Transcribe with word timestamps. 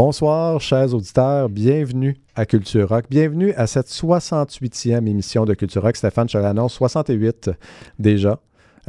Bonsoir, 0.00 0.60
chers 0.60 0.94
auditeurs. 0.94 1.48
Bienvenue 1.48 2.16
à 2.36 2.46
Culture 2.46 2.88
Rock. 2.88 3.06
Bienvenue 3.10 3.52
à 3.54 3.66
cette 3.66 3.88
68e 3.88 5.08
émission 5.08 5.44
de 5.44 5.54
Culture 5.54 5.82
Rock. 5.82 5.96
Stéphane 5.96 6.28
Chalanon, 6.28 6.68
68 6.68 7.50
déjà. 7.98 8.38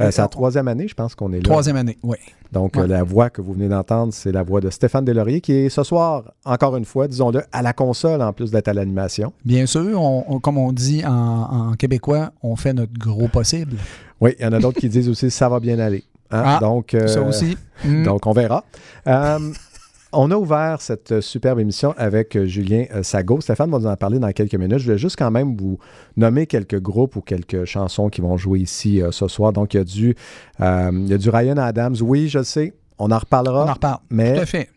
Euh, 0.00 0.12
c'est 0.12 0.22
la 0.22 0.28
troisième 0.28 0.68
année, 0.68 0.86
je 0.86 0.94
pense 0.94 1.16
qu'on 1.16 1.32
est 1.32 1.38
là. 1.38 1.42
Troisième 1.42 1.74
année, 1.74 1.98
oui. 2.04 2.16
Donc, 2.52 2.76
euh, 2.76 2.86
la 2.86 3.02
voix 3.02 3.28
que 3.28 3.42
vous 3.42 3.54
venez 3.54 3.68
d'entendre, 3.68 4.14
c'est 4.14 4.30
la 4.30 4.44
voix 4.44 4.60
de 4.60 4.70
Stéphane 4.70 5.04
Delaurier, 5.04 5.40
qui 5.40 5.52
est 5.52 5.68
ce 5.68 5.82
soir, 5.82 6.32
encore 6.44 6.76
une 6.76 6.84
fois, 6.84 7.08
disons-le, 7.08 7.42
à 7.50 7.60
la 7.60 7.72
console, 7.72 8.22
en 8.22 8.32
plus 8.32 8.52
d'être 8.52 8.68
à 8.68 8.72
l'animation. 8.72 9.32
Bien 9.44 9.66
sûr, 9.66 10.00
on, 10.00 10.38
comme 10.38 10.58
on 10.58 10.70
dit 10.70 11.02
en, 11.04 11.72
québécois, 11.76 12.30
on 12.40 12.54
fait 12.54 12.72
notre 12.72 12.96
gros 12.96 13.26
possible. 13.26 13.78
Oui, 14.20 14.36
il 14.38 14.44
y 14.44 14.46
en 14.46 14.52
a 14.52 14.60
d'autres 14.60 14.78
qui 14.78 14.88
disent 14.88 15.08
aussi 15.08 15.28
ça 15.32 15.48
va 15.48 15.58
bien 15.58 15.80
aller. 15.80 16.04
Hein? 16.30 16.42
Ah, 16.46 16.58
donc, 16.60 16.90
ça 16.92 17.18
euh, 17.18 17.28
aussi. 17.28 17.58
Donc, 18.04 18.28
on 18.28 18.32
verra. 18.32 18.62
On 20.12 20.32
a 20.32 20.36
ouvert 20.36 20.82
cette 20.82 21.20
superbe 21.20 21.60
émission 21.60 21.94
avec 21.96 22.36
euh, 22.36 22.44
Julien 22.44 22.86
euh, 22.92 23.04
Sago. 23.04 23.40
Stéphane 23.40 23.70
va 23.70 23.78
nous 23.78 23.86
en 23.86 23.96
parler 23.96 24.18
dans 24.18 24.32
quelques 24.32 24.56
minutes. 24.56 24.78
Je 24.78 24.84
voulais 24.84 24.98
juste 24.98 25.16
quand 25.16 25.30
même 25.30 25.56
vous 25.56 25.78
nommer 26.16 26.46
quelques 26.46 26.80
groupes 26.80 27.14
ou 27.14 27.20
quelques 27.20 27.64
chansons 27.64 28.08
qui 28.08 28.20
vont 28.20 28.36
jouer 28.36 28.58
ici 28.58 29.00
euh, 29.00 29.12
ce 29.12 29.28
soir. 29.28 29.52
Donc, 29.52 29.74
il 29.74 29.76
y, 29.76 29.80
a 29.80 29.84
du, 29.84 30.16
il 30.58 31.08
y 31.08 31.14
a 31.14 31.18
du 31.18 31.30
Ryan 31.30 31.58
Adams. 31.58 31.94
Oui, 32.00 32.28
je 32.28 32.42
sais, 32.42 32.72
on 33.00 33.10
en 33.10 33.18
reparlera. 33.18 33.64
On 33.64 33.68
en 33.68 33.74
reparle. 33.74 33.98
Mais 34.10 34.34
Tout 34.34 34.40
à 34.40 34.46
fait. 34.46 34.68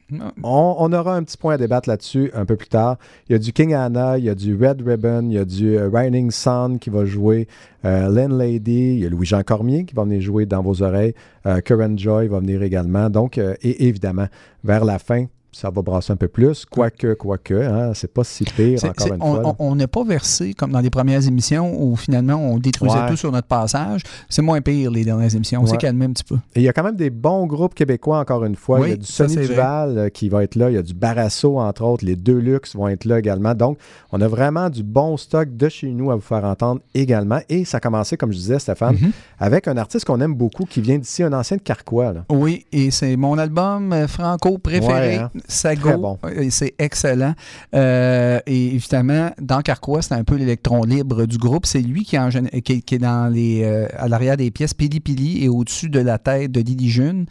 On, 0.43 0.93
aura 0.93 1.15
un 1.15 1.23
petit 1.23 1.37
point 1.37 1.55
à 1.55 1.57
débattre 1.57 1.89
là-dessus 1.89 2.31
un 2.33 2.45
peu 2.45 2.55
plus 2.55 2.67
tard. 2.67 2.97
Il 3.27 3.33
y 3.33 3.35
a 3.35 3.39
du 3.39 3.51
King 3.51 3.73
Anna, 3.73 4.17
il 4.17 4.23
y 4.23 4.29
a 4.29 4.35
du 4.35 4.55
Red 4.55 4.81
Ribbon, 4.85 5.27
il 5.29 5.33
y 5.33 5.37
a 5.37 5.45
du 5.45 5.75
euh, 5.75 5.89
Riding 5.91 6.31
Sun 6.31 6.77
qui 6.79 6.89
va 6.89 7.03
jouer, 7.05 7.47
euh, 7.85 8.27
Lady, 8.29 8.93
il 8.93 8.99
y 8.99 9.05
a 9.05 9.09
Louis-Jean 9.09 9.43
Cormier 9.43 9.85
qui 9.85 9.95
va 9.95 10.03
venir 10.03 10.21
jouer 10.21 10.45
dans 10.45 10.61
vos 10.61 10.81
oreilles, 10.81 11.13
euh, 11.45 11.61
Joy 11.95 12.27
va 12.27 12.39
venir 12.39 12.63
également. 12.63 13.09
Donc, 13.09 13.37
euh, 13.37 13.55
et 13.61 13.87
évidemment, 13.87 14.27
vers 14.63 14.85
la 14.85 14.99
fin, 14.99 15.25
ça 15.53 15.69
va 15.69 15.81
brasser 15.81 16.11
un 16.11 16.15
peu 16.15 16.27
plus. 16.27 16.65
Quoique, 16.65 17.13
quoique, 17.13 17.53
hein, 17.53 17.91
c'est 17.93 18.11
pas 18.11 18.23
si 18.23 18.43
pire, 18.43 18.79
encore 18.83 19.07
une 19.07 19.21
on- 19.21 19.41
fois. 19.41 19.55
on 19.59 19.75
n'est 19.75 19.87
pas 19.87 20.03
versé 20.03 20.53
comme 20.53 20.71
dans 20.71 20.79
les 20.79 20.89
premières 20.89 21.25
émissions 21.27 21.73
où 21.81 21.95
finalement 21.95 22.35
on 22.35 22.57
détruisait 22.57 22.97
Ouais. 22.97 23.09
tout 23.09 23.15
sur 23.17 23.31
notre 23.31 23.47
passage. 23.47 24.01
C'est 24.29 24.41
moins 24.41 24.59
pire 24.61 24.91
les 24.91 25.03
dernières 25.05 25.33
émissions. 25.33 25.61
On 25.61 25.65
s'est 25.65 25.73
Ouais. 25.73 25.77
calmé 25.77 26.05
un 26.05 26.11
petit 26.11 26.23
peu. 26.23 26.35
Et 26.55 26.59
il 26.59 26.63
y 26.63 26.69
a 26.69 26.73
quand 26.73 26.83
même 26.83 26.95
des 26.95 27.09
bons 27.09 27.45
groupes 27.47 27.73
québécois, 27.73 28.19
encore 28.19 28.43
une 28.45 28.55
fois. 28.55 28.79
Oui, 28.79 28.87
il 28.87 28.89
y 28.89 28.93
a 28.93 28.97
du 28.97 29.05
Sonny 29.05 29.35
vrai. 29.35 29.47
Duval 29.47 29.97
euh, 29.97 30.09
qui 30.09 30.29
va 30.29 30.43
être 30.43 30.55
là. 30.55 30.69
Il 30.69 30.73
y 30.73 30.77
a 30.77 30.81
du 30.83 30.93
Barasso, 30.93 31.59
entre 31.59 31.83
autres. 31.83 32.03
Les 32.05 32.15
Deluxe 32.15 32.75
vont 32.75 32.87
être 32.87 33.05
là 33.05 33.19
également. 33.19 33.53
Donc, 33.55 33.77
on 34.11 34.19
a 34.21 34.27
vraiment 34.27 34.69
du 34.69 34.83
bon 34.83 35.17
stock 35.17 35.55
de 35.55 35.69
chez 35.69 35.89
nous 35.91 36.11
à 36.11 36.15
vous 36.15 36.21
faire 36.21 36.43
entendre 36.43 36.81
également. 36.93 37.39
Et 37.49 37.65
ça 37.65 37.77
a 37.77 37.79
commencé, 37.79 38.17
comme 38.17 38.31
je 38.31 38.37
disais, 38.37 38.59
Stéphane, 38.59 38.95
Mhm. 38.95 39.11
avec 39.39 39.67
un 39.67 39.77
artiste 39.77 40.05
qu'on 40.05 40.19
aime 40.21 40.33
beaucoup 40.33 40.65
qui 40.65 40.81
vient 40.81 40.97
d'ici, 40.97 41.23
un 41.23 41.33
ancien 41.33 41.57
de 41.57 41.61
Carquois. 41.61 42.13
là. 42.13 42.25
Oui, 42.29 42.65
et 42.71 42.91
c'est 42.91 43.15
mon 43.15 43.37
album 43.37 43.93
euh, 43.93 44.07
franco 44.07 44.57
préféré, 44.57 44.91
Ouais, 44.93 45.15
hein. 45.17 45.31
Sago. 45.47 45.89
Très 45.89 45.97
bon. 45.97 46.17
Euh, 46.25 46.47
C'est 46.49 46.73
excellent. 46.79 47.33
Euh, 47.75 48.39
et 48.45 48.75
évidemment, 48.75 49.31
dans 49.41 49.61
Carquois, 49.61 50.01
c'est 50.01 50.13
un 50.13 50.23
peu 50.23 50.35
l'électron 50.35 50.83
libre 50.83 51.25
du 51.25 51.37
groupe. 51.37 51.65
C'est 51.65 51.81
lui 51.81 52.03
qui, 52.03 52.17
en 52.17 52.29
qui, 52.29 52.37
est- 52.73 52.81
qui 52.81 52.95
est 52.95 52.99
dans 52.99 53.31
les, 53.31 53.63
euh, 53.63 53.87
à 53.97 54.07
l'arrière 54.07 54.37
des 54.37 54.51
pièces 54.51 54.73
Pili 54.73 54.99
Pili 54.99 55.43
et 55.43 55.49
au-dessus 55.49 55.89
de 55.89 55.99
la 55.99 56.17
tête 56.17 56.51
de 56.51 56.61
Didi 56.61 56.89
June. 56.89 57.25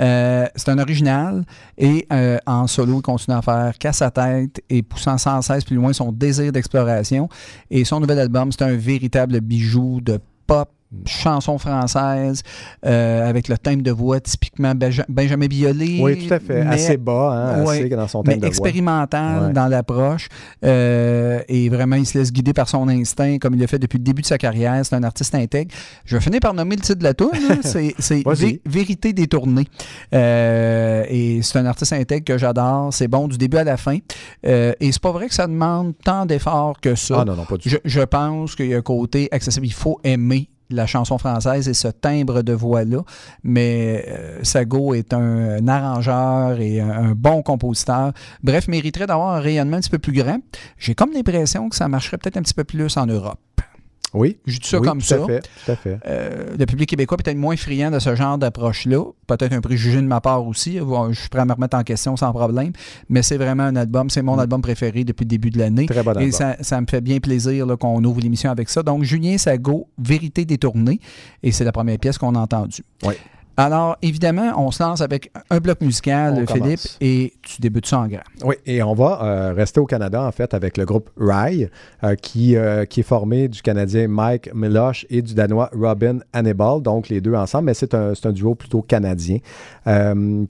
Euh, 0.00 0.46
c'est 0.54 0.68
un 0.70 0.78
original 0.78 1.44
et 1.78 2.06
euh, 2.12 2.38
en 2.46 2.66
solo, 2.66 2.98
il 2.98 3.02
continue 3.02 3.36
à 3.36 3.42
faire 3.42 3.72
casse 3.78 4.02
à 4.02 4.10
tête 4.10 4.60
et 4.70 4.82
poussant 4.82 5.18
sans 5.18 5.42
cesse 5.42 5.64
plus 5.64 5.76
loin 5.76 5.92
son 5.92 6.12
désir 6.12 6.52
d'exploration. 6.52 7.28
Et 7.70 7.84
son 7.84 8.00
nouvel 8.00 8.18
album, 8.18 8.52
c'est 8.52 8.62
un 8.62 8.76
véritable 8.76 9.40
bijou 9.40 10.00
de 10.00 10.18
pop 10.46 10.68
chanson 11.04 11.58
française 11.58 12.42
euh, 12.84 13.28
avec 13.28 13.48
le 13.48 13.58
thème 13.58 13.82
de 13.82 13.90
voix 13.90 14.20
typiquement 14.20 14.72
Benja- 14.74 15.04
Benjamin 15.08 15.46
Biolay. 15.46 15.98
Oui, 16.00 16.26
tout 16.26 16.34
à 16.34 16.38
fait. 16.40 16.64
mais- 16.64 16.70
Assez 16.74 16.96
bas, 16.96 17.32
hein, 17.58 17.64
Ouais, 17.64 17.80
assez 17.80 17.88
dans 17.90 18.08
son 18.08 18.22
mais 18.26 18.32
thème 18.32 18.40
de 18.40 18.46
voix. 18.46 18.48
expérimental 18.48 19.52
dans 19.52 19.66
l'approche. 19.68 20.28
Euh, 20.64 21.40
et 21.48 21.68
vraiment, 21.68 21.96
il 21.96 22.06
se 22.06 22.18
laisse 22.18 22.32
guider 22.32 22.52
par 22.52 22.68
son 22.68 22.88
instinct, 22.88 23.38
comme 23.38 23.54
il 23.54 23.60
l'a 23.60 23.66
fait 23.66 23.78
depuis 23.78 23.98
le 23.98 24.04
début 24.04 24.22
de 24.22 24.26
sa 24.26 24.38
carrière. 24.38 24.80
C'est 24.84 24.94
un 24.94 25.02
artiste 25.02 25.34
intègre. 25.34 25.74
Je 26.04 26.16
vais 26.16 26.20
finir 26.22 26.40
par 26.40 26.54
nommer 26.54 26.76
le 26.76 26.82
titre 26.82 26.98
de 26.98 27.04
la 27.04 27.10
là. 27.10 27.56
C'est 27.98 28.22
Vérité 28.66 29.12
détournée. 29.12 29.66
Euh, 30.14 31.04
et 31.08 31.40
c'est 31.42 31.58
un 31.58 31.66
artiste 31.66 31.92
intègre 31.92 32.24
que 32.24 32.38
j'adore. 32.38 32.92
C'est 32.92 33.08
bon 33.08 33.28
du 33.28 33.36
début 33.38 33.56
à 33.58 33.64
la 33.64 33.76
fin. 33.76 33.98
Et 34.44 34.74
c'est 34.92 35.00
pas 35.00 35.12
vrai 35.12 35.28
que 35.28 35.34
ça 35.34 35.46
demande 35.46 35.94
tant 36.04 36.26
d'efforts 36.26 36.80
que 36.80 36.94
ça. 36.94 37.18
Ah 37.20 37.24
non, 37.24 37.34
non, 37.36 37.44
pas 37.44 37.56
du 37.56 37.64
tout. 37.64 37.68
Je, 37.68 37.76
je 37.84 38.00
pense 38.02 38.54
qu'il 38.54 38.66
y 38.66 38.74
a 38.74 38.78
un 38.78 38.82
côté 38.82 39.28
accessible. 39.30 39.66
Il 39.66 39.72
faut 39.72 39.98
aimer 40.04 40.48
la 40.70 40.86
chanson 40.86 41.18
française 41.18 41.68
et 41.68 41.74
ce 41.74 41.88
timbre 41.88 42.42
de 42.42 42.52
voix-là. 42.52 43.02
Mais 43.42 44.04
euh, 44.08 44.40
Sago 44.42 44.94
est 44.94 45.12
un, 45.12 45.66
arrangeur 45.68 46.60
et 46.60 46.80
un, 46.80 46.90
un 46.90 47.12
bon 47.12 47.42
compositeur. 47.42 48.12
Bref, 48.42 48.68
mériterait 48.68 49.06
d'avoir 49.06 49.34
un 49.34 49.40
rayonnement 49.40 49.76
un 49.76 49.80
petit 49.80 49.90
peu 49.90 49.98
plus 49.98 50.12
grand. 50.12 50.38
J'ai 50.78 50.94
comme 50.94 51.12
l'impression 51.12 51.68
que 51.68 51.76
ça 51.76 51.88
marcherait 51.88 52.18
peut-être 52.18 52.36
un 52.36 52.42
petit 52.42 52.54
peu 52.54 52.64
plus 52.64 52.96
en 52.96 53.06
Europe. 53.06 53.40
Oui, 54.18 54.38
Je 54.46 54.58
dis 54.58 54.66
ça 54.66 54.78
oui, 54.80 54.88
comme 54.88 54.98
tout 55.00 55.04
ça. 55.04 55.22
à 55.22 55.26
fait, 55.26 55.40
tout 55.42 55.70
à 55.72 55.76
fait. 55.76 55.98
Euh, 56.06 56.56
le 56.58 56.64
public 56.66 56.88
québécois 56.88 57.18
est 57.20 57.22
peut-être 57.22 57.36
moins 57.36 57.54
friand 57.56 57.90
de 57.90 57.98
ce 57.98 58.14
genre 58.16 58.38
d'approche-là. 58.38 59.04
Peut-être 59.26 59.52
un 59.52 59.60
préjugé 59.60 60.00
de 60.00 60.06
ma 60.06 60.22
part 60.22 60.46
aussi. 60.46 60.78
Je 60.78 61.12
suis 61.20 61.28
prêt 61.28 61.40
à 61.40 61.44
me 61.44 61.52
remettre 61.52 61.76
en 61.76 61.82
question 61.82 62.16
sans 62.16 62.32
problème. 62.32 62.72
Mais 63.10 63.22
c'est 63.22 63.36
vraiment 63.36 63.64
un 63.64 63.76
album. 63.76 64.08
C'est 64.08 64.22
mon 64.22 64.36
Mm. 64.36 64.40
album 64.40 64.62
préféré 64.62 65.04
depuis 65.04 65.24
le 65.24 65.28
début 65.28 65.50
de 65.50 65.58
l'année. 65.58 65.84
Très 65.86 66.02
bon 66.02 66.14
Et 66.18 66.32
ça, 66.32 66.56
ça 66.62 66.80
me 66.80 66.86
fait 66.88 67.00
bien 67.02 67.18
plaisir 67.18 67.66
qu'on 67.78 68.02
ouvre 68.04 68.20
l'émission 68.20 68.50
avec 68.50 68.68
ça. 68.70 68.82
Donc, 68.82 69.02
Julien 69.04 69.36
Sago, 69.36 69.88
Vérité 69.98 70.44
détournée. 70.46 70.98
Et 71.42 71.52
c'est 71.52 71.64
la 71.64 71.72
première 71.72 71.98
pièce 71.98 72.16
qu'on 72.16 72.34
a 72.34 72.38
entendue. 72.40 72.82
Oui. 73.04 73.14
Alors, 73.58 73.96
évidemment, 74.02 74.52
on 74.58 74.70
se 74.70 74.82
lance 74.82 75.00
avec 75.00 75.32
un 75.48 75.58
bloc 75.60 75.80
musical, 75.80 76.34
On 76.34 76.46
Philippe, 76.46 76.62
commence. 76.62 76.98
et 77.00 77.32
tu 77.42 77.62
débutes 77.62 77.86
ça 77.86 78.00
en 78.00 78.06
grand. 78.06 78.20
Oui, 78.44 78.56
et 78.66 78.82
on 78.82 78.92
va 78.92 79.20
euh, 79.22 79.52
rester 79.54 79.80
au 79.80 79.86
Canada, 79.86 80.22
en 80.22 80.30
fait, 80.30 80.52
avec 80.52 80.76
le 80.76 80.84
groupe 80.84 81.08
Rye, 81.16 81.70
euh, 82.04 82.14
qui, 82.16 82.54
euh, 82.56 82.84
qui 82.84 83.00
est 83.00 83.02
formé 83.02 83.48
du 83.48 83.62
Canadien 83.62 84.08
Mike 84.08 84.50
Milosh 84.54 85.06
et 85.08 85.22
du 85.22 85.34
Danois 85.34 85.70
Robin 85.74 86.18
Hannibal, 86.34 86.82
donc 86.82 87.08
les 87.08 87.22
deux 87.22 87.34
ensemble, 87.34 87.64
mais 87.66 87.74
c'est 87.74 87.94
un, 87.94 88.12
un 88.22 88.32
duo 88.32 88.54
plutôt 88.54 88.82
canadien, 88.82 89.38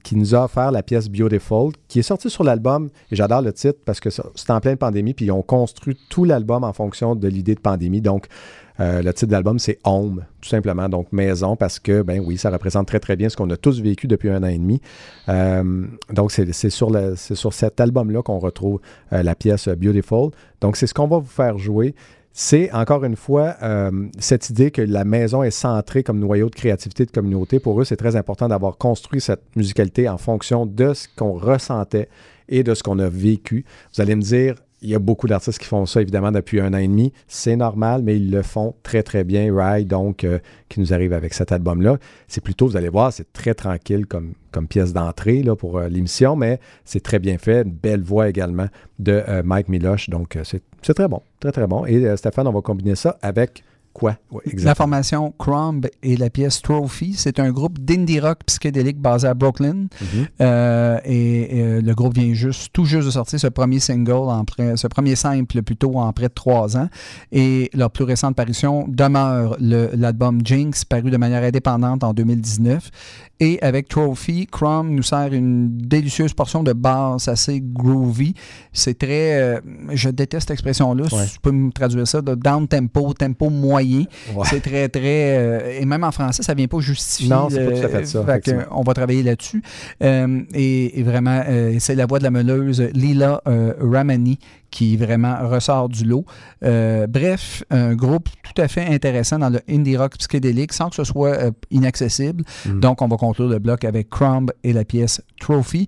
qui 0.03 0.17
nous 0.17 0.35
a 0.35 0.45
offert 0.45 0.73
la 0.73 0.83
pièce 0.83 1.09
Beautiful, 1.09 1.73
qui 1.89 2.01
est 2.01 2.03
sortie 2.03 2.31
sur 2.31 2.43
l'album, 2.43 2.89
et 3.13 3.17
j'adore 3.17 3.43
le 3.43 3.53
titre 3.53 3.79
parce 3.85 4.01
que 4.01 4.11
c'est 4.11 4.51
en 4.51 4.61
pleine 4.61 4.79
pandémie, 4.79 5.15
puis 5.15 5.27
ils 5.27 5.31
ont 5.31 5.43
construit 5.43 5.97
tout 6.09 6.25
l'album 6.25 6.65
en 6.65 6.73
fonction 6.73 7.15
de 7.15 7.29
l'idée 7.29 7.55
de 7.55 7.61
pandémie, 7.61 8.01
donc 8.01 8.27
euh, 8.81 9.03
le 9.03 9.13
titre 9.13 9.29
de 9.29 9.33
l'album, 9.33 9.59
c'est 9.59 9.79
Home, 9.85 10.25
tout 10.41 10.49
simplement, 10.49 10.89
donc 10.89 11.13
maison, 11.13 11.57
parce 11.57 11.79
que, 11.79 12.03
ben 12.03 12.23
oui, 12.25 12.37
ça 12.39 12.51
représente 12.51 12.87
très, 12.87 13.01
très 13.01 13.17
bien 13.17 13.29
ce 13.29 13.37
qu'on 13.37 13.51
a 13.51 13.57
tous 13.57 13.81
vécu 13.81 14.07
depuis 14.07 14.31
un 14.31 14.43
an 14.43 14.49
et 14.49 14.59
demi. 14.59 14.81
Euh, 15.29 15.87
donc, 16.13 16.33
c'est 16.33 16.71
sur, 16.71 16.91
sur 17.17 17.53
cet 17.53 17.81
album-là 17.81 18.23
qu'on 18.23 18.39
retrouve 18.39 18.81
euh, 19.13 19.23
la 19.23 19.35
pièce 19.35 19.69
Beautiful. 19.69 20.31
Donc, 20.61 20.77
c'est 20.77 20.87
ce 20.87 20.95
qu'on 20.95 21.09
va 21.09 21.19
vous 21.19 21.27
faire 21.27 21.59
jouer. 21.59 21.95
C'est 22.39 22.71
encore 22.73 23.03
une 23.05 23.17
fois 23.17 23.57
euh, 23.63 23.91
cette 24.19 24.51
idée 24.51 24.71
que 24.71 24.83
la 24.83 25.07
maison 25.07 25.43
est 25.43 25.51
centrée 25.51 26.03
comme 26.03 26.19
noyau 26.19 26.51
de 26.51 26.55
créativité 26.55 27.07
de 27.07 27.11
communauté. 27.11 27.61
Pour 27.61 27.81
eux, 27.81 27.85
c'est 27.85 27.97
très 27.97 28.15
important 28.15 28.47
d'avoir 28.47 28.77
construit 28.77 29.23
cette 29.23 29.41
musicalité 29.57 30.07
en 30.07 30.19
fonction 30.19 30.67
de 30.67 30.93
ce 30.93 31.09
qu'on 31.17 31.33
ressentait 31.33 32.11
et 32.51 32.63
de 32.63 32.75
ce 32.75 32.83
qu'on 32.83 32.99
a 32.99 33.09
vécu. 33.09 33.65
Vous 33.95 34.03
allez 34.03 34.15
me 34.15 34.21
dire, 34.21 34.57
il 34.87 34.91
y 34.91 34.95
a 34.95 35.01
beaucoup 35.01 35.27
d'artistes 35.27 35.59
qui 35.59 35.67
font 35.67 35.85
ça, 35.85 36.01
évidemment, 36.01 36.31
depuis 36.31 36.61
un 36.61 36.73
an 36.73 36.79
et 36.79 36.87
demi. 36.87 37.13
C'est 37.27 37.57
normal, 37.57 38.03
mais 38.05 38.17
ils 38.17 38.31
le 38.31 38.43
font 38.43 38.75
très, 38.85 39.03
très 39.03 39.25
bien. 39.25 39.53
Rye, 39.53 39.85
donc, 39.85 40.23
euh, 40.23 40.39
qui 40.69 40.79
nous 40.79 40.95
arrive 40.95 41.13
avec 41.13 41.35
cet 41.35 41.51
album-là. 41.51 41.99
C'est 42.29 42.43
plutôt, 42.43 42.69
vous 42.69 42.77
allez 42.77 42.89
voir, 42.89 43.13
c'est 43.13 43.33
très 43.33 43.55
tranquille 43.55 44.07
comme, 44.07 44.35
pièce 44.71 44.95
d'entrée 44.95 45.45
pour 45.59 45.77
euh, 45.77 45.89
l'émission, 45.89 46.35
mais 46.35 46.61
c'est 46.85 47.03
très 47.03 47.19
bien 47.19 47.37
fait. 47.37 47.63
Une 47.63 47.73
belle 47.73 48.01
voix 48.01 48.29
également 48.29 48.69
de 48.99 49.23
euh, 49.29 49.43
Mike 49.45 49.69
Miloche. 49.69 50.09
Donc, 50.09 50.39
c'est 50.45 50.63
c'est 50.83 50.95
très 50.95 51.09
bon. 51.09 51.21
Très, 51.41 51.51
très 51.51 51.67
bon. 51.67 51.85
Et 51.85 52.17
Stéphane, 52.17 52.47
on 52.47 52.53
va 52.53 52.61
combiner 52.61 52.95
ça 52.95 53.19
avec 53.21 53.65
quoi? 53.97 54.17
Ouais, 54.31 54.43
La 54.63 54.75
formation 54.75 55.33
Crumb 55.39 55.87
et 56.03 56.17
la 56.17 56.29
pièce 56.29 56.61
Trophy, 56.61 57.15
c'est 57.17 57.41
un 57.41 57.51
groupe 57.51 57.79
d'indie 57.79 58.21
rock 58.21 58.41
psychédélique 58.47 59.01
basé 59.01 59.27
à 59.27 59.33
Brooklyn. 59.35 59.87
Mhm. 60.01 60.27
Euh, 60.43 60.99
et, 61.05 61.49
euh, 61.55 61.81
le 61.81 61.95
groupe 61.95 62.15
vient 62.15 62.35
juste, 62.35 62.69
tout 62.73 62.85
juste 62.85 63.07
de 63.07 63.11
sortir 63.11 63.41
ce 63.41 63.47
premier 63.47 63.79
single, 63.81 64.13
en 64.29 64.45
près- 64.45 64.77
ce 64.77 64.87
premier 64.87 65.17
simple 65.17 65.63
plutôt 65.63 65.95
en 65.99 66.13
près 66.13 66.29
de 66.29 66.35
trois 66.35 66.77
ans. 66.77 66.89
Et 67.33 67.71
leur 67.73 67.91
plus 67.91 68.05
récente 68.05 68.37
parution 68.37 68.85
demeure 68.89 69.57
l'album 69.61 70.41
Jinx, 70.45 70.85
paru 70.85 71.11
de 71.11 71.17
manière 71.17 71.43
indépendante 71.43 72.05
en 72.05 72.13
2019. 72.13 72.91
Et 73.41 73.59
avec 73.63 73.89
Trophy, 73.89 74.47
Crumb 74.51 74.89
nous 74.91 75.03
sert 75.03 75.33
une 75.33 75.77
délicieuse 75.77 76.33
portion 76.33 76.63
de 76.63 76.73
basse 76.73 77.29
assez 77.29 77.61
groovy. 77.63 78.35
C'est 78.73 78.99
très, 78.99 79.41
euh, 79.41 79.61
je 79.93 80.09
déteste 80.09 80.49
cette 80.49 80.53
expression-là, 80.53 81.05
Ouais. 81.13 81.27
si 81.27 81.35
tu 81.35 81.41
peux 81.41 81.51
me 81.53 81.71
traduire 81.71 82.07
ça, 82.09 82.21
de 82.23 82.35
down 82.35 82.67
tempo, 82.67 83.13
tempo 83.15 83.51
moyen. 83.51 83.86
Ouais. 84.35 84.45
C'est 84.45 84.61
très, 84.61 84.89
très. 84.89 85.39
euh, 85.39 85.79
et 85.81 85.85
même 85.85 86.05
en 86.05 86.13
français, 86.13 86.43
ça 86.43 86.55
vient 86.55 86.67
pas 86.67 86.81
justifier. 86.81 87.29
Non, 87.29 87.49
c'est 87.51 87.65
pas 87.65 87.79
tout 87.79 87.87
à 87.87 87.89
fait 87.89 88.07
ça, 88.07 88.25
on 88.71 88.83
va 88.83 88.95
travailler 88.95 89.23
là-dessus. 89.23 89.63
Euh, 90.03 90.43
et, 90.55 90.99
et 90.99 91.03
vraiment, 91.03 91.43
euh, 91.49 91.77
c'est 91.79 91.95
la 91.95 92.07
voix 92.07 92.19
de 92.19 92.25
la 92.25 92.31
meuleuse 92.31 92.81
Lila 92.93 93.41
Ramani 93.81 94.39
qui 94.71 94.97
vraiment 94.97 95.37
ressort 95.49 95.89
du 95.89 96.05
lot. 96.05 96.25
Euh, 96.63 97.07
bref, 97.07 97.65
un 97.71 97.95
groupe 97.95 98.29
tout 98.43 98.61
à 98.61 98.69
fait 98.69 98.85
intéressant 98.87 99.39
dans 99.39 99.49
le 99.49 99.61
indie 99.71 99.97
rock 99.97 100.19
psychédélique 100.19 100.73
sans 100.73 100.91
que 100.91 100.97
ce 100.97 101.05
soit 101.05 101.31
euh, 101.39 101.51
inaccessible. 101.71 102.45
Mm. 102.67 102.81
Donc, 102.81 103.01
on 103.01 103.09
va 103.09 103.17
conclure 103.17 103.49
le 103.49 103.59
bloc 103.59 103.85
avec 103.85 104.11
Crumb 104.11 104.53
et 104.65 104.73
la 104.73 104.85
pièce 104.85 105.23
Trophy. 105.41 105.87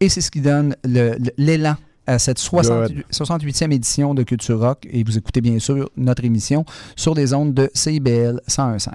Et 0.00 0.08
c'est 0.08 0.20
ce 0.20 0.30
qui 0.30 0.40
donne 0.40 0.74
l'élan 0.84 1.76
à 2.06 2.18
cette 2.18 2.38
60 2.38 2.92
68e 3.12 3.72
édition 3.72 4.14
de 4.14 4.22
Culture 4.22 4.60
Rock. 4.60 4.86
Et 4.90 5.04
vous 5.04 5.18
écoutez 5.18 5.40
bien 5.40 5.58
sûr 5.58 5.90
notre 5.96 6.24
émission 6.24 6.64
sur 6.96 7.14
les 7.14 7.34
ondes 7.34 7.54
de 7.54 7.70
CIBL 7.74 8.40
101.5. 8.48 8.92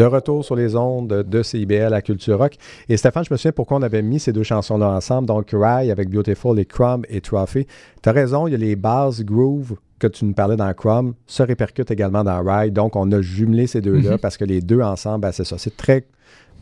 de 0.00 0.04
retour 0.06 0.42
sur 0.44 0.56
les 0.56 0.76
ondes 0.76 1.08
de 1.28 1.42
CIBL 1.42 1.92
à 1.92 2.00
Culture 2.00 2.38
Rock. 2.38 2.54
Et 2.88 2.96
Stéphane, 2.96 3.22
je 3.24 3.32
me 3.34 3.36
souviens 3.36 3.52
pourquoi 3.52 3.76
on 3.76 3.82
avait 3.82 4.00
mis 4.00 4.18
ces 4.18 4.32
deux 4.32 4.42
chansons-là 4.42 4.88
ensemble. 4.88 5.28
Donc, 5.28 5.50
Rye 5.52 5.90
avec 5.90 6.08
Beautiful 6.08 6.58
et 6.58 6.64
Crumb 6.64 7.04
et 7.10 7.20
Trophy. 7.20 7.66
Tu 8.02 8.08
as 8.08 8.12
raison, 8.12 8.46
il 8.46 8.52
y 8.52 8.54
a 8.54 8.58
les 8.58 8.76
bases 8.76 9.22
groove 9.22 9.76
que 9.98 10.06
tu 10.06 10.24
nous 10.24 10.32
parlais 10.32 10.56
dans 10.56 10.72
Crumb 10.72 11.12
se 11.26 11.42
répercutent 11.42 11.90
également 11.90 12.24
dans 12.24 12.42
Rye. 12.42 12.70
Donc, 12.70 12.96
on 12.96 13.12
a 13.12 13.20
jumelé 13.20 13.66
ces 13.66 13.82
deux-là 13.82 14.12
Mhm. 14.12 14.18
parce 14.18 14.38
que 14.38 14.46
les 14.46 14.62
deux 14.62 14.80
ensemble, 14.80 15.20
ben, 15.20 15.32
c'est 15.32 15.44
ça. 15.44 15.58
C'est 15.58 15.76
très, 15.76 16.06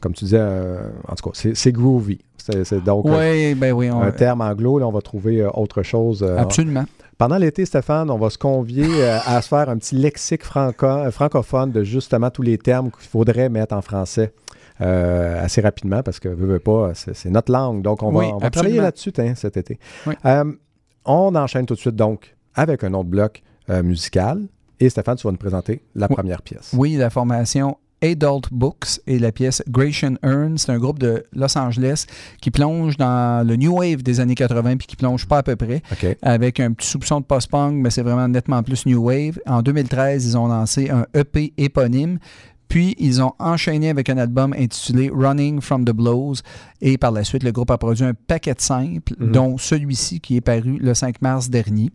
comme 0.01 0.15
tu 0.15 0.25
disais, 0.25 0.39
euh, 0.41 0.89
en 1.07 1.15
tout 1.15 1.31
cas, 1.31 1.41
c'est- 1.55 1.71
groovy. 1.73 2.19
C'est 2.65 2.83
donc 2.83 3.05
euh, 3.07 3.55
ben 3.57 3.73
oui. 3.73 3.91
on- 3.91 4.01
un 4.01 4.11
terme 4.11 4.41
anglo. 4.41 4.79
Là, 4.79 4.89
on 4.89 4.91
va 4.93 5.03
trouver 5.03 5.43
euh, 5.43 5.51
autre 5.55 5.83
chose. 5.83 6.25
absolument. 6.25 6.87
Pendant 7.19 7.37
l'été, 7.37 7.65
Stéphane, 7.67 8.11
on 8.11 8.19
va 8.19 8.31
se 8.31 8.39
convier 8.39 8.87
euh, 8.87 9.19
à 9.27 9.43
se 9.43 9.49
faire 9.49 9.69
un 9.69 9.77
petit 9.77 9.97
lexique 9.97 10.45
franco- 10.45 10.87
euh, 10.87 11.11
francophone 11.11 11.73
de 11.73 11.83
justement 11.83 12.31
tous 12.31 12.43
les 12.43 12.57
termes 12.59 12.91
qu'il 12.91 13.09
faudrait 13.09 13.49
mettre 13.49 13.75
en 13.75 13.83
français 13.83 14.33
euh, 14.81 15.43
assez 15.45 15.61
rapidement 15.61 16.03
parce 16.03 16.21
que, 16.21 16.29
veux, 16.29 16.47
veux 16.47 16.59
pas, 16.61 16.93
c'est 16.95 17.29
notre 17.31 17.51
langue. 17.53 17.83
Donc, 17.83 18.03
on 18.03 18.11
va, 18.13 18.21
Oui, 18.21 18.27
on 18.33 18.39
va 18.39 18.47
absolument. 18.47 18.51
travailler 18.51 18.81
là-dessus 18.81 19.13
cet 19.35 19.57
été. 19.57 19.79
Oui. 20.07 20.15
Euh, 20.25 20.45
on 21.05 21.35
enchaîne 21.35 21.67
tout 21.67 21.75
de 21.75 21.81
suite 21.81 21.97
donc 21.97 22.37
avec 22.55 22.85
un 22.85 22.95
autre 22.95 23.09
bloc 23.09 23.43
euh, 23.71 23.83
musical. 23.83 24.47
Et 24.81 24.89
Stéphane, 24.89 25.17
tu 25.17 25.27
vas 25.27 25.33
nous 25.33 25.39
présenter 25.39 25.83
la 25.97 26.07
Oui. 26.09 26.15
première 26.15 26.41
pièce. 26.43 26.71
Oui, 26.77 26.95
la 26.97 27.11
formation 27.11 27.77
Adult 28.03 28.49
Books 28.53 29.01
et 29.07 29.19
la 29.19 29.33
pièce 29.33 29.63
Gratian 29.69 30.15
Earn. 30.23 30.59
C'est 30.59 30.71
un 30.73 30.79
groupe 30.79 30.99
de 30.99 31.25
Los 31.33 31.57
Angeles 31.59 32.07
qui 32.41 32.51
plonge 32.51 32.97
dans 32.97 33.47
le 33.47 33.57
New 33.57 33.79
Wave 33.79 34.03
des 34.03 34.21
années 34.21 34.35
80 34.35 34.77
puis 34.77 34.87
qui 34.87 34.97
plonge 34.97 35.27
pas 35.27 35.39
à 35.39 35.43
peu 35.43 35.57
près 35.57 35.83
avec 36.23 36.61
un 36.61 36.73
petit 36.73 36.89
soupçon 36.89 37.21
de 37.21 37.25
post-punk, 37.25 37.75
mais 37.75 37.91
c'est 37.91 38.03
vraiment 38.03 38.29
nettement 38.29 38.63
plus 38.63 38.87
New 38.87 39.03
Wave. 39.03 39.39
En 39.47 39.63
2013, 39.63 40.27
ils 40.27 40.39
ont 40.39 40.47
lancé 40.47 40.91
un 40.91 41.07
EP 41.15 41.53
éponyme. 41.57 42.19
Puis, 42.69 42.95
ils 42.99 43.23
ont 43.23 43.33
enchaîné 43.39 43.89
avec 43.89 44.09
un 44.11 44.19
album 44.19 44.53
intitulé 44.59 45.11
Running 45.13 45.61
from 45.61 45.85
the 45.85 45.91
Blows. 45.93 46.35
Et 46.81 46.99
par 46.99 47.13
la 47.13 47.25
suite, 47.25 47.43
le 47.43 47.51
groupe 47.53 47.71
a 47.71 47.79
produit 47.79 48.05
un 48.05 48.15
paquet 48.15 48.55
de 48.55 48.61
simples, 48.61 49.15
Mhm. 49.19 49.33
dont 49.33 49.59
celui-ci 49.59 50.21
qui 50.21 50.37
est 50.37 50.41
paru 50.41 50.77
le 50.81 50.95
5 50.95 51.21
mars 51.23 51.49
dernier. 51.51 51.91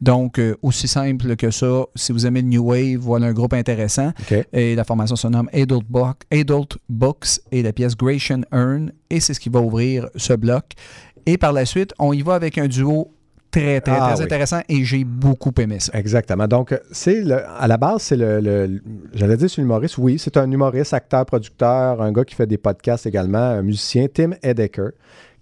Donc, 0.00 0.38
euh, 0.38 0.56
aussi 0.62 0.88
simple 0.88 1.36
que 1.36 1.50
ça, 1.50 1.84
si 1.94 2.12
vous 2.12 2.26
aimez 2.26 2.42
le 2.42 2.48
New 2.48 2.62
Wave, 2.64 2.98
voilà 2.98 3.28
un 3.28 3.32
groupe 3.32 3.54
intéressant. 3.54 4.12
Et 4.52 4.74
la 4.74 4.84
formation 4.84 5.16
se 5.16 5.28
nomme 5.28 5.48
Adult, 5.52 5.84
Book- 5.88 6.22
Adult 6.32 6.76
Books 6.88 7.40
et 7.52 7.62
la 7.62 7.72
pièce 7.72 7.96
Gratian 7.96 8.42
Earn. 8.52 8.92
Et 9.10 9.20
c'est 9.20 9.32
ce 9.34 9.40
qui 9.40 9.48
va 9.48 9.60
ouvrir 9.60 10.08
ce 10.16 10.32
bloc. 10.34 10.64
Et 11.24 11.38
par 11.38 11.52
la 11.52 11.64
suite, 11.64 11.92
on 11.98 12.12
y 12.12 12.22
va 12.22 12.34
avec 12.34 12.58
un 12.58 12.68
duo 12.68 13.08
très, 13.60 13.80
très, 13.80 13.92
Ah 13.98 14.08
très 14.08 14.18
oui. 14.18 14.24
intéressant 14.24 14.60
et 14.68 14.84
j'ai 14.84 15.04
beaucoup 15.04 15.52
aimé 15.58 15.78
ça. 15.80 15.92
Exactement. 15.98 16.46
Donc, 16.48 16.78
c'est 16.92 17.22
à 17.30 17.66
la 17.66 17.76
base, 17.76 18.02
c'est 18.02 18.16
le, 18.16 18.40
le- 18.40 18.80
j'allais 19.14 19.36
dire 19.36 19.48
c'est 19.50 19.60
l'humoriste. 19.62 19.98
Oui, 19.98 20.18
c'est 20.18 20.36
un 20.36 20.50
humoriste, 20.50 20.92
acteur, 20.94 21.24
producteur, 21.26 22.00
un 22.02 22.12
gars 22.12 22.24
qui 22.24 22.34
fait 22.34 22.46
des 22.46 22.58
podcasts 22.58 23.06
également, 23.06 23.38
un 23.38 23.62
musicien, 23.62 24.06
Tim 24.12 24.30
Edecker, 24.42 24.90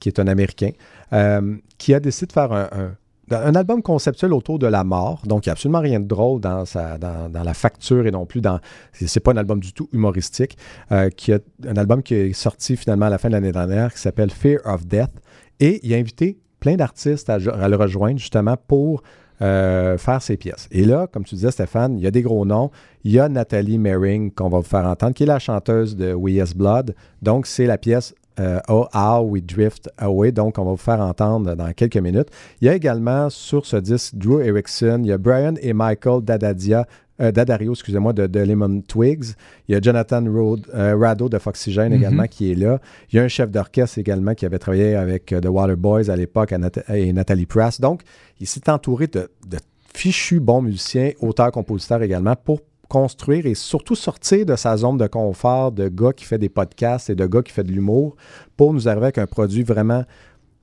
qui 0.01 0.09
est 0.09 0.19
un 0.19 0.27
Américain, 0.27 0.71
euh, 1.13 1.57
qui 1.79 1.95
a 1.95 2.01
décidé 2.01 2.27
de 2.27 2.33
faire 2.33 2.53
un, 2.53 2.69
un- 2.73 2.97
un 3.31 3.55
album 3.55 3.81
conceptuel 3.81 4.35
autour 4.35 4.59
de 4.59 4.67
la 4.67 4.85
mort. 4.85 5.23
Donc, 5.25 5.47
il 5.47 5.49
n'y 5.49 5.51
a 5.51 5.53
absolument 5.53 5.81
rien 5.81 5.99
de 5.99 6.07
drôle 6.07 6.41
dans, 6.43 6.67
sa, 6.67 6.99
dans, 6.99 7.31
dans 7.31 7.43
la 7.43 7.55
facture 7.55 8.07
et 8.07 8.11
non 8.11 8.27
plus 8.27 8.43
dans. 8.43 8.61
C'est 8.93 9.21
pas 9.21 9.33
un 9.33 9.39
album 9.39 9.61
du 9.61 9.73
tout 9.73 9.89
humoristique. 9.95 10.59
euh, 10.93 11.09
qui 11.09 11.33
a, 11.33 11.39
un 11.67 11.77
album 11.79 12.03
qui 12.03 12.15
est 12.15 12.33
sorti 12.35 12.77
finalement 12.77 13.07
à 13.07 13.11
la 13.11 13.17
fin 13.19 13.29
de 13.29 13.33
l'année 13.35 13.51
dernière 13.53 13.95
qui 13.95 13.99
s'appelle 14.01 14.31
Fear 14.31 14.61
of 14.67 14.87
Death. 14.87 15.11
Et 15.59 15.81
il 15.87 15.95
a 15.95 15.97
invité 15.97 16.37
plein 16.65 16.77
d'artistes 16.77 17.29
à, 17.29 17.39
le 17.39 17.77
rejoindre 17.77 18.19
justement 18.19 18.57
pour 18.57 19.03
euh, 19.43 19.99
faire 19.99 20.23
ses 20.23 20.39
pièces. 20.39 20.67
Et 20.71 20.87
là, 20.87 21.07
comme 21.07 21.23
tu 21.25 21.35
disais, 21.35 21.51
Stéphane, 21.51 21.99
il 21.99 22.03
y 22.03 22.07
a 22.07 22.11
des 22.11 22.23
gros 22.23 22.47
noms. 22.47 22.71
Il 23.05 23.13
y 23.13 23.21
a 23.21 23.29
Nathalie 23.29 23.77
Mering 23.77 24.31
qu'on 24.33 24.49
va 24.49 24.59
vous 24.59 24.65
faire 24.65 24.87
entendre, 24.87 25.13
qui 25.13 25.25
est 25.25 25.27
la 25.27 25.39
chanteuse 25.39 25.95
de 25.95 26.15
We 26.15 26.37
Yes 26.37 26.57
Blood. 26.57 26.95
Donc, 27.21 27.47
c'est 27.47 27.67
la 27.67 27.77
pièce 27.77 28.15
Oh 28.69 28.87
How 28.95 29.21
We 29.29 29.43
Drift 29.43 29.91
Away. 29.99 30.33
Donc, 30.33 30.59
on 30.59 30.65
va 30.65 30.71
vous 30.71 30.77
faire 30.79 31.01
entendre 31.01 31.55
dans 31.55 31.73
quelques 31.75 31.99
minutes. 31.99 32.29
Il 32.63 32.67
y 32.67 32.71
a 32.71 32.75
également 32.75 33.29
sur 33.29 33.67
ce 33.67 33.77
disque 33.77 34.15
Drew 34.15 34.43
Erickson, 34.43 35.01
il 35.03 35.09
y 35.09 35.13
a 35.13 35.19
Brian 35.19 35.55
et 35.61 35.75
Michael 35.75 36.23
Dadadia. 36.23 36.87
Euh, 37.21 37.31
Dadario, 37.33 37.73
excusez-moi, 37.73 38.13
de, 38.13 38.27
de 38.27 38.41
Lemon 38.41 38.81
Twigs. 38.81 39.35
Il 39.69 39.73
y 39.73 39.75
a 39.77 39.81
Jonathan 39.81 40.25
Rod- 40.27 40.67
euh, 40.75 40.97
Rado 40.97 41.29
de 41.29 41.39
Foxygen 41.39 41.89
Mhm. 41.91 41.95
également 41.95 42.27
qui 42.27 42.51
est 42.53 42.55
là. 42.55 42.81
Il 43.13 43.17
y 43.17 43.19
a 43.19 43.23
un 43.23 43.29
chef 43.29 43.51
d'orchestre 43.51 43.99
également 43.99 44.35
qui 44.35 44.47
avait 44.47 44.59
travaillé 44.59 44.95
avec 44.97 45.33
euh, 45.33 45.41
The 45.41 45.47
Waterboys 45.47 46.11
à 46.11 46.17
l'époque 46.17 46.53
Nat- 46.53 46.71
et 46.93 47.13
Nathalie 47.13 47.47
Prass. 47.47 47.81
Donc, 47.81 48.03
il 48.41 48.47
s'est 48.47 48.69
entouré 48.69 49.07
de, 49.07 49.29
de 49.49 49.59
fichus 49.95 50.41
bons 50.41 50.63
musiciens, 50.63 51.13
auteurs, 51.21 51.53
compositeurs 51.53 52.03
également, 52.03 52.35
pour 52.35 52.61
construire 52.89 53.47
et 53.47 53.55
surtout 53.55 53.95
sortir 53.95 54.45
de 54.45 54.57
sa 54.57 54.77
zone 54.77 54.99
de 54.99 55.07
confort 55.07 55.73
de 55.73 55.89
gars 55.89 56.13
qui 56.13 56.25
fait 56.25 56.39
des 56.39 56.49
podcasts 56.49 57.11
et 57.11 57.15
de 57.15 57.27
gars 57.27 57.43
qui 57.43 57.53
fait 57.53 57.65
de 57.65 57.73
l'humour 57.73 58.15
pour 58.57 58.73
nous 58.75 58.89
arriver 58.89 59.05
avec 59.07 59.19
un 59.19 59.27
produit 59.27 59.63
vraiment 59.63 60.05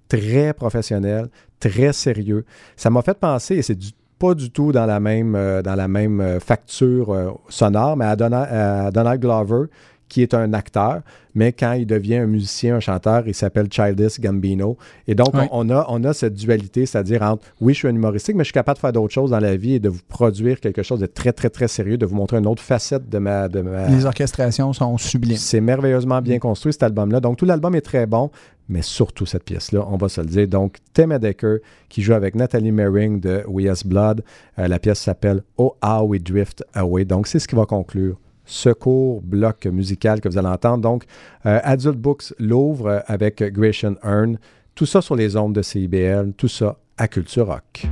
très 0.08 0.54
professionnel, 0.54 1.28
très 1.60 1.94
sérieux. 1.94 2.46
Ça 2.76 2.90
m'a 2.90 3.02
fait 3.02 3.18
penser, 3.18 3.56
et 3.56 3.62
c'est 3.62 3.76
du- 3.76 3.92
pas 4.22 4.34
du 4.36 4.52
tout 4.52 4.72
dans 4.72 4.86
la 4.86 5.00
même, 5.00 5.34
euh, 5.36 5.62
dans 5.62 5.76
la 5.76 5.88
même 5.88 6.22
euh, 6.22 6.40
facture 6.40 7.10
euh, 7.12 7.32
sonore, 7.50 7.98
mais 7.98 8.06
à, 8.06 8.16
Dona- 8.16 8.86
à 8.88 8.92
Donald 8.92 9.20
Glover, 9.20 9.64
qui 10.08 10.22
est 10.22 10.34
un 10.34 10.52
acteur, 10.54 11.00
mais 11.36 11.54
quand 11.54 11.72
il 11.72 11.86
devient 11.88 12.18
un 12.18 12.26
musicien, 12.28 12.76
un 12.76 12.80
chanteur, 12.82 13.24
il 13.28 13.34
s'appelle 13.34 13.68
Childish 13.72 14.20
Gambino. 14.20 14.78
Et 15.08 15.16
donc, 15.16 15.30
Oui. 15.34 15.44
on, 15.52 15.70
on 15.70 15.74
a, 15.74 15.86
on 15.88 16.04
a 16.04 16.14
cette 16.14 16.34
dualité, 16.34 16.86
c'est-à-dire 16.86 17.22
entre, 17.24 17.44
oui, 17.62 17.74
je 17.74 17.80
suis 17.80 17.88
un 17.88 17.96
humoristique, 17.96 18.36
mais 18.36 18.44
je 18.44 18.50
suis 18.50 18.54
capable 18.54 18.76
de 18.76 18.82
faire 18.82 18.92
d'autres 18.94 19.14
choses 19.14 19.32
dans 19.32 19.40
la 19.40 19.56
vie 19.56 19.76
et 19.76 19.80
de 19.80 19.88
vous 19.88 20.02
produire 20.10 20.60
quelque 20.60 20.84
chose 20.84 21.00
de 21.00 21.06
très, 21.06 21.32
très, 21.32 21.50
très 21.50 21.70
sérieux, 21.70 21.98
de 21.98 22.06
vous 22.06 22.16
montrer 22.16 22.38
une 22.40 22.48
autre 22.48 22.62
facette 22.62 23.08
de 23.10 23.18
ma... 23.20 23.48
De 23.48 23.62
ma 23.62 23.88
Les 23.88 24.06
orchestrations 24.06 24.74
sont 24.74 24.98
sublimes. 24.98 25.38
c'est 25.38 25.62
merveilleusement 25.62 26.22
bien 26.22 26.40
construit, 26.40 26.74
cet 26.74 26.84
album-là. 26.84 27.22
Donc, 27.22 27.38
tout 27.38 27.46
l'album 27.46 27.74
est 27.76 27.82
très 27.82 28.06
bon, 28.06 28.30
mais 28.72 28.82
surtout 28.82 29.26
cette 29.26 29.44
pièce-là, 29.44 29.86
on 29.88 29.98
va 29.98 30.10
se 30.10 30.22
le 30.22 30.28
dire. 30.28 30.48
Donc, 30.48 30.78
Tim 30.94 31.12
Edecker, 31.12 31.58
qui 31.90 32.02
joue 32.02 32.14
avec 32.14 32.36
Nathalie 32.36 32.72
Mering 32.72 33.20
de 33.20 33.44
We 33.48 33.66
Yes 33.66 33.86
Blood. 33.86 34.24
Euh, 34.58 34.68
la 34.68 34.80
pièce 34.80 35.00
s'appelle 35.00 35.44
Oh 35.58 35.76
How 35.84 36.08
We 36.08 36.24
Drift 36.24 36.64
Away. 36.74 37.06
Donc, 37.06 37.28
c'est 37.28 37.40
ce 37.40 37.48
qui 37.48 37.56
va 37.56 37.66
conclure 37.66 38.18
ce 38.46 38.70
court 38.70 39.22
bloc 39.22 39.66
musical 39.66 40.22
que 40.22 40.30
vous 40.30 40.38
allez 40.38 40.48
entendre. 40.48 40.82
Donc, 40.82 41.04
euh, 41.46 41.60
Adult 41.64 41.98
Books 41.98 42.34
l'ouvre 42.40 42.88
euh, 42.88 43.00
avec 43.08 43.44
Gratian 43.44 43.96
Earn. 44.04 44.40
Tout 44.74 44.86
ça 44.86 45.02
sur 45.02 45.16
les 45.16 45.36
ondes 45.36 45.54
de 45.54 45.62
CIBL, 45.62 46.32
tout 46.38 46.48
ça 46.48 46.78
à 46.98 47.08
Culture 47.08 47.48
Rock. 47.48 47.88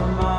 compromise. 0.00 0.29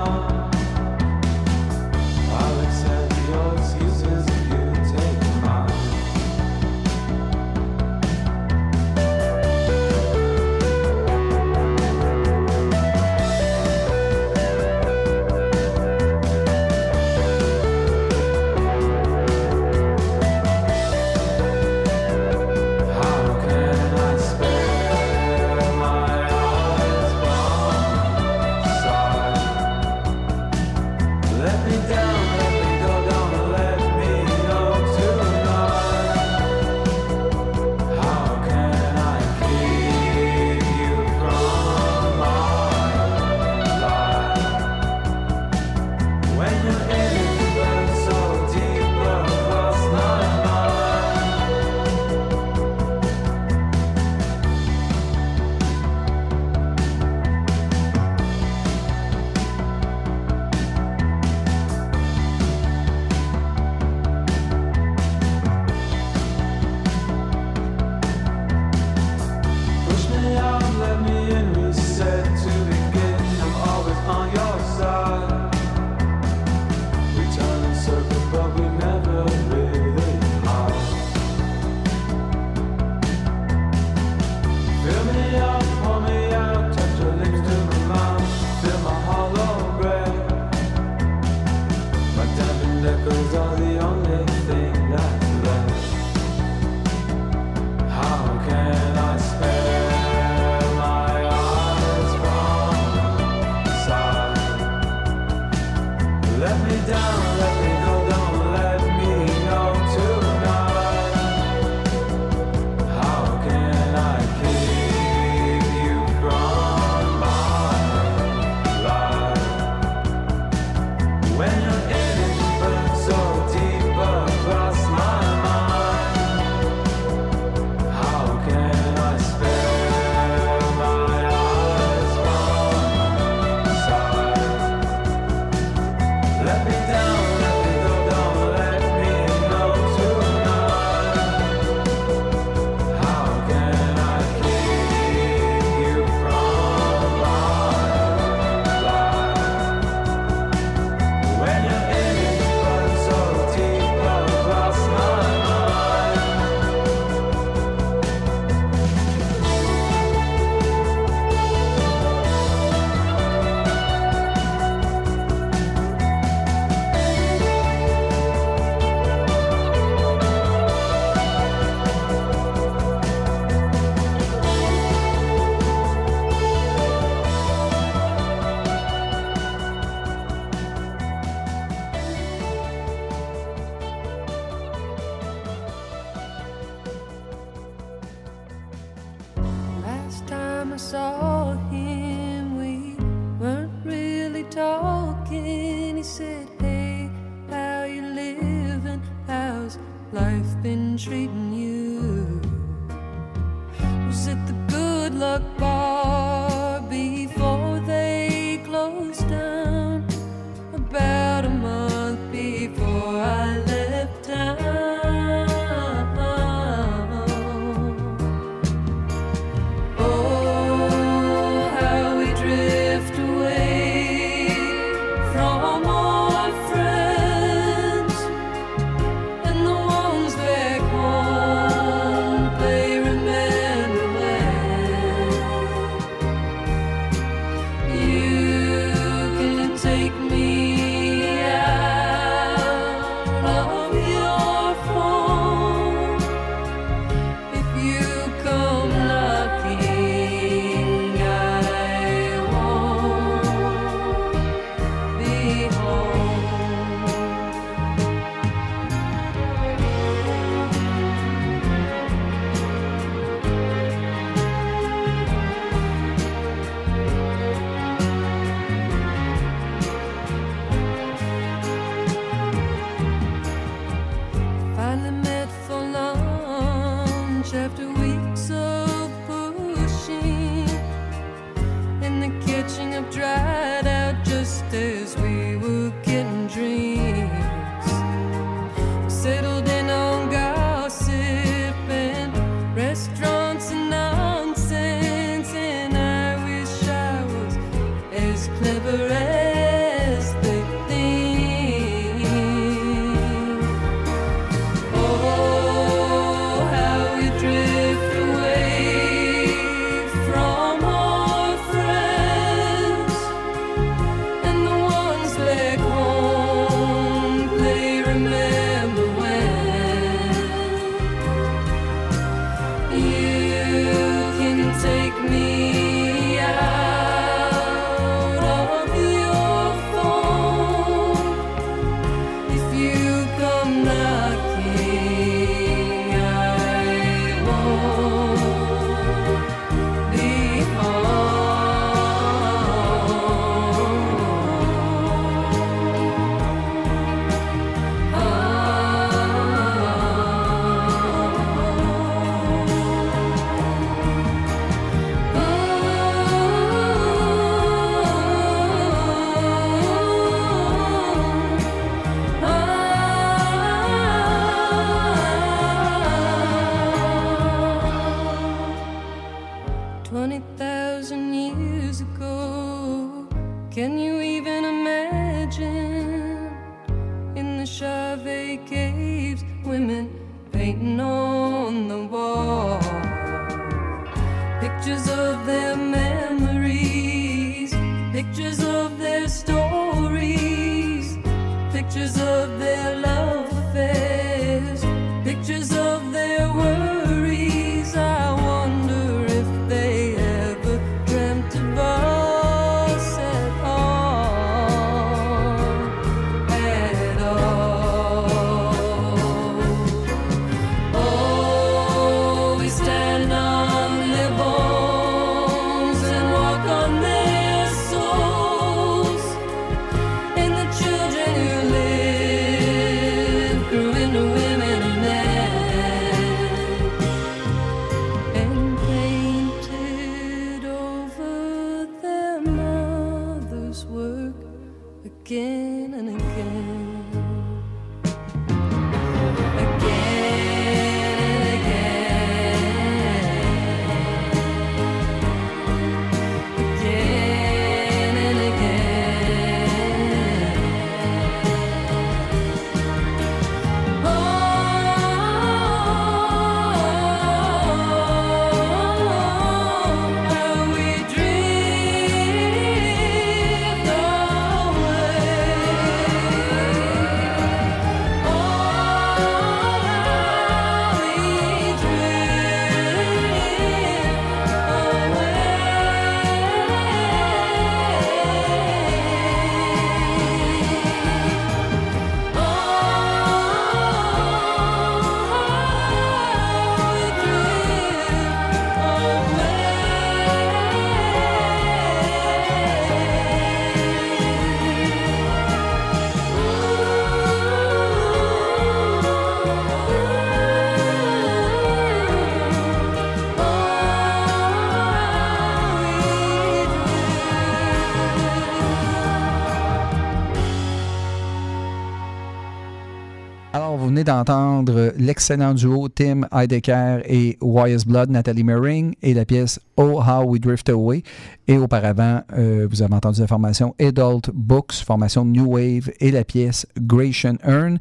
Venez 513.91 514.05
d'entendre 514.05 514.93
l'excellent 514.97 515.53
duo 515.53 515.89
Tim 515.89 516.21
Heidecker 516.31 517.01
et 517.03 517.37
Wise 517.41 517.85
Blood, 517.85 518.09
Nathalie 518.09 518.45
Mering, 518.45 518.95
et 519.01 519.13
la 519.13 519.25
pièce 519.25 519.59
Oh 519.75 520.01
How 520.01 520.23
We 520.23 520.39
Drift 520.39 520.69
Away. 520.69 521.03
Et 521.49 521.57
auparavant, 521.57 522.21
euh, 522.37 522.67
vous 522.71 522.81
avez 522.81 522.93
entendu 522.93 523.19
la 523.19 523.27
formation 523.27 523.75
Adult 523.81 524.31
Books, 524.33 524.75
formation 524.75 525.25
New 525.25 525.45
Wave, 525.45 525.91
et 525.99 526.09
la 526.11 526.23
pièce 526.23 526.65
Gratian 526.79 527.35
Earn. 527.45 527.79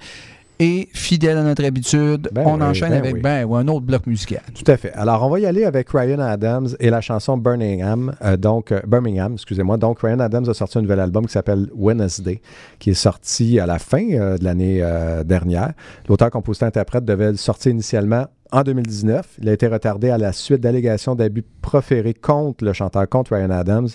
Et 0.63 0.91
fidèle 0.93 1.39
à 1.39 1.43
notre 1.43 1.65
habitude, 1.65 2.29
Ben 2.33 2.43
on 2.47 2.57
oui, 2.61 2.63
enchaîne 2.65 2.91
ben 2.91 2.99
avec 2.99 3.15
oui. 3.15 3.21
ben, 3.23 3.45
ouais, 3.47 3.61
un 3.61 3.69
autre 3.69 3.87
bloc 3.87 4.07
musical. 4.07 4.43
Tout 4.55 4.71
à 4.71 4.77
fait. 4.77 4.93
Alors, 4.93 5.25
on 5.27 5.31
va 5.31 5.41
y 5.41 5.47
aller 5.47 5.65
avec 5.65 5.89
Ryan 5.89 6.19
Adams 6.21 6.69
et 6.79 6.91
la 6.91 7.01
chanson 7.01 7.39
Birmingham. 7.39 8.15
euh, 8.23 8.37
donc, 8.37 8.71
euh, 8.71 8.81
Birmingham, 8.87 9.33
excusez-moi. 9.33 9.79
Donc, 9.79 10.01
Ryan 10.01 10.21
Adams 10.21 10.47
a 10.51 10.53
sorti 10.53 10.77
un 10.77 10.83
nouvel 10.83 11.01
album 11.01 11.25
qui 11.25 11.33
s'appelle 11.33 11.69
Wednesday, 11.75 12.43
qui 12.79 12.91
est 12.91 12.95
sorti 12.95 13.59
à 13.59 13.65
la 13.65 13.79
fin 13.79 14.07
euh, 14.13 14.37
de 14.37 14.45
l'année 14.45 14.85
dernière. 15.25 15.73
L'auteur, 16.09 16.31
compositeur, 16.31 16.69
interprète 16.69 17.07
devait 17.07 17.31
le 17.31 17.37
sortir 17.39 17.73
initialement 17.73 18.27
en 18.53 18.63
2019. 18.63 19.39
Il 19.41 19.49
a 19.49 19.53
été 19.53 19.67
retardé 19.67 20.11
à 20.11 20.19
la 20.19 20.33
suite 20.33 20.61
d'allégations 20.61 21.15
d'abus 21.15 21.45
proférés 21.63 22.15
contre 22.15 22.65
le 22.65 22.73
chanteur, 22.73 23.09
contre 23.09 23.35
Ryan 23.35 23.51
Adams. 23.51 23.89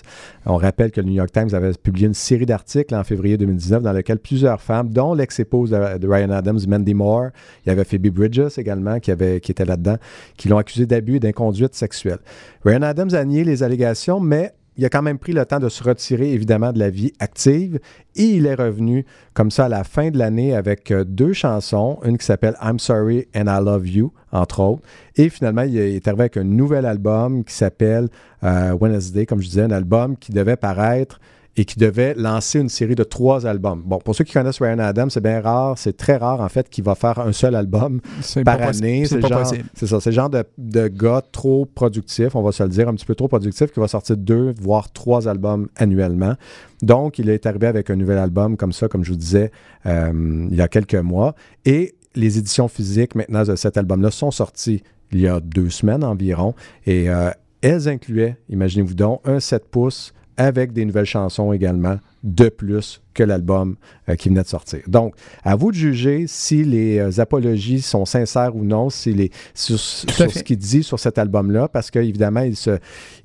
On 0.44 0.56
rappelle 0.56 0.90
que 0.90 1.00
le 1.00 1.06
New 1.06 1.14
York 1.14 1.30
Times 1.32 1.48
avait 1.52 1.72
publié 1.72 2.06
une 2.06 2.14
série 2.14 2.46
d'articles 2.46 2.94
en 2.94 3.04
février 3.04 3.36
2019 3.36 3.82
dans 3.82 3.92
lesquels 3.92 4.18
plusieurs 4.18 4.60
femmes, 4.60 4.88
dont 4.90 5.14
l'ex-épouse 5.14 5.70
de, 5.70 5.98
de 5.98 6.08
Ryan 6.08 6.30
Adams, 6.30 6.60
Mandy 6.66 6.94
Moore, 6.94 7.28
il 7.64 7.68
y 7.68 7.72
avait 7.72 7.84
Phoebe 7.84 8.08
Bridges 8.08 8.58
également 8.58 9.00
qui, 9.00 9.10
avait, 9.10 9.40
qui 9.40 9.50
était 9.50 9.64
là-dedans, 9.64 9.96
qui 10.36 10.48
l'ont 10.48 10.58
accusé 10.58 10.86
d'abus 10.86 11.16
et 11.16 11.20
d'inconduite 11.20 11.74
sexuelle. 11.74 12.18
Ryan 12.64 12.82
Adams 12.82 13.14
a 13.14 13.24
nié 13.24 13.44
les 13.44 13.62
allégations, 13.62 14.20
mais 14.20 14.52
il 14.76 14.84
a 14.84 14.88
quand 14.88 15.02
même 15.02 15.18
pris 15.18 15.32
le 15.32 15.44
temps 15.46 15.58
de 15.58 15.68
se 15.68 15.82
retirer 15.82 16.32
évidemment 16.32 16.72
de 16.72 16.78
la 16.78 16.90
vie 16.90 17.12
active 17.18 17.78
et 18.14 18.24
il 18.24 18.46
est 18.46 18.54
revenu 18.54 19.04
comme 19.34 19.50
ça 19.50 19.66
à 19.66 19.68
la 19.68 19.84
fin 19.84 20.10
de 20.10 20.18
l'année 20.18 20.54
avec 20.54 20.90
euh, 20.90 21.04
deux 21.04 21.32
chansons, 21.32 21.98
une 22.04 22.18
qui 22.18 22.26
s'appelle 22.26 22.56
I'm 22.62 22.78
Sorry 22.78 23.26
and 23.34 23.46
I 23.46 23.64
Love 23.64 23.88
You, 23.88 24.12
entre 24.32 24.60
autres. 24.60 24.82
Et 25.16 25.28
finalement, 25.28 25.62
il 25.62 25.76
est 25.76 26.06
arrivé 26.08 26.22
avec 26.22 26.36
un 26.36 26.44
nouvel 26.44 26.86
album 26.86 27.44
qui 27.44 27.54
s'appelle 27.54 28.08
euh, 28.44 28.72
Wednesday, 28.72 29.26
comme 29.26 29.40
je 29.40 29.48
disais, 29.48 29.62
un 29.62 29.70
album 29.70 30.16
qui 30.16 30.32
devait 30.32 30.56
paraître 30.56 31.20
et 31.56 31.64
qui 31.64 31.78
devait 31.78 32.14
lancer 32.14 32.60
une 32.60 32.68
série 32.68 32.94
de 32.94 33.02
trois 33.02 33.46
albums. 33.46 33.82
Bon, 33.84 33.98
pour 33.98 34.14
ceux 34.14 34.24
qui 34.24 34.32
connaissent 34.34 34.60
Ryan 34.60 34.78
Adams, 34.78 35.10
c'est 35.10 35.22
bien 35.22 35.40
rare, 35.40 35.78
c'est 35.78 35.96
très 35.96 36.16
rare 36.16 36.40
en 36.40 36.48
fait 36.48 36.68
qu'il 36.68 36.84
va 36.84 36.94
faire 36.94 37.18
un 37.18 37.32
seul 37.32 37.54
album 37.54 38.00
par 38.44 38.60
année. 38.60 39.06
C'est 39.06 39.20
genre- 39.20 39.40
possible. 39.42 39.64
C'est 39.74 39.86
ça, 39.86 40.00
c'est 40.00 40.10
le 40.10 40.16
genre 40.16 40.30
de, 40.30 40.44
de 40.58 40.88
gars 40.88 41.22
trop 41.32 41.64
productif, 41.64 42.34
on 42.34 42.42
va 42.42 42.52
se 42.52 42.62
le 42.62 42.68
dire, 42.68 42.88
un 42.88 42.94
petit 42.94 43.06
peu 43.06 43.14
trop 43.14 43.28
productif, 43.28 43.72
qui 43.72 43.80
va 43.80 43.88
sortir 43.88 44.16
deux, 44.16 44.54
voire 44.60 44.92
trois 44.92 45.28
albums 45.28 45.68
annuellement. 45.76 46.34
Donc, 46.82 47.18
il 47.18 47.30
est 47.30 47.46
arrivé 47.46 47.66
avec 47.66 47.88
un 47.88 47.96
nouvel 47.96 48.18
album 48.18 48.56
comme 48.56 48.72
ça, 48.72 48.88
comme 48.88 49.02
je 49.04 49.10
vous 49.12 49.16
disais, 49.18 49.50
euh, 49.86 50.46
il 50.50 50.56
y 50.56 50.60
a 50.60 50.68
quelques 50.68 50.94
mois. 50.94 51.34
Et 51.64 51.94
les 52.14 52.38
éditions 52.38 52.68
physiques 52.68 53.14
maintenant 53.14 53.44
de 53.44 53.56
cet 53.56 53.76
album-là 53.76 54.10
sont 54.10 54.30
sorties 54.30 54.82
il 55.12 55.20
y 55.20 55.28
a 55.28 55.40
deux 55.40 55.70
semaines 55.70 56.04
environ. 56.04 56.54
Et 56.84 57.08
euh, 57.08 57.30
elles 57.62 57.88
incluaient, 57.88 58.36
imaginez-vous 58.50 58.94
donc, 58.94 59.20
un 59.24 59.40
7 59.40 59.66
pouces 59.70 60.12
avec 60.36 60.72
des 60.72 60.84
nouvelles 60.84 61.04
chansons 61.06 61.52
également 61.52 61.96
de 62.24 62.48
plus 62.48 63.00
que 63.14 63.22
l'album 63.22 63.76
euh, 64.08 64.16
qui 64.16 64.28
venait 64.28 64.42
de 64.42 64.46
sortir. 64.48 64.80
Donc, 64.88 65.14
à 65.44 65.54
vous 65.56 65.70
de 65.70 65.76
juger 65.76 66.24
si 66.26 66.64
les 66.64 66.98
euh, 66.98 67.20
apologies 67.20 67.80
sont 67.80 68.04
sincères 68.04 68.54
ou 68.56 68.64
non, 68.64 68.90
si 68.90 69.12
les, 69.14 69.30
sur, 69.54 69.78
ce 69.78 70.42
qu'il 70.42 70.58
dit 70.58 70.82
sur 70.82 70.98
cet 70.98 71.18
album-là, 71.18 71.68
parce 71.68 71.90
qu'évidemment, 71.90 72.40
il, 72.40 72.56
se, 72.56 72.78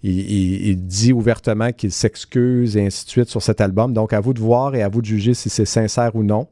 il, 0.04 0.19
il- 0.19 0.67
il 0.69 0.86
dit 0.86 1.12
ouvertement 1.13 1.71
qu'il 1.71 1.91
s'excuse 1.91 2.78
et 2.78 2.86
ainsi 2.86 3.06
de 3.06 3.10
suite 3.10 3.30
sur 3.30 3.41
cet 3.41 3.60
album. 3.60 3.93
Donc, 3.93 4.13
à 4.13 4.19
vous 4.19 4.34
de 4.34 4.39
voir 4.39 4.76
et 4.76 4.84
à 4.84 4.88
vous 4.89 5.02
de 5.02 5.08
juger 5.08 5.34
si 5.34 5.50
c'est 5.50 5.65
sincère 5.65 6.15
ou 6.15 6.24
non. 6.24 6.47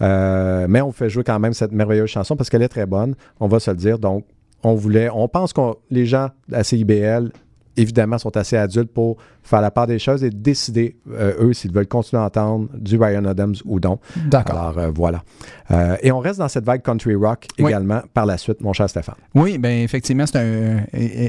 Euh, 0.00 0.66
mais 0.68 0.80
on 0.80 0.90
fait 0.92 1.08
jouer 1.08 1.22
quand 1.24 1.38
même 1.38 1.52
cette 1.54 1.72
merveilleuse 1.72 2.08
chanson 2.10 2.34
parce 2.36 2.50
qu'elle 2.50 2.62
est 2.62 2.68
très 2.68 2.86
bonne, 2.86 3.14
on 3.40 3.46
va 3.46 3.60
se 3.60 3.70
le 3.70 3.76
dire. 3.76 3.98
Donc, 3.98 4.24
on 4.64 4.74
voulait, 4.74 5.08
on 5.10 5.28
pense 5.28 5.52
que 5.52 5.60
les 5.90 6.06
gens 6.06 6.28
à 6.52 6.64
CIBL, 6.64 7.30
évidemment, 7.76 8.18
sont 8.18 8.36
assez 8.36 8.56
adultes 8.56 8.92
pour 8.92 9.16
faire 9.42 9.60
la 9.60 9.70
part 9.70 9.86
des 9.86 9.98
choses 9.98 10.22
et 10.22 10.30
décider, 10.30 10.96
euh, 11.10 11.32
eux, 11.40 11.52
s'ils 11.52 11.72
veulent 11.72 11.88
continuer 11.88 12.22
à 12.22 12.26
entendre 12.26 12.68
du 12.74 12.96
Ryan 12.96 13.24
Adams 13.24 13.54
ou 13.64 13.80
non. 13.80 13.98
D'accord. 14.26 14.56
Alors, 14.56 14.78
euh, 14.78 14.90
voilà. 14.94 15.22
Euh, 15.70 15.96
et 16.02 16.12
on 16.12 16.20
reste 16.20 16.38
dans 16.38 16.48
cette 16.48 16.64
vague 16.64 16.82
country 16.82 17.14
rock 17.14 17.46
Oui. 17.58 17.70
également 17.70 18.02
par 18.14 18.26
la 18.26 18.38
suite, 18.38 18.60
mon 18.60 18.72
cher 18.72 18.88
Stéphane. 18.88 19.16
Oui, 19.34 19.58
ben 19.58 19.82
effectivement, 19.82 20.26
c'est 20.26 20.38
un, 20.38 20.84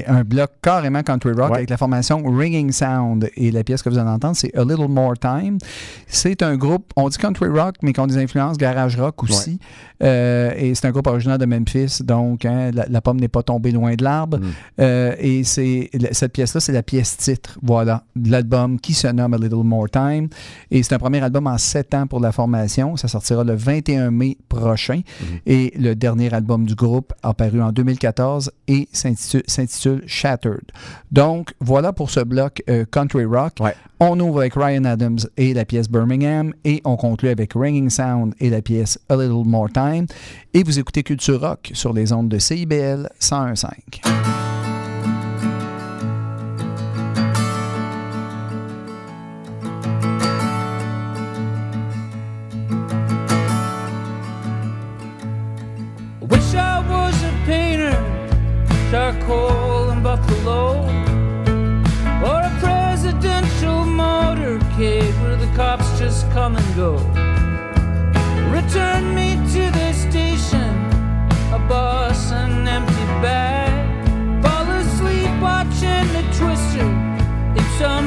un 0.06 0.22
bloc 0.22 0.50
carrément 0.62 1.02
country 1.02 1.32
rock 1.32 1.54
avec 1.54 1.70
la 1.70 1.76
formation 1.76 2.22
Ringing 2.22 2.70
Sound. 2.70 3.30
Et 3.36 3.50
la 3.50 3.64
pièce 3.64 3.82
que 3.82 3.88
vous 3.88 3.98
allez 3.98 4.10
entendre, 4.10 4.36
c'est 4.36 4.54
A 4.56 4.62
Little 4.62 4.88
More 4.88 5.18
Time. 5.18 5.58
C'est 6.06 6.42
un 6.42 6.56
groupe, 6.56 6.92
on 6.96 7.08
dit 7.08 7.18
country 7.18 7.48
rock, 7.48 7.76
mais 7.82 7.92
qui 7.92 8.00
ont 8.00 8.06
des 8.06 8.18
influences 8.18 8.58
garage 8.58 8.96
rock 8.96 9.22
aussi. 9.24 9.58
Et 10.00 10.72
c'est 10.74 10.86
un 10.86 10.90
groupe 10.90 11.06
originaire 11.06 11.38
de 11.38 11.46
Memphis, 11.46 12.02
donc 12.02 12.44
hein, 12.44 12.70
la, 12.72 12.86
la 12.88 13.00
pomme 13.00 13.18
n'est 13.18 13.28
pas 13.28 13.42
tombée 13.42 13.72
loin 13.72 13.94
de 13.94 14.04
l'arbre. 14.04 14.38
Mm. 14.38 14.82
Et 15.18 15.42
c'est 15.44 15.90
cette 16.12 16.33
pièce-là, 16.34 16.60
c'est 16.60 16.72
la 16.72 16.82
pièce 16.82 17.16
titre, 17.16 17.58
voilà, 17.62 18.04
de 18.16 18.30
l'album 18.30 18.78
qui 18.78 18.92
se 18.92 19.06
nomme 19.06 19.32
A 19.32 19.38
Little 19.38 19.64
More 19.64 19.88
Time. 19.88 20.28
Et 20.70 20.82
c'est 20.82 20.94
un 20.94 20.98
premier 20.98 21.22
album 21.22 21.46
en 21.46 21.56
sept 21.56 21.94
ans 21.94 22.06
pour 22.06 22.20
la 22.20 22.32
formation. 22.32 22.96
Ça 22.96 23.08
sortira 23.08 23.44
le 23.44 23.54
21 23.54 24.10
mai 24.10 24.36
prochain. 24.48 25.00
Et 25.46 25.72
le 25.78 25.94
dernier 25.94 26.34
album 26.34 26.66
du 26.66 26.74
groupe 26.74 27.12
a 27.22 27.32
paru 27.32 27.62
en 27.62 27.72
2014 27.72 28.50
et 28.68 28.88
s'intitule 28.92 29.42
s'intitule 29.46 30.02
Shattered. 30.06 30.72
Donc, 31.10 31.54
voilà 31.60 31.92
pour 31.92 32.10
ce 32.10 32.20
bloc 32.20 32.62
euh, 32.68 32.84
country 32.90 33.24
rock. 33.24 33.54
Ouais. 33.60 33.74
On 34.00 34.18
ouvre 34.18 34.40
avec 34.40 34.54
Ryan 34.54 34.84
Adams 34.84 35.20
et 35.36 35.54
la 35.54 35.64
pièce 35.64 35.88
Birmingham 35.88 36.52
et 36.64 36.82
on 36.84 36.96
conclut 36.96 37.28
avec 37.28 37.52
Ringing 37.54 37.88
Sound 37.90 38.34
et 38.40 38.50
la 38.50 38.60
pièce 38.60 38.98
A 39.08 39.16
Little 39.16 39.46
More 39.46 39.70
Time. 39.72 40.06
Et 40.52 40.62
vous 40.64 40.78
écoutez 40.78 41.02
Culture 41.04 41.40
Rock 41.40 41.70
sur 41.74 41.92
les 41.92 42.12
ondes 42.12 42.28
de 42.28 42.38
CIBL 42.38 43.08
101.5. 43.20 44.63
charcoal 58.94 59.90
and 59.90 60.04
buffalo, 60.04 60.78
or 62.28 62.38
a 62.50 62.52
presidential 62.60 63.82
motorcade 63.82 65.12
where 65.20 65.34
the 65.34 65.50
cops 65.56 65.98
just 65.98 66.30
come 66.30 66.54
and 66.54 66.76
go. 66.76 66.92
Return 68.56 69.12
me 69.12 69.34
to 69.52 69.62
the 69.78 69.92
station, 69.94 70.70
a 71.52 71.58
bus, 71.68 72.30
an 72.30 72.68
empty 72.68 73.06
bag. 73.20 73.74
Fall 74.44 74.70
asleep 74.70 75.32
watching 75.42 76.06
the 76.16 76.22
twister. 76.38 76.88
It's 77.56 77.74
some 77.80 78.06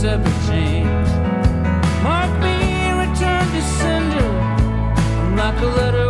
pictures 0.00 0.04
ever 0.04 0.50
change. 0.50 1.08
Mark 2.02 2.30
me 2.40 2.90
return 2.92 3.46
to 3.52 3.62
sender. 3.62 4.30
I'm 5.20 5.36
like 5.36 5.60
a 5.60 5.66
letter 5.66 6.09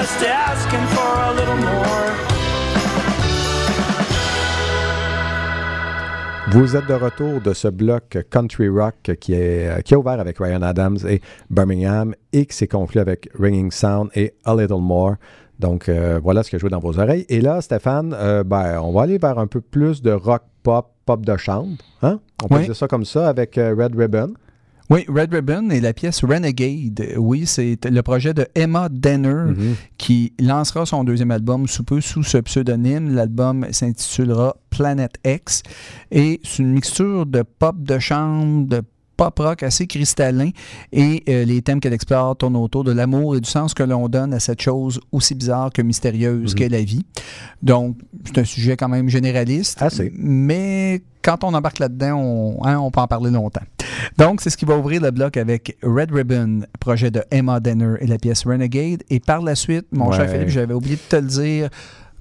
just 0.00 0.22
asking 0.26 0.84
for 0.94 1.10
a 1.30 1.32
little 1.38 1.56
more. 1.56 2.10
Vous 6.50 6.76
êtes 6.76 6.86
de 6.86 6.94
retour 6.94 7.40
de 7.40 7.52
ce 7.52 7.68
bloc 7.68 8.18
country 8.30 8.68
rock 8.68 9.12
qui, 9.20 9.34
est, 9.34 9.82
qui 9.84 9.94
a 9.94 9.98
ouvert 9.98 10.20
avec 10.20 10.38
Ryan 10.38 10.62
Adams 10.62 10.98
et 11.08 11.20
Birmingham 11.50 12.14
et 12.32 12.46
qui 12.46 12.56
s'est 12.56 12.66
conclu 12.68 13.00
avec 13.00 13.28
Ringing 13.38 13.70
Sound 13.70 14.10
et 14.14 14.34
A 14.44 14.54
Little 14.54 14.80
More. 14.80 15.14
Donc 15.58 15.88
euh, 15.88 16.20
voilà 16.22 16.42
ce 16.42 16.50
que 16.50 16.58
je 16.58 16.62
joue 16.62 16.68
dans 16.68 16.80
vos 16.80 16.98
oreilles. 16.98 17.24
Et 17.28 17.40
là, 17.40 17.60
Stéphane, 17.60 18.14
euh, 18.18 18.44
ben, 18.44 18.80
on 18.82 18.92
va 18.92 19.02
aller 19.02 19.18
vers 19.18 19.38
un 19.38 19.46
peu 19.46 19.60
plus 19.60 20.02
de 20.02 20.10
rock 20.12 20.42
pop, 20.62 20.90
pop 21.06 21.24
de 21.24 21.36
chambre. 21.36 21.76
Hein? 22.02 22.20
On 22.42 22.48
peut 22.48 22.56
Oui. 22.56 22.64
dire 22.64 22.76
ça 22.76 22.88
comme 22.88 23.04
ça 23.04 23.28
avec 23.28 23.58
euh, 23.58 23.74
Red 23.78 23.96
Ribbon. 23.96 24.34
Oui, 24.90 25.06
Red 25.08 25.32
Ribbon 25.32 25.70
et 25.70 25.80
la 25.80 25.94
pièce 25.94 26.22
Renegade. 26.24 27.14
Oui, 27.16 27.46
c'est 27.46 27.82
le 27.86 28.02
projet 28.02 28.34
de 28.34 28.46
Emma 28.54 28.88
Denner 28.90 29.54
qui 29.96 30.34
lancera 30.38 30.84
son 30.84 31.04
deuxième 31.04 31.30
album 31.30 31.66
sous 31.66 31.84
peu 31.84 32.02
sous 32.02 32.22
ce 32.22 32.38
pseudonyme. 32.38 33.14
L'album 33.14 33.66
s'intitulera 33.70 34.56
Planet 34.68 35.12
X 35.24 35.62
et 36.10 36.40
c'est 36.44 36.62
une 36.62 36.72
mixture 36.72 37.24
de 37.24 37.42
pop 37.42 37.82
de 37.82 37.98
chambre, 37.98 38.66
de 38.66 38.82
pop 39.16 39.38
rock 39.38 39.62
assez 39.62 39.86
cristallin 39.86 40.50
et 40.92 41.22
euh, 41.28 41.44
les 41.44 41.62
thèmes 41.62 41.80
qu'elle 41.80 41.92
explore 41.92 42.36
tournent 42.36 42.56
autour 42.56 42.84
de 42.84 42.92
l'amour 42.92 43.36
et 43.36 43.40
du 43.40 43.48
sens 43.48 43.72
que 43.72 43.82
l'on 43.82 44.08
donne 44.08 44.34
à 44.34 44.40
cette 44.40 44.60
chose 44.60 45.00
aussi 45.12 45.34
bizarre 45.34 45.70
que 45.72 45.82
mystérieuse 45.82 46.54
qu'est 46.54 46.68
la 46.68 46.82
vie. 46.82 47.06
Donc, 47.62 47.96
c'est 48.24 48.38
un 48.38 48.44
sujet 48.44 48.76
quand 48.76 48.88
même 48.88 49.08
généraliste. 49.08 49.80
Assez. 49.80 50.12
Mais 50.16 51.02
quand 51.22 51.42
on 51.44 51.54
embarque 51.54 51.78
là-dedans, 51.78 52.18
on, 52.18 52.64
hein, 52.64 52.78
on 52.78 52.90
peut 52.90 53.00
en 53.00 53.06
parler 53.06 53.30
longtemps. 53.30 53.62
Donc, 54.18 54.40
c'est 54.40 54.50
ce 54.50 54.56
qui 54.56 54.64
va 54.64 54.76
ouvrir 54.76 55.00
le 55.00 55.10
bloc 55.10 55.36
avec 55.36 55.76
Red 55.82 56.12
Ribbon, 56.12 56.60
projet 56.80 57.10
de 57.10 57.22
Emma 57.30 57.60
Denner 57.60 57.94
et 58.00 58.06
la 58.06 58.18
pièce 58.18 58.44
Renegade. 58.44 59.02
Et 59.10 59.20
par 59.20 59.42
la 59.42 59.54
suite, 59.54 59.86
mon 59.92 60.12
cher. 60.12 60.28
Philippe, 60.28 60.48
j'avais 60.48 60.74
oublié 60.74 60.96
de 60.96 61.00
te 61.00 61.16
le 61.16 61.28
dire, 61.28 61.68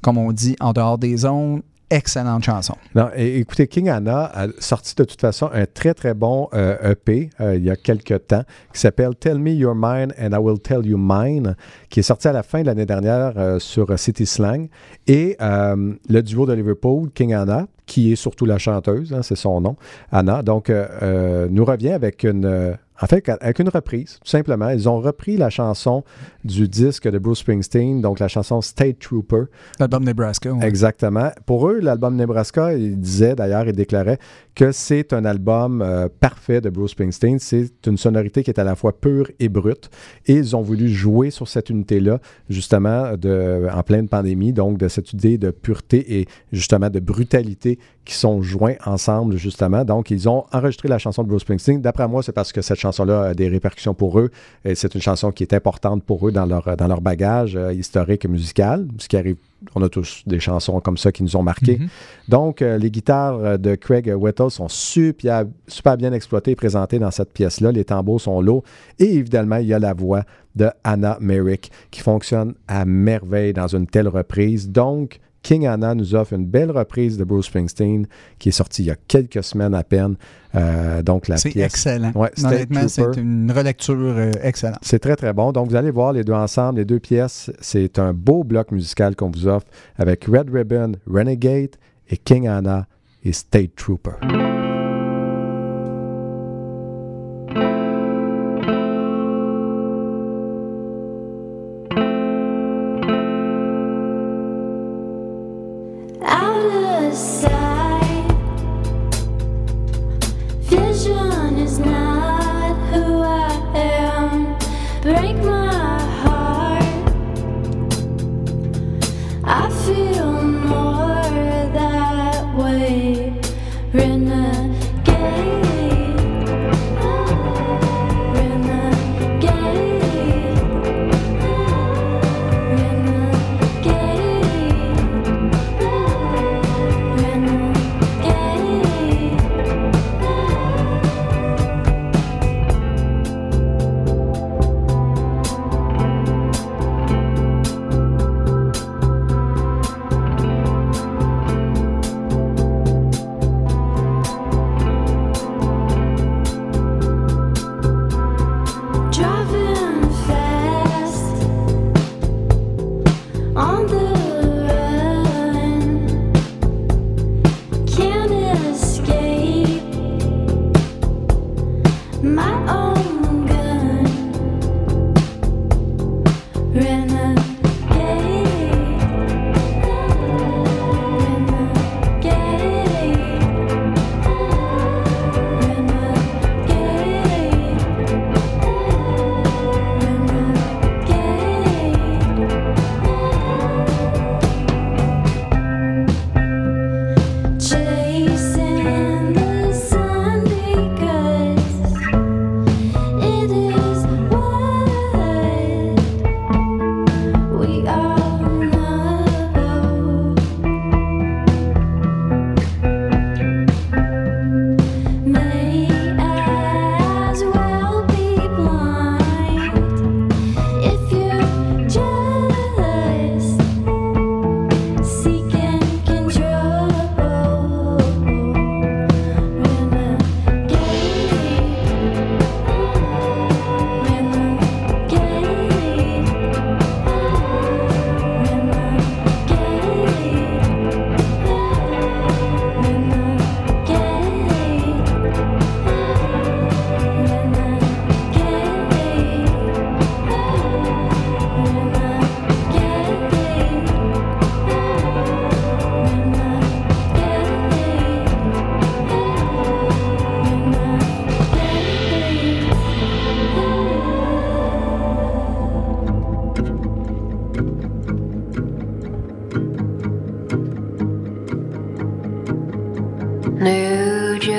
comme 0.01 0.17
on 0.17 0.31
dit, 0.31 0.55
en 0.59 0.73
dehors 0.73 0.97
des 0.97 1.17
zones, 1.17 1.61
excellente 1.93 2.43
chanson. 2.43 2.75
Non, 2.95 3.09
et 3.15 3.37
écoutez, 3.37 3.67
King 3.67 3.89
Anna 3.89 4.31
a 4.33 4.47
sorti 4.57 4.95
de 4.95 5.03
toute 5.03 5.21
façon 5.21 5.49
un 5.53 5.65
très 5.65 5.93
très 5.93 6.13
bon 6.13 6.49
euh, 6.53 6.91
EP 6.91 7.29
euh, 7.39 7.55
il 7.55 7.63
y 7.63 7.69
a 7.69 7.75
quelques 7.75 8.27
temps 8.27 8.43
qui 8.73 8.79
s'appelle 8.79 9.15
Tell 9.15 9.37
Me 9.37 9.51
Your 9.51 9.75
Mine 9.75 10.11
and 10.19 10.31
I 10.31 10.39
Will 10.39 10.59
Tell 10.59 10.85
You 10.85 10.97
Mine, 10.99 11.55
qui 11.89 11.99
est 11.99 12.03
sorti 12.03 12.27
à 12.27 12.31
la 12.31 12.41
fin 12.41 12.61
de 12.61 12.65
l'année 12.65 12.85
dernière 12.85 13.33
euh, 13.37 13.59
sur 13.59 13.97
City 13.99 14.25
Slang. 14.25 14.69
Et 15.07 15.37
le 15.39 16.21
duo 16.21 16.45
de 16.45 16.53
Liverpool, 16.53 17.09
King 17.13 17.33
Anna, 17.33 17.67
qui 17.85 18.11
est 18.11 18.15
surtout 18.15 18.45
la 18.45 18.57
chanteuse, 18.57 19.13
hein, 19.13 19.21
c'est 19.23 19.35
son 19.35 19.61
nom, 19.61 19.75
Anna, 20.11 20.43
donc 20.43 20.69
euh, 20.69 20.87
euh, 21.01 21.47
nous 21.49 21.65
revient 21.65 21.91
avec 21.91 22.23
une. 22.23 22.77
En 23.01 23.07
fait, 23.07 23.27
avec 23.27 23.59
une 23.59 23.69
reprise, 23.69 24.19
tout 24.23 24.29
simplement. 24.29 24.69
Ils 24.69 24.87
ont 24.87 24.99
repris 24.99 25.37
la 25.37 25.49
chanson 25.49 26.03
du 26.43 26.67
disque 26.67 27.07
de 27.07 27.17
Bruce 27.17 27.39
Springsteen, 27.39 28.01
donc 28.01 28.19
la 28.19 28.27
chanson 28.27 28.61
State 28.61 28.99
Trooper. 28.99 29.43
L'album 29.79 30.03
Nebraska. 30.03 30.51
ouais. 30.51 30.65
Exactement. 30.65 31.31
Pour 31.45 31.69
eux, 31.69 31.79
l'album 31.79 32.15
Nebraska, 32.15 32.73
il 32.73 32.99
disait 32.99 33.35
d'ailleurs, 33.35 33.67
il 33.67 33.73
déclarait 33.73 34.19
que 34.55 34.71
c'est 34.71 35.13
un 35.13 35.25
album 35.25 35.81
euh, 35.81 36.07
parfait 36.19 36.61
de 36.61 36.69
Bruce 36.69 36.91
Springsteen. 36.91 37.39
C'est 37.39 37.71
une 37.87 37.97
sonorité 37.97 38.43
qui 38.43 38.51
est 38.51 38.59
à 38.59 38.63
la 38.63 38.75
fois 38.75 38.99
pure 38.99 39.29
et 39.39 39.49
brute. 39.49 39.89
Et 40.27 40.33
ils 40.33 40.55
ont 40.55 40.61
voulu 40.61 40.87
jouer 40.87 41.31
sur 41.31 41.47
cette 41.47 41.69
unité-là, 41.69 42.19
justement, 42.49 43.17
de, 43.17 43.67
en 43.73 43.81
pleine 43.81 44.07
pandémie, 44.07 44.53
donc 44.53 44.77
de 44.77 44.87
cette 44.87 45.13
idée 45.13 45.37
de 45.37 45.49
pureté 45.49 46.19
et 46.19 46.27
justement 46.51 46.89
de 46.89 46.99
brutalité 46.99 47.79
qui 48.05 48.13
sont 48.15 48.41
joints 48.41 48.75
ensemble, 48.85 49.37
justement. 49.37 49.85
Donc, 49.85 50.11
ils 50.11 50.27
ont 50.27 50.45
enregistré 50.51 50.89
la 50.89 50.97
chanson 50.97 51.23
de 51.23 51.29
Bruce 51.29 51.41
Springsteen. 51.43 51.81
D'après 51.81 52.07
moi, 52.07 52.21
c'est 52.21 52.33
parce 52.33 52.51
que 52.51 52.61
cette 52.61 52.79
chanson-là 52.83 53.23
a 53.29 53.33
des 53.33 53.47
répercussions 53.47 53.93
pour 53.93 54.19
eux. 54.19 54.29
Et 54.65 54.75
c'est 54.75 54.93
une 54.95 55.01
chanson 55.01 55.31
qui 55.31 55.43
est 55.43 55.53
importante 55.53 56.03
pour 56.03 56.27
eux 56.27 56.31
dans 56.31 56.45
leur, 56.45 56.77
dans 56.77 56.87
leur 56.87 57.01
bagage 57.01 57.55
euh, 57.55 57.73
historique 57.73 58.25
et 58.25 58.27
musical, 58.27 58.87
ce 58.97 59.07
qui 59.07 59.17
arrive 59.17 59.37
on 59.75 59.81
a 59.81 59.89
tous 59.89 60.23
des 60.25 60.39
chansons 60.39 60.79
comme 60.79 60.97
ça 60.97 61.11
qui 61.11 61.23
nous 61.23 61.35
ont 61.35 61.43
marqués. 61.43 61.77
Mhm. 61.77 61.87
Donc, 62.27 62.61
euh, 62.61 62.77
les 62.77 62.91
guitares 62.91 63.35
euh, 63.35 63.57
de 63.57 63.75
Craig 63.75 64.13
Whittle 64.15 64.51
sont 64.51 64.67
super, 64.67 65.45
super 65.67 65.97
bien 65.97 66.13
exploitées 66.13 66.51
et 66.51 66.55
présentées 66.55 66.99
dans 66.99 67.11
cette 67.11 67.31
pièce-là. 67.31 67.71
Les 67.71 67.85
tambours 67.85 68.21
sont 68.21 68.41
lourds. 68.41 68.63
Et 68.99 69.15
évidemment, 69.15 69.57
il 69.57 69.67
y 69.67 69.73
a 69.73 69.79
la 69.79 69.93
voix 69.93 70.23
de 70.55 70.69
Anna 70.83 71.17
Merrick 71.19 71.71
qui 71.91 72.01
fonctionne 72.01 72.53
à 72.67 72.85
merveille 72.85 73.53
dans 73.53 73.67
une 73.67 73.87
telle 73.87 74.07
reprise. 74.07 74.69
Donc, 74.69 75.19
King 75.43 75.67
Anna 75.67 75.93
nous 75.93 76.15
offre 76.15 76.33
une 76.33 76.45
belle 76.45 76.71
reprise 76.71 77.17
de 77.17 77.23
Bruce 77.23 77.45
Springsteen 77.47 78.07
qui 78.39 78.49
est 78.49 78.53
sortie 78.53 78.83
il 78.83 78.87
y 78.87 78.91
a 78.91 78.95
quelques 79.07 79.43
semaines 79.43 79.75
à 79.75 79.83
peine. 79.83 80.15
Euh, 80.55 81.03
donc, 81.03 81.27
la 81.27 81.37
C'est 81.37 81.55
excellent. 81.57 82.11
Ouais, 82.15 82.31
Honnêtement, 82.43 82.87
c'est 82.87 83.17
une 83.17 83.51
relecture 83.51 83.95
euh, 83.97 84.31
excellente. 84.41 84.79
C'est 84.81 84.99
très, 84.99 85.15
très 85.15 85.33
bon. 85.33 85.51
Donc, 85.51 85.69
vous 85.69 85.75
allez 85.75 85.91
voir 85.91 86.13
les 86.13 86.23
deux 86.23 86.33
ensemble, 86.33 86.79
les 86.79 86.85
deux 86.85 86.99
pièces. 86.99 87.51
C'est 87.59 87.99
un 87.99 88.13
beau 88.13 88.43
bloc 88.43 88.71
musical 88.71 89.15
qu'on 89.15 89.29
vous 89.29 89.47
offre 89.47 89.67
avec 89.97 90.25
Red 90.25 90.49
Ribbon, 90.51 90.93
Renegade 91.05 91.75
et 92.09 92.17
King 92.17 92.47
Anna 92.47 92.87
et 93.23 93.33
State 93.33 93.75
Trooper. 93.75 94.52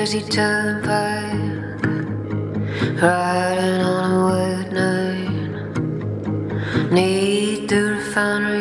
Jersey 0.05 0.21
Turnpike, 0.21 1.81
riding 3.01 3.81
on 3.81 4.11
a 4.11 4.21
wet 4.29 4.69
night. 4.71 5.31
Need 6.91 7.69
the 7.69 7.81
refinery 7.97 8.54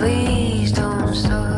Please 0.00 0.72
don't 0.72 1.14
stop. 1.14 1.49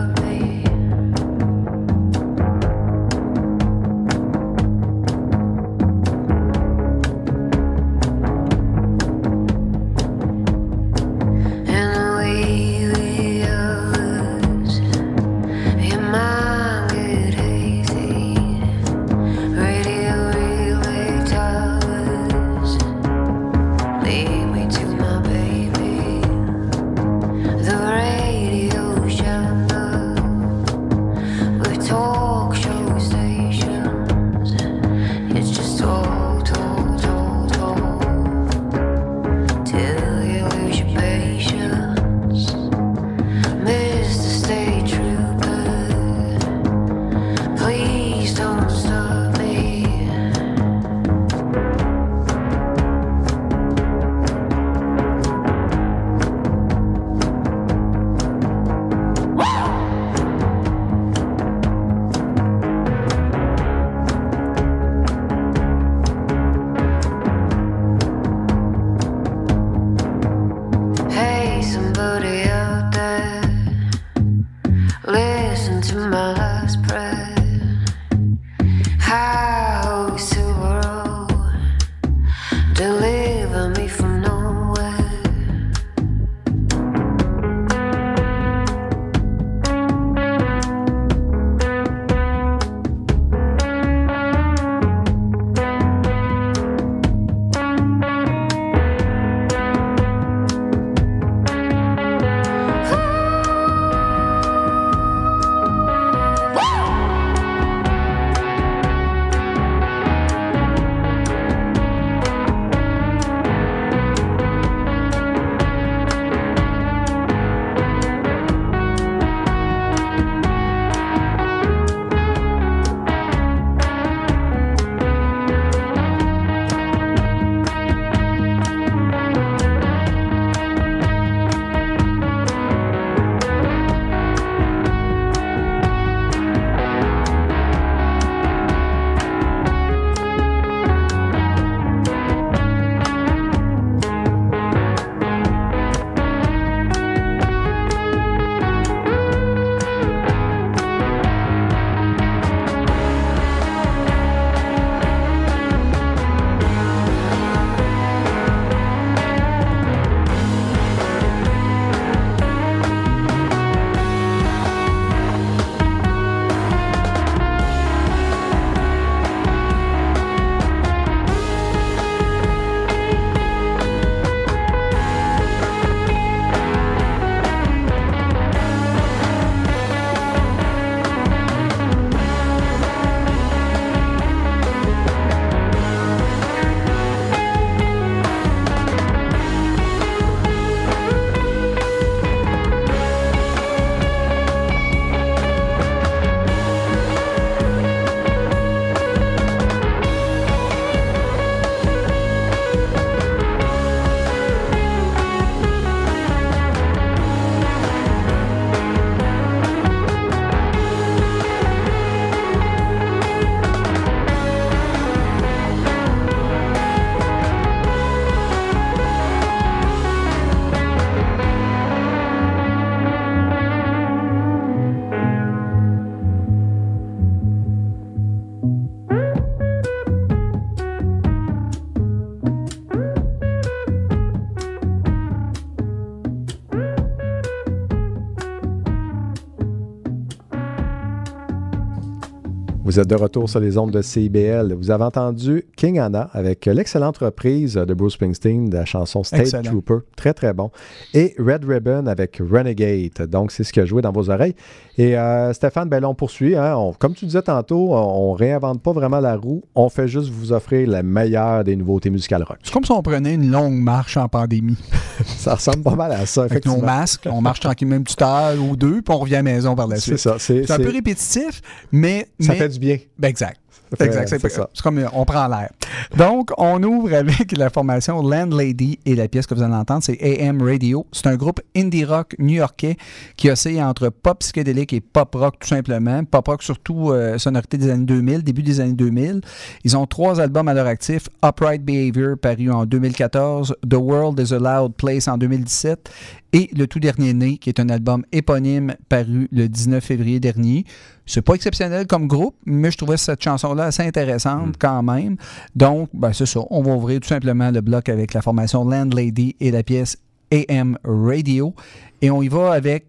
Vous 242.93 243.01
êtes 243.01 243.09
de 243.09 243.15
retour 243.15 243.49
sur 243.49 243.59
les 243.59 243.79
ondes 243.79 243.91
de 243.91 244.03
CIBL. 244.03 244.75
Vous 244.75 244.91
avez 244.91 245.05
entendu 245.05 245.65
King 245.79 245.99
Anna 245.99 246.29
avec 246.35 246.67
l'excellente 246.67 247.17
reprise 247.17 247.73
de 247.73 247.95
Bruce 247.95 248.13
Springsteen 248.13 248.69
de 248.69 248.77
la 248.77 248.85
chanson 248.85 249.25
State 249.25 249.41
Excellent. 249.41 249.63
Trooper. 249.63 249.95
Très, 250.15 250.35
très 250.35 250.53
bon. 250.53 250.71
Et 251.15 251.35
Red 251.39 251.65
Ribbon 251.65 252.07
avec 252.07 252.39
Renegade. 252.47 253.27
Donc, 253.31 253.51
c'est 253.51 253.65
ce 253.65 253.73
qui 253.73 253.81
a 253.81 253.87
joué 253.87 254.03
dans 254.03 254.13
vos 254.13 254.29
oreilles. 254.29 254.55
Et 254.99 255.17
euh, 255.17 255.55
Stéphane, 255.55 255.89
ben 255.89 256.01
là, 256.01 256.09
on 256.11 256.15
poursuit. 256.15 256.55
hein. 256.55 256.77
On- 256.77 256.93
comme 256.93 257.15
tu 257.15 257.25
disais 257.25 257.41
tantôt, 257.41 257.95
on, 257.95 258.31
on 258.31 258.33
réinvente 258.35 258.83
pas 258.83 258.93
vraiment 258.93 259.21
la 259.21 259.37
roue. 259.37 259.63
On 259.75 259.89
fait 259.89 260.07
juste 260.07 260.29
vous 260.29 260.53
offrir 260.53 260.87
la 260.87 261.03
meilleure 261.03 261.65
des 261.65 261.77
nouveautés 261.77 262.11
musicales 262.11 262.43
rock. 262.43 262.59
C'est 262.63 262.75
comme 262.75 262.85
si 262.85 262.93
on 262.93 263.01
prenait 263.03 263.33
une 263.33 263.51
longue 263.51 263.73
marche 263.81 264.19
en 264.19 264.29
pandémie. 264.29 264.77
Ça 265.25 265.55
ressemble 265.55 265.83
pas 265.83 265.95
mal 265.95 266.13
à 266.13 266.27
ça, 266.27 266.43
Avec 266.43 266.67
nos 266.67 266.77
masques, 266.79 267.27
on 267.31 267.41
marche 267.41 267.61
tranquillement 267.61 267.97
une 267.97 268.05
petite 268.05 268.21
heure 268.21 268.55
ou 268.63 268.77
deux, 268.77 269.01
puis 269.01 269.15
on 269.15 269.19
revient 269.19 269.37
à 269.37 269.39
la 269.39 269.43
maison 269.45 269.75
par 269.75 269.87
la 269.89 269.97
C'est 269.97 270.03
suite. 270.03 270.19
ça. 270.19 270.37
C'est, 270.39 270.67
C'est 270.67 270.73
un 270.73 270.77
c'est- 270.77 270.83
peu 270.83 270.91
répétitif, 270.91 271.63
mais. 271.91 272.27
ça 272.39 272.53
mais- 272.53 272.59
fait 272.59 272.69
du 272.69 272.82
bien. 272.83 272.99
Ben, 273.19 273.29
exact. 273.29 273.61
Fait- 273.97 274.07
exact. 274.07 274.29
C'est 274.29 274.39
c'est 274.41 274.49
ça. 274.49 274.69
c'est 274.73 274.83
comme 274.83 274.99
euh, 274.99 275.07
on 275.13 275.25
prend 275.25 275.47
l'air. 275.49 275.71
Donc, 276.17 276.51
on 276.57 276.83
ouvre 276.83 277.13
avec 277.15 277.57
la 277.57 277.69
formation 277.71 278.23
Landlady 278.23 278.99
et 279.05 279.15
la 279.15 279.29
pièce 279.29 279.47
que 279.47 279.55
vous 279.55 279.63
allez 279.63 279.75
entendre, 279.75 280.03
c'est 280.03 280.19
AM 280.23 280.63
Radio. 280.63 281.07
C'est 281.13 281.27
un 281.27 281.37
groupe 281.37 281.61
indie 281.77 282.05
rock 282.05 282.35
new-yorkais 282.39 282.97
qui 283.37 283.51
oscille 283.51 283.83
entre 283.83 284.09
pop 284.09 284.39
psychédélique 284.41 284.95
et 284.95 285.01
pop 285.01 285.35
rock 285.35 285.57
tout 285.61 285.69
simplement. 285.69 286.25
Pop 286.25 286.49
rock 286.49 286.63
surtout 286.63 287.11
euh, 287.11 287.37
sonorité 287.39 287.77
des 287.77 287.91
années 287.91 288.07
2000, 288.07 288.43
début 288.43 288.63
des 288.63 288.81
années 288.81 288.95
2000. 288.95 289.43
Ils 289.85 289.97
ont 289.97 290.07
trois 290.07 290.41
albums 290.41 290.69
à 290.69 290.75
leur 290.75 290.87
actif. 290.87 291.29
Upright 291.45 291.85
Behavior 291.85 292.37
paru 292.39 292.71
en 292.71 292.87
2014, 292.87 293.77
The 293.89 293.95
World 293.95 294.41
is 294.41 294.55
a 294.55 294.59
Loud 294.59 294.95
Place 294.95 295.29
en 295.29 295.37
2017 295.37 296.11
et 296.55 296.71
le 296.77 296.87
tout 296.87 297.01
dernier 297.01 297.33
né 297.35 297.57
qui 297.59 297.69
est 297.71 297.81
un 297.81 297.89
album 297.89 298.25
éponyme 298.33 298.95
paru 299.09 299.49
le 299.53 299.69
19 299.69 300.03
février 300.03 300.41
dernier. 300.41 300.85
C'est 301.27 301.43
pas 301.43 301.55
exceptionnel 301.55 302.07
comme 302.07 302.27
groupe, 302.27 302.57
mais 302.67 302.91
je 302.91 302.97
trouvais 302.99 303.17
cette 303.17 303.43
chanson-là 303.43 303.85
assez 303.85 304.03
intéressante 304.03 304.75
quand 304.79 305.03
même. 305.03 305.37
Donc, 305.77 306.09
ben, 306.13 306.33
c'est 306.33 306.47
ça. 306.47 306.61
On 306.71 306.83
va 306.83 306.93
ouvrir 306.95 307.21
tout 307.21 307.29
simplement 307.29 307.71
le 307.71 307.81
bloc 307.81 308.09
avec 308.09 308.35
la 308.35 308.43
formation 308.43 308.85
Landlady 308.85 309.55
et 309.61 309.71
la 309.71 309.83
pièce 309.83 310.17
AM 310.53 310.99
Radio. 311.05 311.75
Et 312.21 312.31
on 312.31 312.43
y 312.43 312.49
va 312.49 312.73
avec 312.73 313.07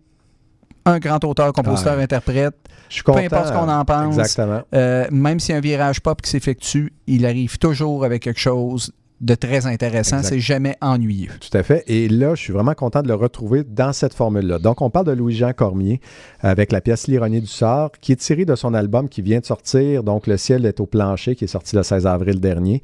un 0.85 0.99
grand 0.99 1.23
auteur, 1.23 1.51
compositeur, 1.53 1.95
Ah. 1.97 2.01
interprète. 2.03 2.55
Je 2.89 2.95
suis 2.95 3.03
Peu 3.03 3.13
content. 3.13 3.25
importe 3.25 3.47
ce 3.47 3.53
qu'on 3.53 3.69
en 3.69 3.85
pense. 3.85 4.17
Exactement. 4.17 4.61
Euh, 4.75 5.07
même 5.11 5.39
s'il 5.39 5.53
y 5.53 5.55
a 5.55 5.57
un 5.57 5.61
virage 5.61 5.99
pop 6.01 6.21
qui 6.21 6.29
s'effectue, 6.29 6.93
il 7.07 7.25
arrive 7.25 7.57
toujours 7.57 8.05
avec 8.05 8.21
quelque 8.23 8.39
chose 8.39 8.91
de 9.23 9.35
très 9.35 9.65
intéressant. 9.65 10.21
C'est 10.21 10.39
jamais 10.39 10.75
ennuyeux. 10.81 11.31
Tout 11.39 11.57
à 11.57 11.63
fait. 11.63 11.83
Et 11.87 12.09
là, 12.09 12.35
je 12.35 12.41
suis 12.41 12.53
vraiment 12.53 12.73
content 12.73 13.01
de 13.01 13.07
le 13.07 13.15
retrouver 13.15 13.63
dans 13.63 13.93
cette 13.93 14.13
formule-là. 14.13 14.59
Donc, 14.59 14.81
on 14.81 14.89
parle 14.89 15.05
de 15.05 15.13
Louis-Jean 15.13 15.53
Cormier 15.53 16.01
avec 16.41 16.71
la 16.71 16.81
pièce 16.81 17.07
L'ironie 17.07 17.39
du 17.41 17.47
sort, 17.47 17.91
qui 18.01 18.11
est 18.11 18.17
tirée 18.17 18.45
de 18.45 18.55
son 18.55 18.73
album 18.73 19.07
qui 19.07 19.21
vient 19.21 19.39
de 19.39 19.45
sortir, 19.45 20.03
donc 20.03 20.27
Le 20.27 20.37
ciel 20.37 20.65
est 20.65 20.79
au 20.79 20.85
plancher, 20.85 21.35
qui 21.35 21.45
est 21.45 21.47
sorti 21.47 21.75
le 21.75 21.83
16 21.83 22.05
avril 22.05 22.39
dernier. 22.39 22.81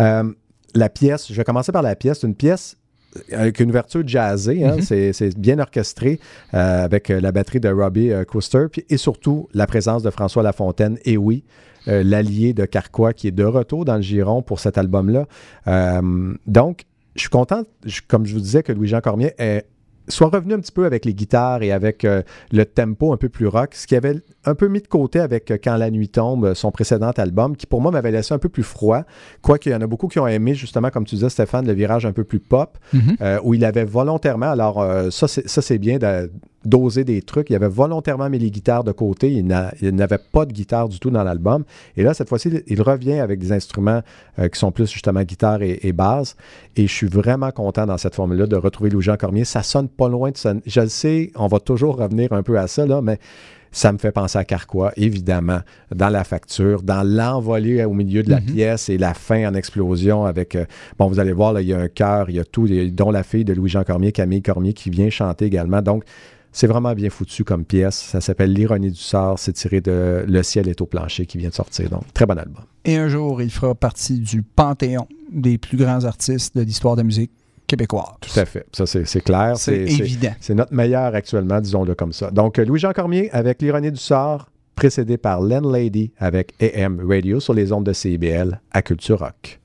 Euh, 0.00 0.24
la 0.74 0.88
pièce, 0.88 1.28
je 1.30 1.34
vais 1.34 1.44
commencer 1.44 1.72
par 1.72 1.82
la 1.82 1.94
pièce, 1.94 2.20
c'est 2.20 2.26
une 2.26 2.34
pièce 2.34 2.76
avec 3.30 3.60
une 3.60 3.68
ouverture 3.68 4.02
jazzée, 4.06 4.64
hein, 4.64 4.76
Mhm. 4.76 4.82
c'est, 4.82 5.12
c'est 5.12 5.38
bien 5.38 5.58
orchestré 5.58 6.18
euh, 6.54 6.84
avec 6.84 7.10
euh, 7.10 7.20
la 7.20 7.30
batterie 7.32 7.60
de 7.60 7.68
Robbie 7.68 8.10
euh, 8.10 8.24
puis, 8.70 8.84
et 8.88 8.96
surtout 8.96 9.48
la 9.52 9.66
présence 9.66 10.02
de 10.02 10.08
François 10.08 10.42
Lafontaine, 10.42 10.98
et 11.04 11.18
oui, 11.18 11.44
euh, 11.88 12.02
l'allié 12.04 12.52
de 12.54 12.64
Carquois 12.64 13.12
qui 13.12 13.28
est 13.28 13.32
de 13.32 13.44
retour 13.44 13.84
dans 13.84 13.96
le 13.96 14.02
giron 14.02 14.42
pour 14.42 14.60
cet 14.60 14.78
album-là. 14.78 15.26
Euh, 15.66 16.34
donc, 16.46 16.84
je 17.14 17.20
suis 17.22 17.30
content, 17.30 17.62
je- 17.84 18.00
comme 18.06 18.24
je 18.26 18.34
vous 18.34 18.40
disais, 18.40 18.62
que 18.62 18.72
Louis-Jean 18.72 19.00
Cormier 19.00 19.32
est- 19.38 19.66
soit 20.08 20.28
revenu 20.28 20.54
un 20.54 20.58
petit 20.58 20.72
peu 20.72 20.84
avec 20.84 21.04
les 21.04 21.14
guitares 21.14 21.62
et 21.62 21.70
avec 21.70 22.04
euh, 22.04 22.22
le 22.50 22.64
tempo 22.64 23.12
un 23.12 23.16
peu 23.16 23.28
plus 23.28 23.46
rock, 23.46 23.74
ce 23.76 23.86
qu'il 23.86 23.96
avait 23.96 24.16
un 24.44 24.56
peu 24.56 24.66
mis 24.66 24.80
de 24.80 24.88
côté 24.88 25.20
avec 25.20 25.50
euh, 25.52 25.58
Quand 25.62 25.76
la 25.76 25.90
nuit 25.92 26.08
tombe, 26.08 26.54
son 26.54 26.72
précédent 26.72 27.10
album, 27.16 27.54
qui 27.56 27.66
pour 27.66 27.80
moi 27.80 27.92
m'avait 27.92 28.10
laissé 28.10 28.34
un 28.34 28.38
peu 28.38 28.48
plus 28.48 28.64
froid, 28.64 29.02
quoique 29.42 29.68
il 29.70 29.72
y 29.72 29.76
en 29.76 29.80
a 29.80 29.86
beaucoup 29.86 30.08
qui 30.08 30.18
ont 30.18 30.26
aimé 30.26 30.54
justement, 30.54 30.90
comme 30.90 31.04
tu 31.04 31.14
disais 31.14 31.28
Stéphane, 31.28 31.66
le 31.68 31.72
virage 31.72 32.04
un 32.04 32.12
peu 32.12 32.24
plus 32.24 32.40
pop, 32.40 32.78
euh, 33.20 33.38
où 33.44 33.54
il 33.54 33.64
avait 33.64 33.84
volontairement, 33.84 34.50
alors 34.50 34.84
ça 35.12 35.28
c'est 35.28 35.48
ça, 35.48 35.62
c'est 35.62 35.78
bien 35.78 35.98
de- 35.98 36.32
d'oser 36.64 37.04
des 37.04 37.22
trucs, 37.22 37.50
il 37.50 37.56
avait 37.56 37.68
volontairement 37.68 38.28
mis 38.30 38.38
les 38.38 38.50
guitares 38.50 38.84
de 38.84 38.92
côté, 38.92 39.32
il 39.32 39.46
n'a- 39.46 39.72
il 39.80 39.94
n'avait 39.94 40.18
pas 40.18 40.46
de 40.46 40.52
guitare 40.52 40.88
du 40.88 40.98
tout 40.98 41.10
dans 41.10 41.24
l'album, 41.24 41.64
et 41.96 42.02
là 42.02 42.14
cette 42.14 42.28
fois-ci 42.28 42.50
il- 42.66 42.82
revient 42.82 43.18
avec 43.20 43.38
des 43.40 43.52
instruments 43.52 44.00
euh, 44.38 44.48
qui 44.48 44.58
sont 44.58 44.72
plus 44.72 44.90
justement 44.90 45.22
guitare 45.22 45.62
et, 45.62 45.80
et 45.82 45.92
basse, 45.92 46.36
et 46.76 46.86
je 46.86 46.92
suis 46.92 47.06
vraiment 47.06 47.50
content 47.50 47.86
dans 47.86 47.98
cette 47.98 48.14
formule-là 48.14 48.46
de 48.46 48.56
retrouver 48.56 48.90
Louis-Jean 48.90 49.16
Cormier, 49.16 49.44
ça 49.44 49.62
sonne 49.62 49.88
pas 49.88 50.08
loin 50.08 50.30
de 50.30 50.36
sonner, 50.36 50.60
je 50.66 50.80
le 50.80 50.88
sais, 50.88 51.30
on 51.36 51.46
va 51.48 51.60
toujours 51.60 51.96
revenir 51.96 52.32
un 52.32 52.42
peu 52.42 52.58
à 52.58 52.66
ça, 52.66 52.86
là, 52.86 53.00
mais 53.02 53.18
ça 53.74 53.90
me 53.90 53.96
fait 53.96 54.12
penser 54.12 54.36
à 54.38 54.44
Carquois, 54.44 54.92
évidemment, 54.98 55.60
dans 55.94 56.10
la 56.10 56.24
facture, 56.24 56.82
dans 56.82 57.02
l'envolée 57.02 57.82
au 57.84 57.94
milieu 57.94 58.22
de 58.22 58.28
la 58.28 58.40
pièce 58.42 58.90
et 58.90 58.98
la 58.98 59.14
fin 59.14 59.48
en 59.48 59.54
explosion 59.54 60.26
avec, 60.26 60.56
euh, 60.56 60.66
bon, 60.98 61.06
vous 61.06 61.18
allez 61.20 61.32
voir, 61.32 61.54
là, 61.54 61.62
il 61.62 61.68
y 61.68 61.72
a 61.72 61.78
un 61.78 61.88
chœur, 61.88 62.28
il 62.28 62.36
y 62.36 62.38
a 62.38 62.44
tout, 62.44 62.68
dont 62.90 63.10
la 63.10 63.22
fille 63.22 63.46
de 63.46 63.54
Louis-Jean 63.54 63.82
Cormier, 63.84 64.12
Camille 64.12 64.42
Cormier, 64.42 64.74
qui 64.74 64.90
vient 64.90 65.08
chanter 65.08 65.46
également. 65.46 65.80
Donc, 65.80 66.04
c'est 66.52 66.66
vraiment 66.66 66.92
bien 66.94 67.10
foutu 67.10 67.44
comme 67.44 67.64
pièce. 67.64 67.96
Ça 67.96 68.20
s'appelle 68.20 68.52
L'ironie 68.52 68.90
du 68.90 69.00
sort. 69.00 69.38
C'est 69.38 69.52
tiré 69.54 69.80
de 69.80 70.24
Le 70.28 70.42
ciel 70.42 70.68
est 70.68 70.80
au 70.80 70.86
plancher 70.86 71.26
qui 71.26 71.38
vient 71.38 71.48
de 71.48 71.54
sortir. 71.54 71.88
Donc, 71.90 72.02
très 72.12 72.26
bon 72.26 72.38
album. 72.38 72.62
Et 72.84 72.96
un 72.96 73.08
jour, 73.08 73.40
il 73.42 73.50
fera 73.50 73.74
partie 73.74 74.18
du 74.20 74.42
panthéon 74.42 75.06
des 75.32 75.56
plus 75.58 75.76
grands 75.76 76.04
artistes 76.04 76.56
de 76.56 76.62
l'histoire 76.62 76.94
de 76.96 77.00
la 77.00 77.04
musique 77.04 77.30
québécoise. 77.66 78.04
Tout 78.20 78.38
à 78.38 78.44
fait. 78.44 78.66
Ça, 78.72 78.84
c'est 78.86 79.20
clair. 79.22 79.56
C'est- 79.56 79.84
évident. 79.84 80.34
C'est 80.40 80.54
notre 80.54 80.74
meilleur 80.74 81.14
actuellement, 81.14 81.60
disons-le 81.60 81.94
comme 81.94 82.12
ça. 82.12 82.30
Donc, 82.30 82.58
euh, 82.58 82.64
Louis-Jean 82.64 82.92
Cormier 82.92 83.30
avec 83.32 83.62
L'ironie 83.62 83.90
du 83.90 83.98
sort, 83.98 84.50
précédé 84.74 85.16
par 85.16 85.40
Len 85.40 85.64
Lady 85.70 86.12
avec 86.18 86.52
AM 86.60 87.00
Radio 87.08 87.40
sur 87.40 87.54
les 87.54 87.72
ondes 87.72 87.86
de 87.86 87.92
CIBL 87.92 88.60
à 88.72 88.82
Culture 88.82 89.20
Rock. 89.20 89.60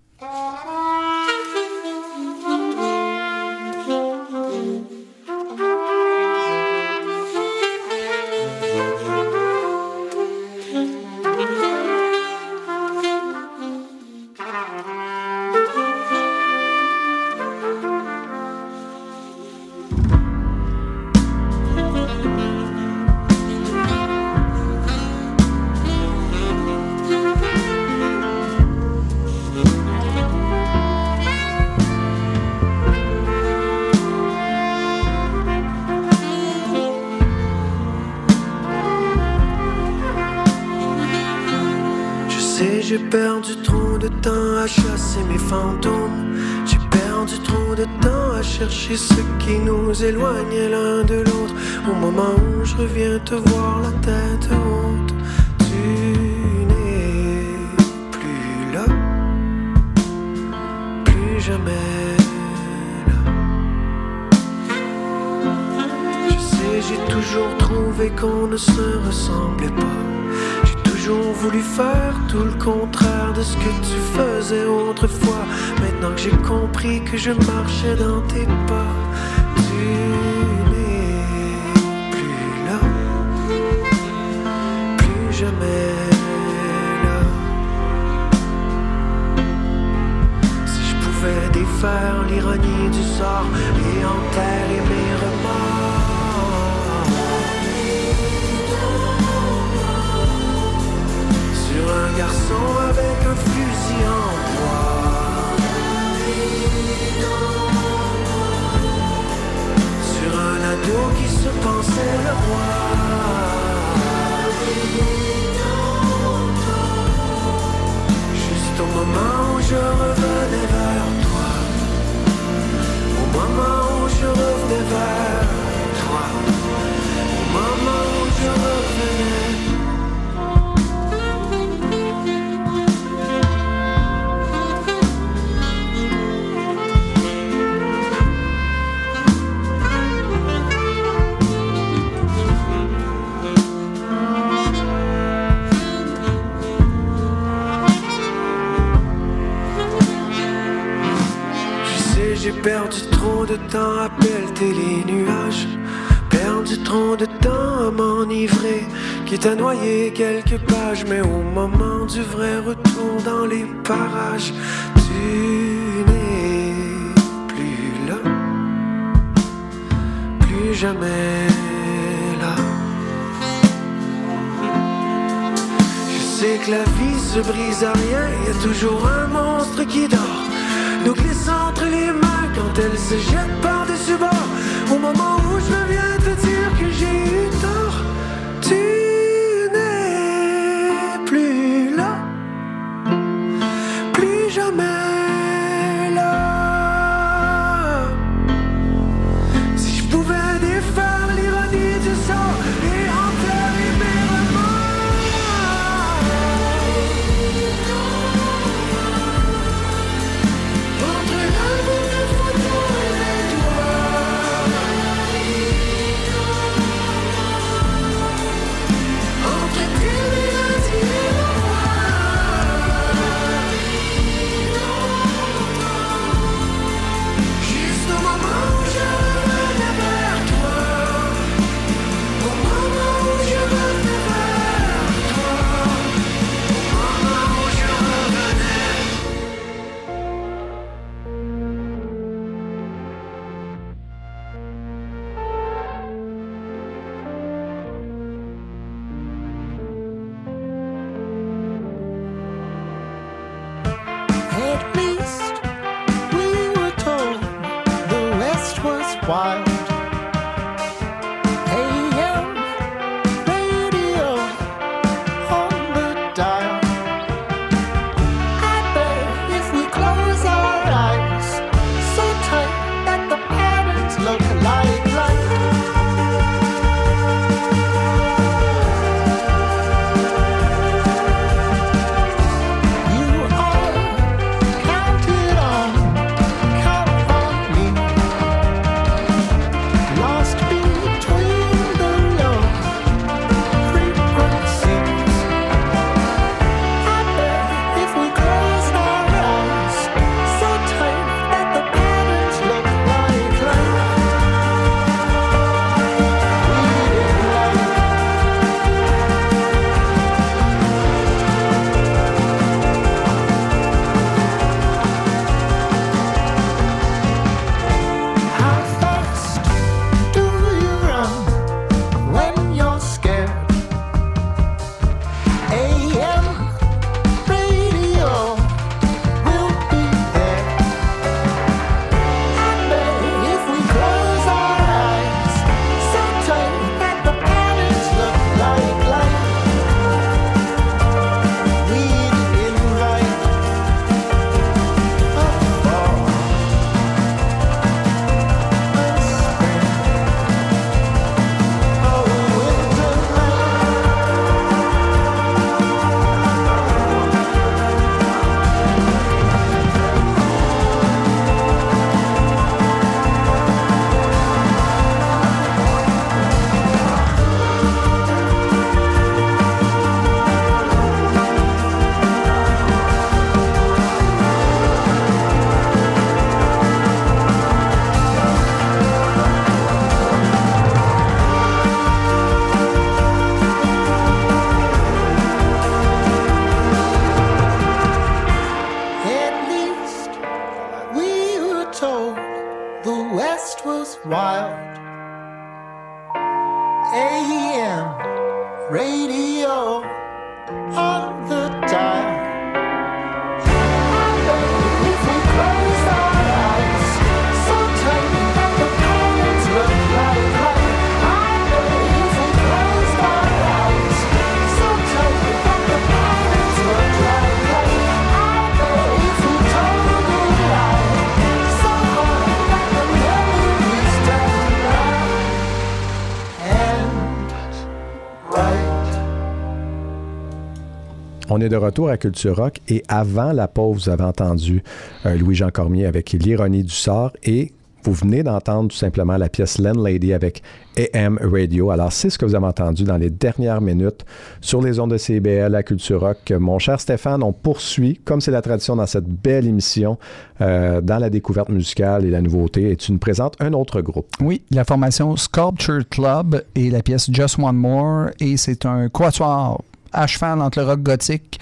On 431.58 431.60
est 431.60 431.70
de 431.70 431.76
retour 431.76 432.10
à 432.10 432.18
Culture 432.18 432.56
Rock 432.56 432.82
et 432.88 433.02
avant 433.08 433.52
la 433.52 433.68
pause, 433.68 434.04
vous 434.04 434.10
avez 434.10 434.26
entendu 434.26 434.84
euh, 435.26 435.36
Louis-Jean 435.36 435.72
Cormier 435.72 436.06
avec 436.06 436.34
L'ironie 436.34 436.84
du 436.84 436.94
sort 436.94 437.32
et 437.44 437.74
vous 438.04 438.14
venez 438.14 438.44
d'entendre 438.44 438.92
tout 438.92 438.96
simplement 438.96 439.38
la 439.38 439.50
pièce 439.50 439.80
Landlady 439.80 440.34
avec 440.34 440.62
AM 440.96 441.40
Radio. 441.42 441.90
Alors, 441.90 442.14
c'est 442.14 442.30
ce 442.30 442.38
que 442.38 442.46
vous 442.46 442.54
avez 442.54 442.68
entendu 442.68 443.06
dans 443.06 443.18
les 443.18 443.32
dernières 443.32 443.82
minutes 443.82 444.24
sur 444.62 444.84
les 444.84 445.00
ondes 445.00 445.10
de 445.10 445.18
CBL 445.18 445.74
à 445.74 445.82
Culture 445.82 446.20
Rock. 446.20 446.52
Mon 446.52 446.78
cher 446.78 447.00
Stéphane, 447.00 447.42
on 447.42 447.54
poursuit, 447.54 448.22
comme 448.24 448.40
c'est 448.40 448.52
la 448.52 448.62
tradition 448.62 448.96
dans 448.96 449.08
cette 449.08 449.26
belle 449.28 449.66
émission, 449.66 450.20
euh, 450.62 451.02
dans 451.02 451.18
la 451.18 451.32
découverte 451.32 451.70
musicale 451.70 452.24
et 452.24 452.30
la 452.30 452.42
nouveauté. 452.42 452.92
Et 452.92 452.98
tu 452.98 453.12
nous 453.12 453.18
présentes 453.18 453.56
un 453.60 453.74
autre 453.74 454.02
groupe. 454.02 454.28
Oui, 454.42 454.62
la 454.70 454.84
formation 454.84 455.36
Sculpture 455.36 456.08
Club 456.08 456.64
et 456.76 456.92
la 456.92 457.02
pièce 457.02 457.32
Just 457.32 457.58
One 457.58 457.78
More. 457.78 458.28
Et 458.40 458.58
c'est 458.58 458.86
un 458.86 459.10
quatuor 459.10 459.82
à 460.14 460.28
cheval 460.28 460.62
entre 460.62 460.80
le 460.80 460.86
rock 460.86 461.02
gothique, 461.02 461.60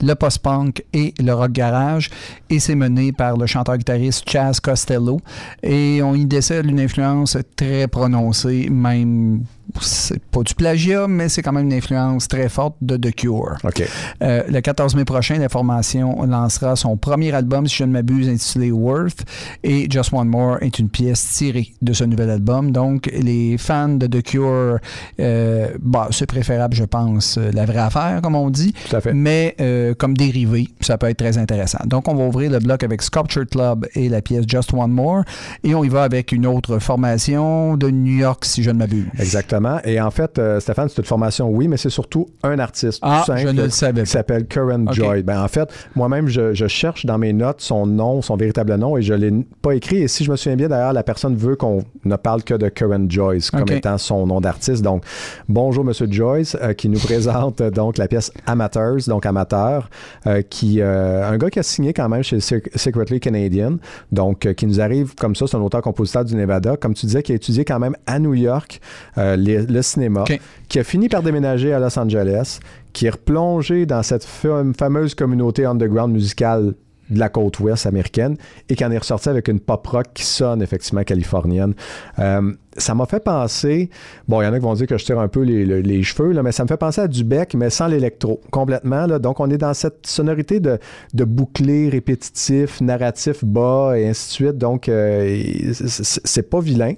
le 0.00 0.14
post-punk 0.14 0.84
et 0.92 1.14
le 1.18 1.32
rock 1.32 1.52
garage. 1.52 2.10
Et 2.50 2.60
c'est 2.60 2.74
mené 2.74 3.12
par 3.12 3.36
le 3.36 3.46
chanteur-guitariste 3.46 4.28
Chaz 4.28 4.60
Costello. 4.60 5.20
Et 5.62 6.00
on 6.02 6.14
y 6.14 6.24
décèle 6.24 6.70
une 6.70 6.80
influence 6.80 7.36
très 7.56 7.88
prononcée, 7.88 8.68
même 8.70 9.42
c'est 9.80 10.22
pas 10.22 10.42
du 10.42 10.54
plagiat, 10.54 11.06
mais 11.08 11.28
c'est 11.28 11.42
quand 11.42 11.52
même 11.52 11.66
une 11.66 11.72
influence 11.72 12.28
très 12.28 12.48
forte 12.48 12.76
de 12.80 12.96
The 12.96 13.14
Cure. 13.14 13.56
OK. 13.64 13.82
Euh, 14.22 14.42
le 14.48 14.60
14 14.60 14.94
mai 14.94 15.04
prochain, 15.04 15.38
la 15.38 15.48
formation 15.48 16.24
lancera 16.24 16.76
son 16.76 16.96
premier 16.96 17.32
album, 17.32 17.66
si 17.66 17.76
je 17.76 17.84
ne 17.84 17.92
m'abuse, 17.92 18.28
intitulé 18.28 18.70
Worth. 18.70 19.24
Et 19.62 19.90
Just 19.90 20.12
One 20.12 20.28
More 20.28 20.58
est 20.62 20.78
une 20.78 20.88
pièce 20.88 21.26
tirée 21.34 21.72
de 21.82 21.92
ce 21.92 22.04
nouvel 22.04 22.30
album. 22.30 22.72
Donc, 22.72 23.10
les 23.12 23.58
fans 23.58 23.88
de 23.88 24.06
The 24.06 24.22
Cure, 24.22 24.78
euh, 25.20 25.68
bah, 25.80 26.08
c'est 26.10 26.26
préférable, 26.26 26.74
je 26.74 26.84
pense, 26.84 27.38
euh, 27.38 27.50
la 27.52 27.64
vraie 27.66 27.78
affaire, 27.78 28.20
comme 28.22 28.34
on 28.34 28.50
dit. 28.50 28.72
Tout 28.88 28.96
à 28.96 29.00
fait. 29.00 29.12
Mais 29.12 29.54
euh, 29.60 29.94
comme 29.94 30.16
dérivé, 30.16 30.68
ça 30.80 30.98
peut 30.98 31.08
être 31.08 31.18
très 31.18 31.38
intéressant. 31.38 31.78
Donc, 31.86 32.08
on 32.08 32.14
va 32.14 32.24
ouvrir 32.24 32.50
le 32.50 32.58
bloc 32.58 32.82
avec 32.82 33.02
Sculpture 33.02 33.46
Club 33.46 33.86
et 33.94 34.08
la 34.08 34.22
pièce 34.22 34.44
Just 34.46 34.72
One 34.72 34.92
More. 34.92 35.22
Et 35.64 35.74
on 35.74 35.84
y 35.84 35.88
va 35.88 36.04
avec 36.04 36.32
une 36.32 36.46
autre 36.46 36.78
formation 36.78 37.76
de 37.76 37.90
New 37.90 38.18
York, 38.18 38.44
si 38.44 38.62
je 38.62 38.70
ne 38.70 38.78
m'abuse. 38.78 39.06
Exactement. 39.18 39.57
Et 39.84 40.00
en 40.00 40.10
fait, 40.10 40.38
euh, 40.38 40.60
Stéphane, 40.60 40.88
c'est 40.88 40.98
une 40.98 41.04
formation, 41.04 41.48
oui, 41.50 41.68
mais 41.68 41.76
c'est 41.76 41.90
surtout 41.90 42.26
un 42.42 42.58
artiste. 42.58 43.00
Ah, 43.02 43.22
tout 43.24 43.32
je 43.32 43.38
simple, 43.42 43.52
ne 43.54 43.62
le 43.62 43.70
savais 43.70 44.02
Qui 44.02 44.10
s'appelle 44.10 44.46
Curran 44.46 44.84
Ok. 44.86 44.92
Joy. 44.94 45.22
Ben, 45.22 45.42
en 45.42 45.48
fait, 45.48 45.68
moi-même, 45.96 46.28
je, 46.28 46.54
je 46.54 46.66
cherche 46.66 47.06
dans 47.06 47.18
mes 47.18 47.32
notes 47.32 47.60
son 47.60 47.86
nom, 47.86 48.22
son 48.22 48.36
véritable 48.36 48.74
nom, 48.76 48.96
et 48.96 49.02
je 49.02 49.14
ne 49.14 49.18
l'ai 49.18 49.46
pas 49.62 49.72
écrit. 49.74 49.98
Et 49.98 50.08
si 50.08 50.24
je 50.24 50.30
me 50.30 50.36
souviens 50.36 50.56
bien, 50.56 50.68
d'ailleurs, 50.68 50.92
la 50.92 51.02
personne 51.02 51.36
veut 51.36 51.56
qu'on 51.56 51.82
ne 52.04 52.16
parle 52.16 52.42
que 52.42 52.54
de 52.54 52.68
Curran 52.68 53.06
Joyce 53.08 53.50
comme 53.50 53.70
étant 53.70 53.98
son 53.98 54.26
nom 54.26 54.40
d'artiste. 54.40 54.82
Donc, 54.82 55.02
bonjour, 55.48 55.84
Monsieur 55.84 56.06
Joyce, 56.10 56.56
euh, 56.62 56.72
qui 56.72 56.88
nous 56.88 56.98
présente 56.98 57.60
euh, 57.60 57.70
donc 57.70 57.98
la 57.98 58.08
pièce 58.08 58.30
Amateurs, 58.46 58.96
donc 59.06 59.26
amateur, 59.26 59.88
euh, 60.26 60.42
qui 60.42 60.80
un 60.82 61.36
gars 61.38 61.50
qui 61.50 61.58
a 61.58 61.62
signé 61.62 61.92
quand 61.92 62.08
même 62.08 62.22
chez 62.22 62.38
Sec- 62.40 62.70
Secretly 62.74 63.20
Canadian, 63.20 63.76
donc 64.12 64.52
qui 64.54 64.66
nous 64.66 64.80
arrive 64.80 65.14
comme 65.14 65.34
ça, 65.34 65.46
c'est 65.46 65.56
un 65.56 65.60
auteur-compositeur 65.60 66.24
du 66.24 66.34
Nevada, 66.36 66.76
comme 66.76 66.94
tu 66.94 67.06
disais, 67.06 67.22
qui 67.22 67.32
a 67.32 67.34
étudié 67.34 67.64
quand 67.64 67.78
même 67.78 67.94
à 68.06 68.18
New 68.18 68.34
York 68.34 68.80
euh, 69.18 69.36
les- 69.56 69.66
le 69.66 69.82
cinéma, 69.82 70.24
qui 70.68 70.78
a 70.78 70.84
fini 70.84 71.08
par 71.08 71.22
déménager 71.22 71.72
à 71.72 71.78
Los 71.78 71.98
Angeles, 71.98 72.60
qui 72.92 73.06
est 73.06 73.10
replongé 73.10 73.86
dans 73.86 74.02
cette 74.02 74.24
fam- 74.24 74.74
fameuse 74.76 75.14
communauté 75.14 75.64
underground 75.64 76.12
musicale 76.12 76.74
de 77.10 77.18
la 77.18 77.30
côte 77.30 77.58
ouest 77.60 77.86
américaine 77.86 78.36
et 78.68 78.74
qui 78.74 78.84
en 78.84 78.90
est 78.90 78.98
ressorti 78.98 79.30
avec 79.30 79.48
une 79.48 79.60
pop 79.60 79.86
rock 79.86 80.08
qui 80.12 80.24
sonne 80.24 80.60
effectivement 80.60 81.02
californienne. 81.04 81.72
Euh, 82.18 82.52
ça 82.76 82.94
m'a 82.94 83.06
fait 83.06 83.24
penser, 83.24 83.88
bon, 84.28 84.42
il 84.42 84.44
y 84.44 84.46
en 84.46 84.52
a 84.52 84.58
qui 84.58 84.62
vont 84.64 84.74
dire 84.74 84.86
que 84.86 84.98
je 84.98 85.06
tire 85.06 85.18
un 85.18 85.26
peu 85.28 85.40
les, 85.40 85.64
les- 85.64 85.80
les 85.80 86.02
cheveux, 86.02 86.32
là, 86.32 86.42
mais 86.42 86.52
ça 86.52 86.64
me 86.64 86.68
fait 86.68 86.76
penser 86.76 87.00
à 87.00 87.08
du 87.08 87.24
bec, 87.24 87.54
mais 87.54 87.70
sans 87.70 87.86
l'électro, 87.86 88.42
complètement. 88.50 89.06
Là. 89.06 89.18
Donc, 89.18 89.40
on 89.40 89.48
est 89.48 89.56
dans 89.56 89.72
cette 89.72 90.06
sonorité 90.06 90.60
de, 90.60 90.78
de 91.14 91.24
bouclé, 91.24 91.88
répétitif, 91.88 92.82
narratif 92.82 93.42
bas 93.42 93.94
et 93.96 94.06
ainsi 94.06 94.28
de 94.28 94.32
suite. 94.32 94.58
Donc, 94.58 94.90
euh, 94.90 95.72
c'est- 95.72 96.42
pas 96.50 96.60
vilain, 96.60 96.92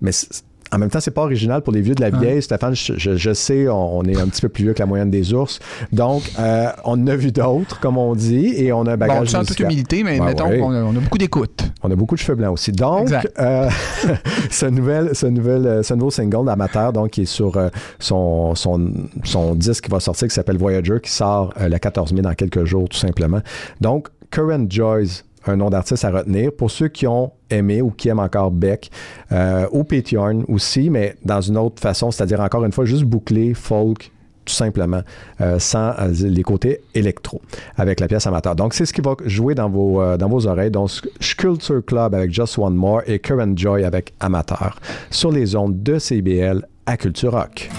mais 0.00 0.12
en 0.72 0.78
même 0.78 0.88
temps, 0.90 1.00
c'est 1.00 1.10
pas 1.10 1.22
original 1.22 1.62
pour 1.62 1.72
les 1.72 1.80
vieux 1.82 1.94
de 1.94 2.00
la 2.00 2.10
vieille. 2.10 2.40
Stéphane, 2.42 2.74
je, 2.74 2.94
je- 2.96 3.16
je 3.16 3.32
sais, 3.34 3.68
on, 3.68 3.98
on 3.98 4.02
est 4.04 4.18
un 4.18 4.26
petit 4.28 4.40
peu 4.40 4.48
plus 4.48 4.64
vieux 4.64 4.72
que 4.74 4.78
la 4.80 4.86
moyenne 4.86 5.10
des 5.10 5.34
ours. 5.34 5.58
Donc, 5.92 6.22
euh, 6.38 6.68
on 6.84 6.92
en 6.92 7.06
a 7.06 7.16
vu 7.16 7.30
d'autres, 7.32 7.78
comme 7.80 7.98
on 7.98 8.14
dit, 8.14 8.54
et 8.56 8.72
on 8.72 8.86
a 8.86 8.92
un 8.92 8.96
Bon, 8.96 9.06
bagage 9.06 9.28
sans 9.28 9.40
toute 9.40 9.50
musical. 9.50 9.66
humilité, 9.66 10.02
mais 10.02 10.18
mettons 10.20 10.48
ouais. 10.48 10.58
qu'on 10.58 10.72
a, 10.72 10.82
on 10.82 10.90
a 10.96 11.00
beaucoup 11.00 11.18
d'écoute. 11.18 11.64
On 11.82 11.90
a 11.90 11.94
beaucoup 11.96 12.14
de 12.14 12.20
cheveux 12.20 12.36
blancs 12.36 12.52
aussi. 12.54 12.72
Donc, 12.72 13.10
euh, 13.38 13.68
ce, 14.50 14.66
nouvel, 14.66 15.14
ce, 15.14 15.26
nouvel, 15.26 15.66
euh, 15.66 15.82
ce 15.82 15.94
nouveau 15.94 16.10
single 16.10 16.46
d'Amateur, 16.46 16.92
donc, 16.92 17.10
qui 17.10 17.22
est 17.22 17.26
sur 17.26 17.56
euh, 17.56 17.68
son, 17.98 18.54
son, 18.54 18.90
son 19.24 19.54
disque 19.54 19.84
qui 19.84 19.90
va 19.90 20.00
sortir, 20.00 20.28
qui 20.28 20.34
s'appelle 20.34 20.58
Voyager, 20.58 20.96
qui 21.02 21.10
sort 21.10 21.52
euh, 21.60 21.68
le 21.68 21.78
14 21.78 22.12
mai 22.12 22.22
dans 22.22 22.34
quelques 22.34 22.64
jours, 22.64 22.88
tout 22.88 22.98
simplement. 22.98 23.40
Donc, 23.80 24.08
Current 24.30 24.66
Joyce, 24.70 25.24
un 25.46 25.56
nom 25.56 25.70
d'artiste 25.70 26.04
à 26.04 26.10
retenir. 26.10 26.52
Pour 26.52 26.70
ceux 26.70 26.88
qui 26.88 27.06
ont 27.06 27.32
aimé 27.52 27.82
ou 27.82 27.90
qui 27.90 28.08
aiment 28.08 28.18
encore 28.18 28.50
Beck, 28.50 28.90
euh, 29.30 29.66
ou 29.72 29.84
Pétion 29.84 30.44
aussi, 30.48 30.90
mais 30.90 31.16
dans 31.24 31.40
une 31.40 31.56
autre 31.56 31.80
façon, 31.80 32.10
c'est-à-dire 32.10 32.40
encore 32.40 32.64
une 32.64 32.72
fois, 32.72 32.84
juste 32.84 33.04
bouclé, 33.04 33.54
folk, 33.54 34.10
tout 34.44 34.54
simplement, 34.54 35.02
euh, 35.40 35.58
sans 35.58 35.92
euh, 35.98 36.12
les 36.22 36.42
côtés 36.42 36.80
électro, 36.94 37.40
avec 37.76 38.00
la 38.00 38.08
pièce 38.08 38.26
amateur. 38.26 38.56
Donc, 38.56 38.74
c'est 38.74 38.86
ce 38.86 38.92
qui 38.92 39.00
va 39.00 39.14
jouer 39.24 39.54
dans 39.54 39.68
vos, 39.68 40.00
euh, 40.00 40.16
dans 40.16 40.28
vos 40.28 40.46
oreilles. 40.46 40.70
Donc, 40.70 40.90
Sculpture 41.20 41.84
Club 41.84 42.14
avec 42.14 42.32
Just 42.32 42.58
One 42.58 42.74
More 42.74 43.02
et 43.06 43.18
Current 43.18 43.56
Joy 43.56 43.84
avec 43.84 44.12
Amateur 44.20 44.78
sur 45.10 45.30
les 45.30 45.54
ondes 45.54 45.82
de 45.82 45.98
CBL 45.98 46.66
à 46.86 46.96
Culture 46.96 47.32
Rock. 47.32 47.70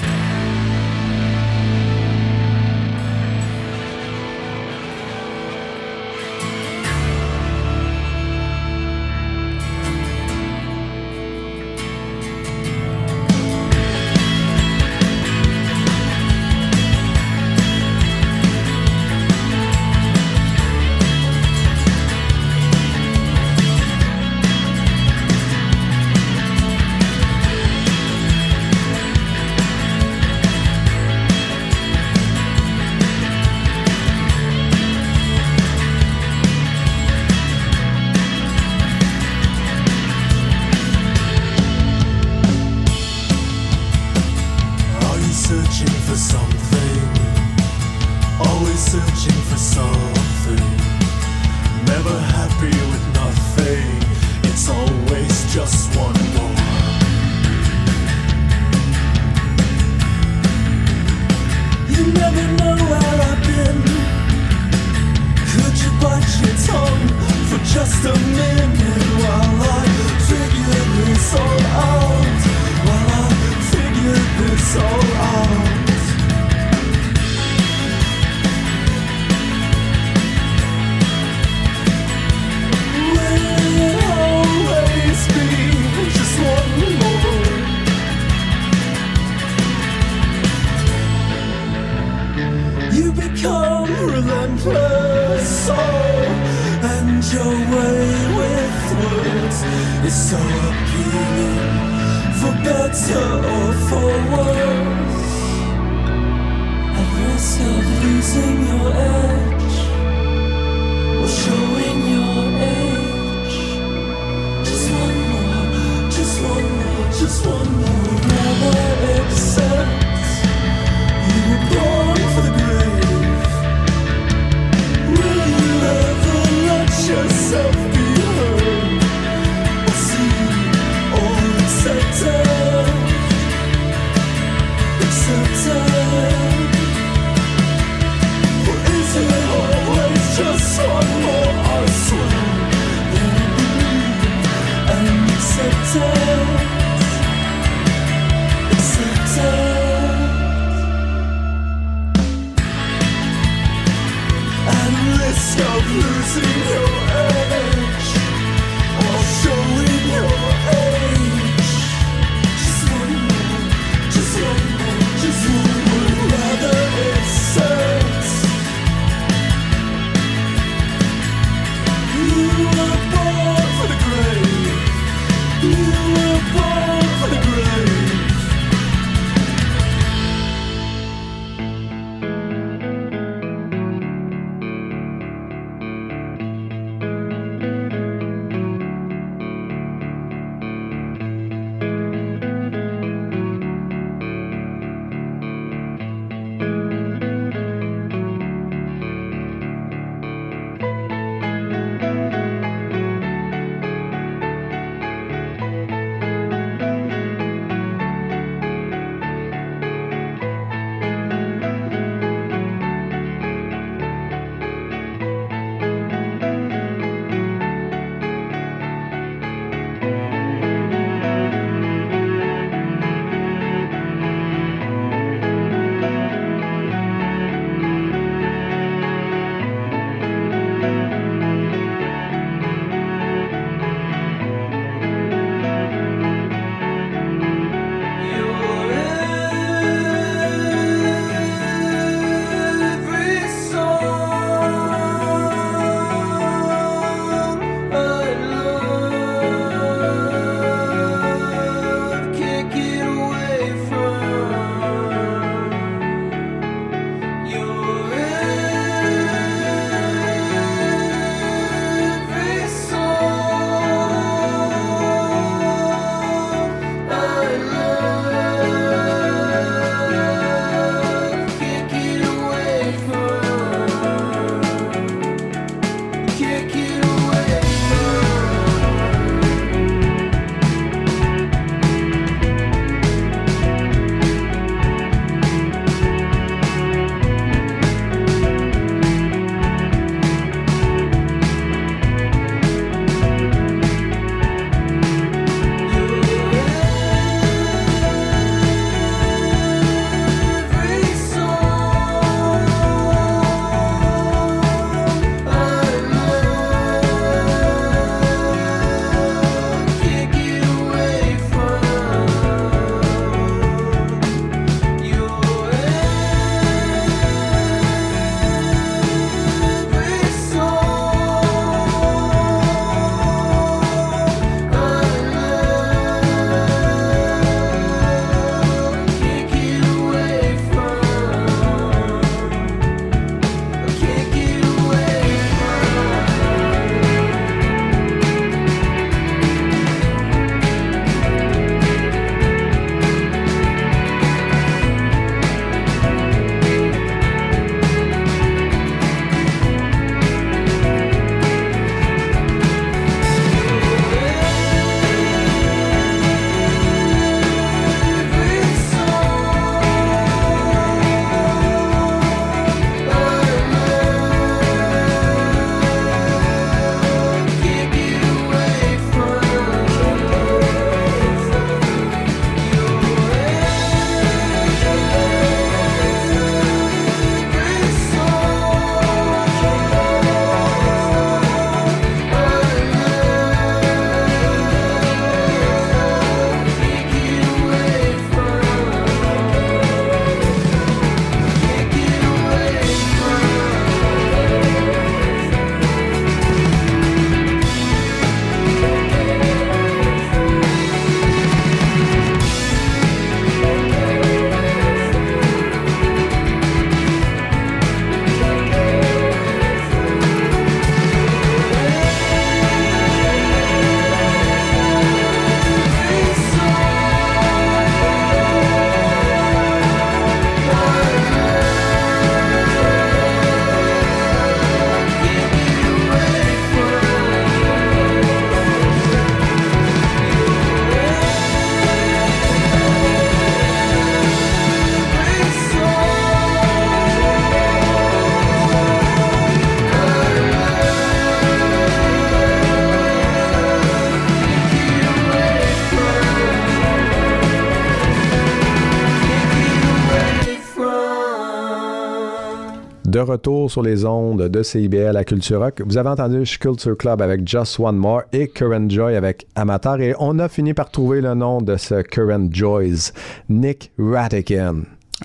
De 453.13 453.19
retour 453.19 453.69
sur 453.69 453.83
les 453.83 454.05
ondes 454.05 454.49
de 454.49 454.63
CIBL 454.63 455.15
à 455.15 455.23
Culture 455.23 455.59
Rock. 455.59 455.83
Vous 455.85 455.99
avez 455.99 456.09
entendu 456.09 456.41
Culture 456.59 456.97
Club 456.97 457.21
avec 457.21 457.47
Just 457.47 457.79
One 457.79 457.95
More 457.95 458.23
et 458.33 458.47
Current 458.47 458.89
Joy 458.89 459.15
avec 459.15 459.45
Amateur. 459.53 460.01
Et 460.01 460.15
on 460.17 460.39
a 460.39 460.49
fini 460.49 460.73
par 460.73 460.89
trouver 460.89 461.21
le 461.21 461.35
nom 461.35 461.61
de 461.61 461.77
ce 461.77 462.01
Current 462.01 462.47
Joys, 462.51 463.11
Nick 463.49 463.91
Ratican. 463.99 464.77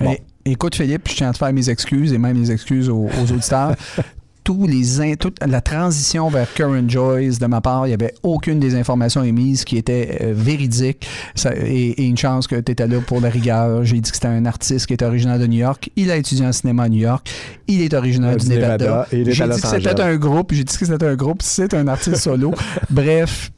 Bon. 0.03 0.15
Écoute, 0.45 0.75
Philippe, 0.75 1.09
je 1.09 1.15
tiens 1.15 1.31
à 1.31 1.33
te 1.33 1.39
faire 1.39 1.51
mes 1.51 1.71
excuses 1.71 2.13
et 2.13 2.19
même 2.19 2.39
les 2.39 2.53
excuses 2.53 2.91
aux, 2.91 3.07
aux 3.07 3.33
auditeurs. 3.33 3.75
Tous 4.49 4.67
les 4.67 5.15
toute 5.19 5.37
la 5.47 5.61
transition 5.61 6.31
vers 6.31 6.51
Current 6.55 6.89
Joys 6.89 7.37
de 7.39 7.45
ma 7.45 7.61
part, 7.61 7.87
il 7.87 7.91
n'y 7.91 7.95
avait 7.95 8.15
aucune 8.23 8.59
des 8.59 8.75
informations 8.77 9.23
émises 9.23 9.63
qui 9.63 9.77
était 9.77 10.21
euh, 10.23 10.33
véridique. 10.35 11.07
Ça- 11.35 11.55
et, 11.55 11.91
et 11.91 12.05
une 12.07 12.17
chance 12.17 12.47
que 12.47 12.57
tu 12.57 12.73
étais 12.73 12.87
là 12.87 12.99
pour 13.07 13.21
la 13.21 13.29
rigueur. 13.29 13.85
J'ai 13.85 14.01
dit 14.01 14.09
que 14.11 14.17
c'était 14.17 14.29
un 14.29 14.47
artiste 14.47 14.87
qui 14.87 14.95
était 14.95 15.05
originaire 15.05 15.39
de 15.39 15.47
New 15.47 15.59
York. 15.59 15.91
Il 15.97 16.11
a 16.11 16.17
étudié 16.17 16.47
en 16.47 16.53
cinéma 16.53 16.85
à 16.85 16.89
New 16.89 17.01
York. 17.01 17.29
Il 17.67 17.83
est 17.83 17.93
originaire 17.93 18.39
Du 18.39 18.47
du 18.47 18.55
Nevada. 18.55 19.07
Est 19.13 19.31
J'ai 19.31 19.45
dit 19.49 19.61
que 19.61 19.69
c'était 19.69 20.01
un 20.01 20.17
groupe. 20.17 20.55
J'ai 20.55 20.65
dit 20.65 20.79
que 20.79 20.87
c'était 20.87 21.07
un 21.07 21.15
groupe. 21.15 21.43
C'est 21.43 21.75
un 21.75 21.87
artiste 21.87 22.17
solo. 22.17 22.55
Bref, 22.89 23.51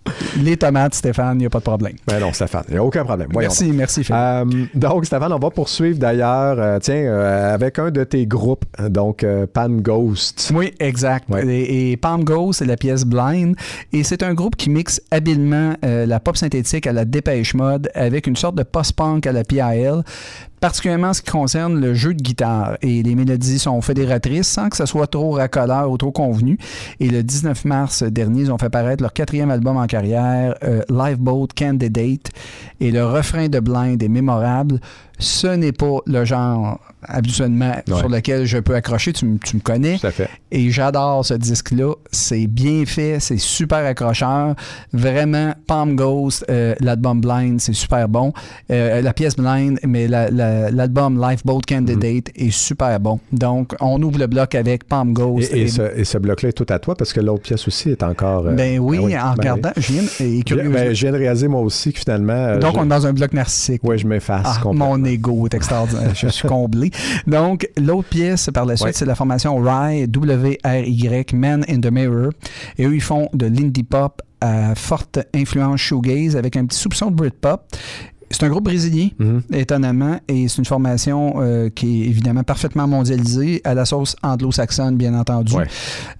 les 0.42 0.56
tomates, 0.56 0.94
Stéphane, 0.96 1.36
il 1.36 1.42
n'y 1.42 1.46
a 1.46 1.50
pas 1.50 1.58
de 1.60 1.64
problème. 1.64 1.92
Ben 2.08 2.18
non, 2.18 2.32
Stéphane, 2.32 2.64
il 2.68 2.72
n'y 2.72 2.78
a 2.78 2.84
aucun 2.84 3.04
problème. 3.04 3.28
Voyons 3.32 3.48
merci, 3.48 3.70
merci 3.70 4.02
Philippe. 4.02 4.20
Euh, 4.20 4.44
donc, 4.74 5.06
Stéphane, 5.06 5.32
on 5.32 5.38
va 5.38 5.50
poursuivre 5.50 5.98
d'ailleurs, 6.00 6.56
euh, 6.58 6.78
tiens, 6.80 6.94
euh, 6.96 7.54
avec 7.54 7.78
un 7.78 7.92
de 7.92 8.02
tes 8.02 8.26
groupes, 8.26 8.64
donc 8.88 9.22
euh, 9.22 9.46
Pan 9.46 9.68
Ghost. 9.68 10.50
Oui, 10.54 10.72
exact. 10.80 11.28
Ouais. 11.28 11.46
Et, 11.46 11.92
et 11.92 11.96
Palm 11.96 12.24
Ghost, 12.24 12.58
c'est 12.58 12.64
la 12.64 12.76
pièce 12.76 13.04
Blind. 13.04 13.54
Et 13.92 14.02
c'est 14.02 14.22
un 14.22 14.34
groupe 14.34 14.56
qui 14.56 14.70
mixe 14.70 15.00
habilement 15.10 15.74
euh, 15.84 16.06
la 16.06 16.20
pop 16.20 16.36
synthétique 16.36 16.86
à 16.86 16.92
la 16.92 17.04
Dépêche 17.04 17.54
Mode 17.54 17.90
avec 17.94 18.26
une 18.26 18.36
sorte 18.36 18.56
de 18.56 18.62
post-punk 18.62 19.26
à 19.26 19.32
la 19.32 19.44
PIL. 19.44 20.02
Particulièrement 20.60 21.08
en 21.08 21.14
ce 21.14 21.22
qui 21.22 21.30
concerne 21.30 21.80
le 21.80 21.94
jeu 21.94 22.12
de 22.12 22.20
guitare. 22.20 22.76
Et 22.82 23.02
les 23.02 23.14
mélodies 23.14 23.58
sont 23.58 23.80
fédératrices 23.80 24.48
sans 24.48 24.68
que 24.68 24.76
ce 24.76 24.84
soit 24.84 25.06
trop 25.06 25.30
racoleur 25.30 25.90
ou 25.90 25.96
trop 25.96 26.12
convenu. 26.12 26.58
Et 27.00 27.08
le 27.08 27.22
19 27.22 27.64
mars 27.64 28.02
dernier, 28.02 28.42
ils 28.42 28.52
ont 28.52 28.58
fait 28.58 28.68
paraître 28.68 29.02
leur 29.02 29.14
quatrième 29.14 29.50
album 29.50 29.78
en 29.78 29.86
carrière, 29.86 30.54
euh, 30.62 30.82
Lifeboat 30.90 31.48
Candidate. 31.56 32.30
Et 32.78 32.90
le 32.90 33.06
refrain 33.06 33.48
de 33.48 33.58
Blind 33.58 34.02
est 34.02 34.08
mémorable. 34.08 34.80
Ce 35.20 35.46
n'est 35.46 35.72
pas 35.72 35.98
le 36.06 36.24
genre 36.24 36.80
habituellement 37.02 37.76
Ouais. 37.88 37.96
sur 37.98 38.08
lequel 38.10 38.44
je 38.44 38.58
peux 38.58 38.74
accrocher. 38.74 39.12
Tu, 39.12 39.24
me 39.26 39.60
connais. 39.62 39.98
Tout 39.98 40.06
à 40.08 40.10
fait. 40.10 40.28
Et 40.50 40.70
j'adore 40.70 41.24
ce 41.24 41.32
disque-là. 41.34 41.94
C'est 42.12 42.46
bien 42.46 42.84
fait, 42.84 43.18
c'est 43.20 43.38
super 43.38 43.78
accrocheur. 43.86 44.54
Vraiment, 44.92 45.54
Palm 45.66 45.96
Ghost, 45.96 46.44
euh, 46.50 46.74
l'album 46.80 47.20
Blind, 47.20 47.60
c'est 47.60 47.72
super 47.72 48.08
bon. 48.08 48.32
Euh, 48.70 49.00
la 49.00 49.12
pièce 49.14 49.36
Blind, 49.36 49.78
mais 49.86 50.08
la- 50.08 50.30
la- 50.30 50.70
l'album 50.70 51.20
Lifeboat 51.20 51.60
Candidate 51.68 52.30
est 52.34 52.50
super 52.50 52.98
bon. 53.00 53.18
Donc, 53.32 53.74
on 53.80 54.02
ouvre 54.02 54.18
le 54.18 54.26
bloc 54.26 54.54
avec 54.54 54.84
Palm 54.84 55.12
Ghost. 55.12 55.52
Et, 55.54 55.62
et 55.62 55.68
ce, 55.68 55.82
et 55.96 56.04
ce 56.04 56.18
bloc-là 56.18 56.50
est 56.50 56.52
tout 56.52 56.66
à 56.68 56.78
toi 56.78 56.94
parce 56.96 57.12
que 57.12 57.20
l'autre 57.20 57.42
pièce 57.42 57.66
aussi 57.66 57.90
est 57.90 58.02
encore. 58.02 58.46
euh, 58.46 58.52
Ben 58.54 58.78
oui, 58.78 58.98
ah 59.16 59.30
en 59.30 59.34
ben 59.34 59.52
regardant, 59.52 59.70
je 59.76 59.92
viens, 59.92 60.02
et 60.20 60.24
oui. 60.26 60.44
Ben, 60.70 60.94
je 60.94 61.00
viens 61.00 61.12
de 61.12 61.18
réaliser 61.18 61.48
moi 61.48 61.60
aussi 61.62 61.92
que 61.92 61.98
finalement. 62.00 62.32
euh, 62.32 62.58
Donc, 62.58 62.76
on 62.76 62.84
est 62.84 62.88
dans 62.88 63.06
un 63.06 63.12
bloc 63.12 63.32
narcissique. 63.32 63.82
Ouais, 63.84 63.96
je 63.98 64.06
m'efface 64.06 64.42
Ah, 64.44 64.58
complètement. 64.62 64.96
mon 64.98 65.04
ego 65.10 65.46
est 65.46 65.54
extraordinaire. 65.54 66.14
je 66.14 66.28
suis 66.28 66.48
comblé. 66.48 66.90
Donc, 67.26 67.68
l'autre 67.78 68.08
pièce 68.08 68.50
par 68.52 68.64
la 68.66 68.76
suite, 68.76 68.86
Ouais. 68.88 68.92
c'est 68.94 69.06
la 69.06 69.14
formation 69.14 69.56
Rye, 69.56 70.06
W-R-Y, 70.08 71.32
Man 71.34 71.64
in 71.68 71.80
the 71.80 71.90
Mirror. 71.90 72.30
Et 72.78 72.86
eux, 72.86 72.94
ils 72.94 73.00
font 73.00 73.28
de 73.34 73.46
l'indie 73.46 73.82
pop 73.82 74.22
à 74.40 74.74
forte 74.74 75.18
influence 75.34 75.80
shoegaze 75.80 76.36
avec 76.36 76.56
un 76.56 76.64
petit 76.66 76.78
soupçon 76.78 77.10
de 77.10 77.16
Britpop. 77.16 77.62
C'est 78.32 78.44
un 78.44 78.48
groupe 78.48 78.64
brésilien, 78.64 79.08
Mhm. 79.18 79.42
étonnamment, 79.54 80.20
et 80.28 80.46
c'est 80.46 80.58
une 80.58 80.64
formation 80.64 81.34
euh, 81.38 81.68
qui 81.68 82.02
est 82.02 82.06
évidemment 82.06 82.44
parfaitement 82.44 82.86
mondialisée, 82.86 83.60
à 83.64 83.74
la 83.74 83.84
sauce 83.84 84.14
anglo-saxonne, 84.22 84.96
bien 84.96 85.14
entendu. 85.18 85.54
Ouais. 85.54 85.66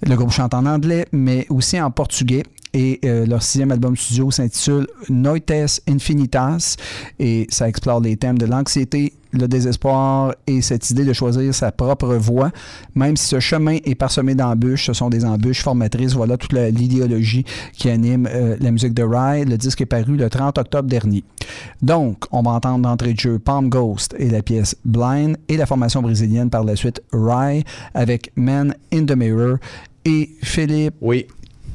Le 0.04 0.16
groupe 0.16 0.32
chante 0.32 0.52
en 0.54 0.66
anglais, 0.66 1.06
mais 1.12 1.46
aussi 1.50 1.80
en 1.80 1.92
portugais. 1.92 2.42
Et 2.72 3.01
euh, 3.05 3.26
leur 3.26 3.42
sixième 3.42 3.72
album 3.72 3.97
studio 3.97 4.30
s'intitule 4.30 4.86
Noites 5.09 5.80
Infinitas 5.88 6.76
et 7.18 7.47
ça 7.51 7.68
explore 7.68 8.01
les 8.01 8.16
thèmes 8.16 8.38
de 8.38 8.47
l'anxiété, 8.47 9.12
le 9.32 9.48
désespoir 9.48 10.34
et 10.47 10.60
cette 10.62 10.88
idée 10.90 11.05
de 11.05 11.12
choisir 11.12 11.52
sa 11.52 11.72
propre 11.72 12.14
voie. 12.14 12.52
Même 12.94 13.16
si 13.16 13.26
ce 13.26 13.40
chemin 13.40 13.78
est 13.84 13.97
parsemé 13.97 14.36
d'embûches, 14.36 14.86
ce 14.86 14.92
sont 14.92 15.10
des 15.10 15.24
embûches 15.24 15.62
formatrices. 15.62 16.12
Voilà 16.12 16.36
toute 16.36 16.52
l'idéologie 16.52 17.44
qui 17.72 17.90
anime 17.90 18.28
euh, 18.30 18.56
la 18.60 18.70
musique 18.70 18.94
de 18.94 19.02
Rye. 19.02 19.44
Le 19.44 19.56
disque 19.59 19.80
est 19.80 19.86
paru 19.86 20.16
le 20.16 20.30
30 20.30 20.59
octobre 20.59 20.88
dernier. 20.88 21.24
Donc, 21.82 22.24
on 22.30 22.42
va 22.42 22.52
entendre 22.52 22.82
d'entrée 22.82 23.14
de 23.14 23.20
jeu 23.20 23.38
Palm 23.40 23.68
Ghost 23.68 24.14
et 24.18 24.30
la 24.30 24.42
pièce 24.42 24.76
Blind 24.84 25.36
et 25.48 25.56
la 25.56 25.66
formation 25.66 26.02
brésilienne 26.02 26.51
par 26.51 26.62
la 26.62 26.76
suite 26.76 27.02
Rye 27.12 27.64
avec 27.94 28.30
Man 28.36 28.74
in 28.92 29.06
the 29.06 29.16
Mirror. 29.16 29.56
Et 30.05 30.30
Philippe, 30.42 30.94
Oui. 31.01 31.26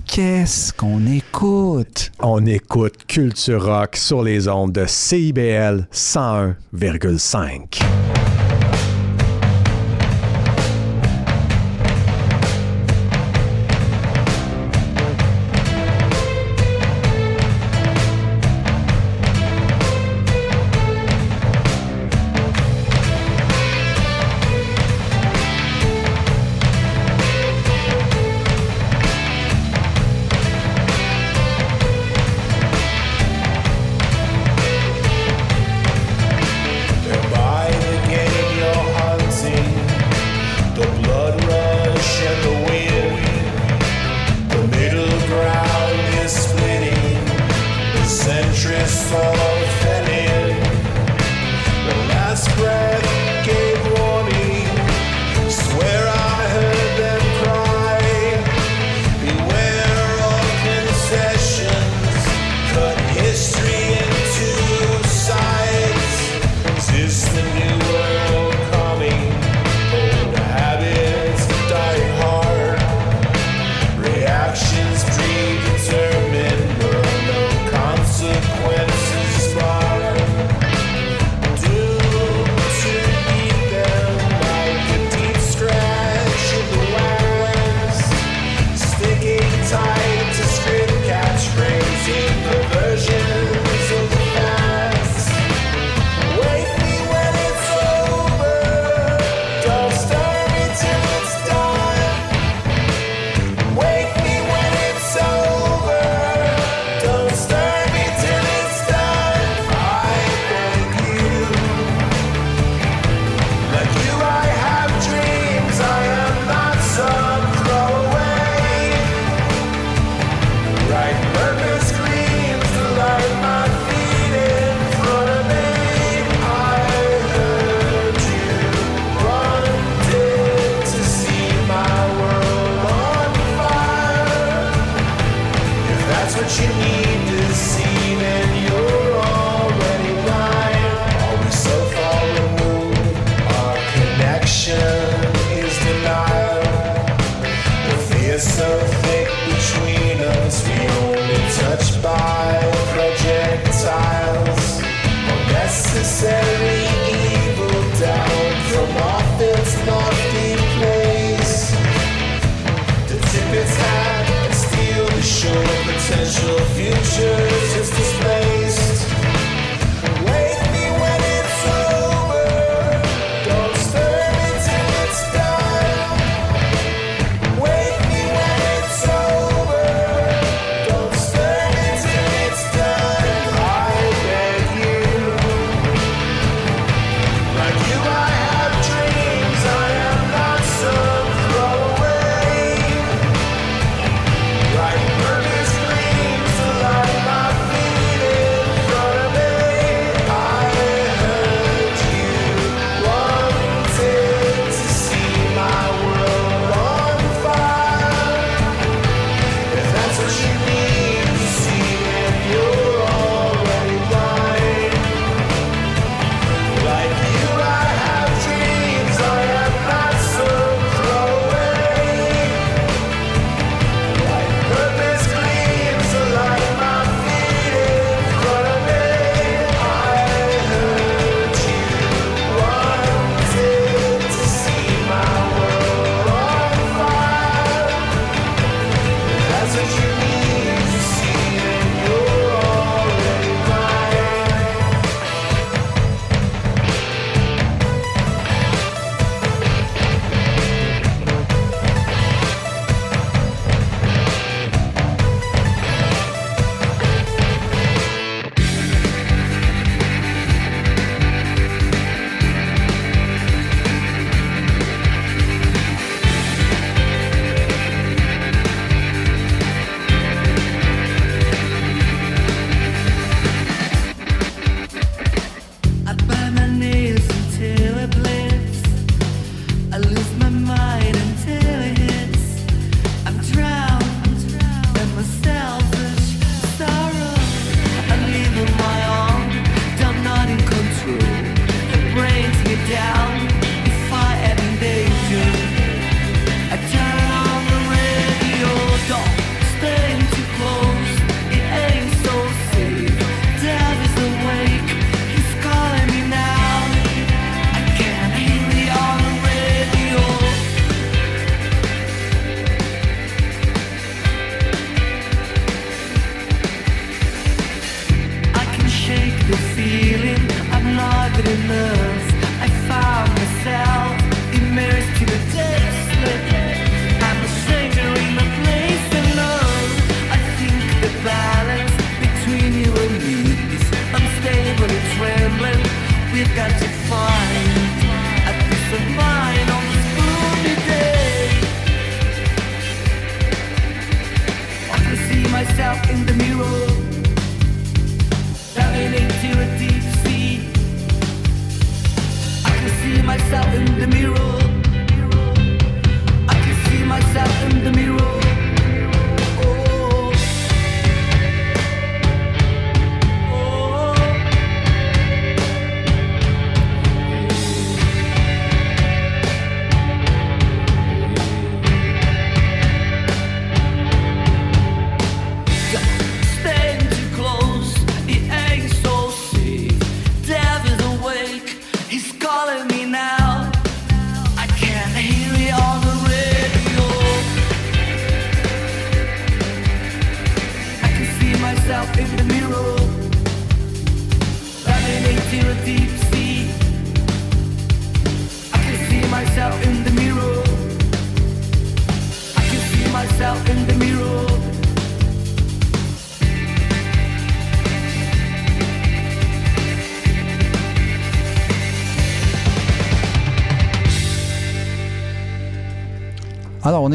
Qu'est-ce 0.05 0.73
qu'on 0.73 1.05
écoute? 1.07 2.11
On 2.19 2.45
écoute 2.45 3.05
Culture 3.07 3.65
Rock 3.65 3.95
sur 3.95 4.21
les 4.23 4.47
ondes 4.47 4.71
de 4.71 4.85
CIBL 4.85 5.87
101,5. 5.91 8.24
mistress 48.67 49.11
of 49.11 49.94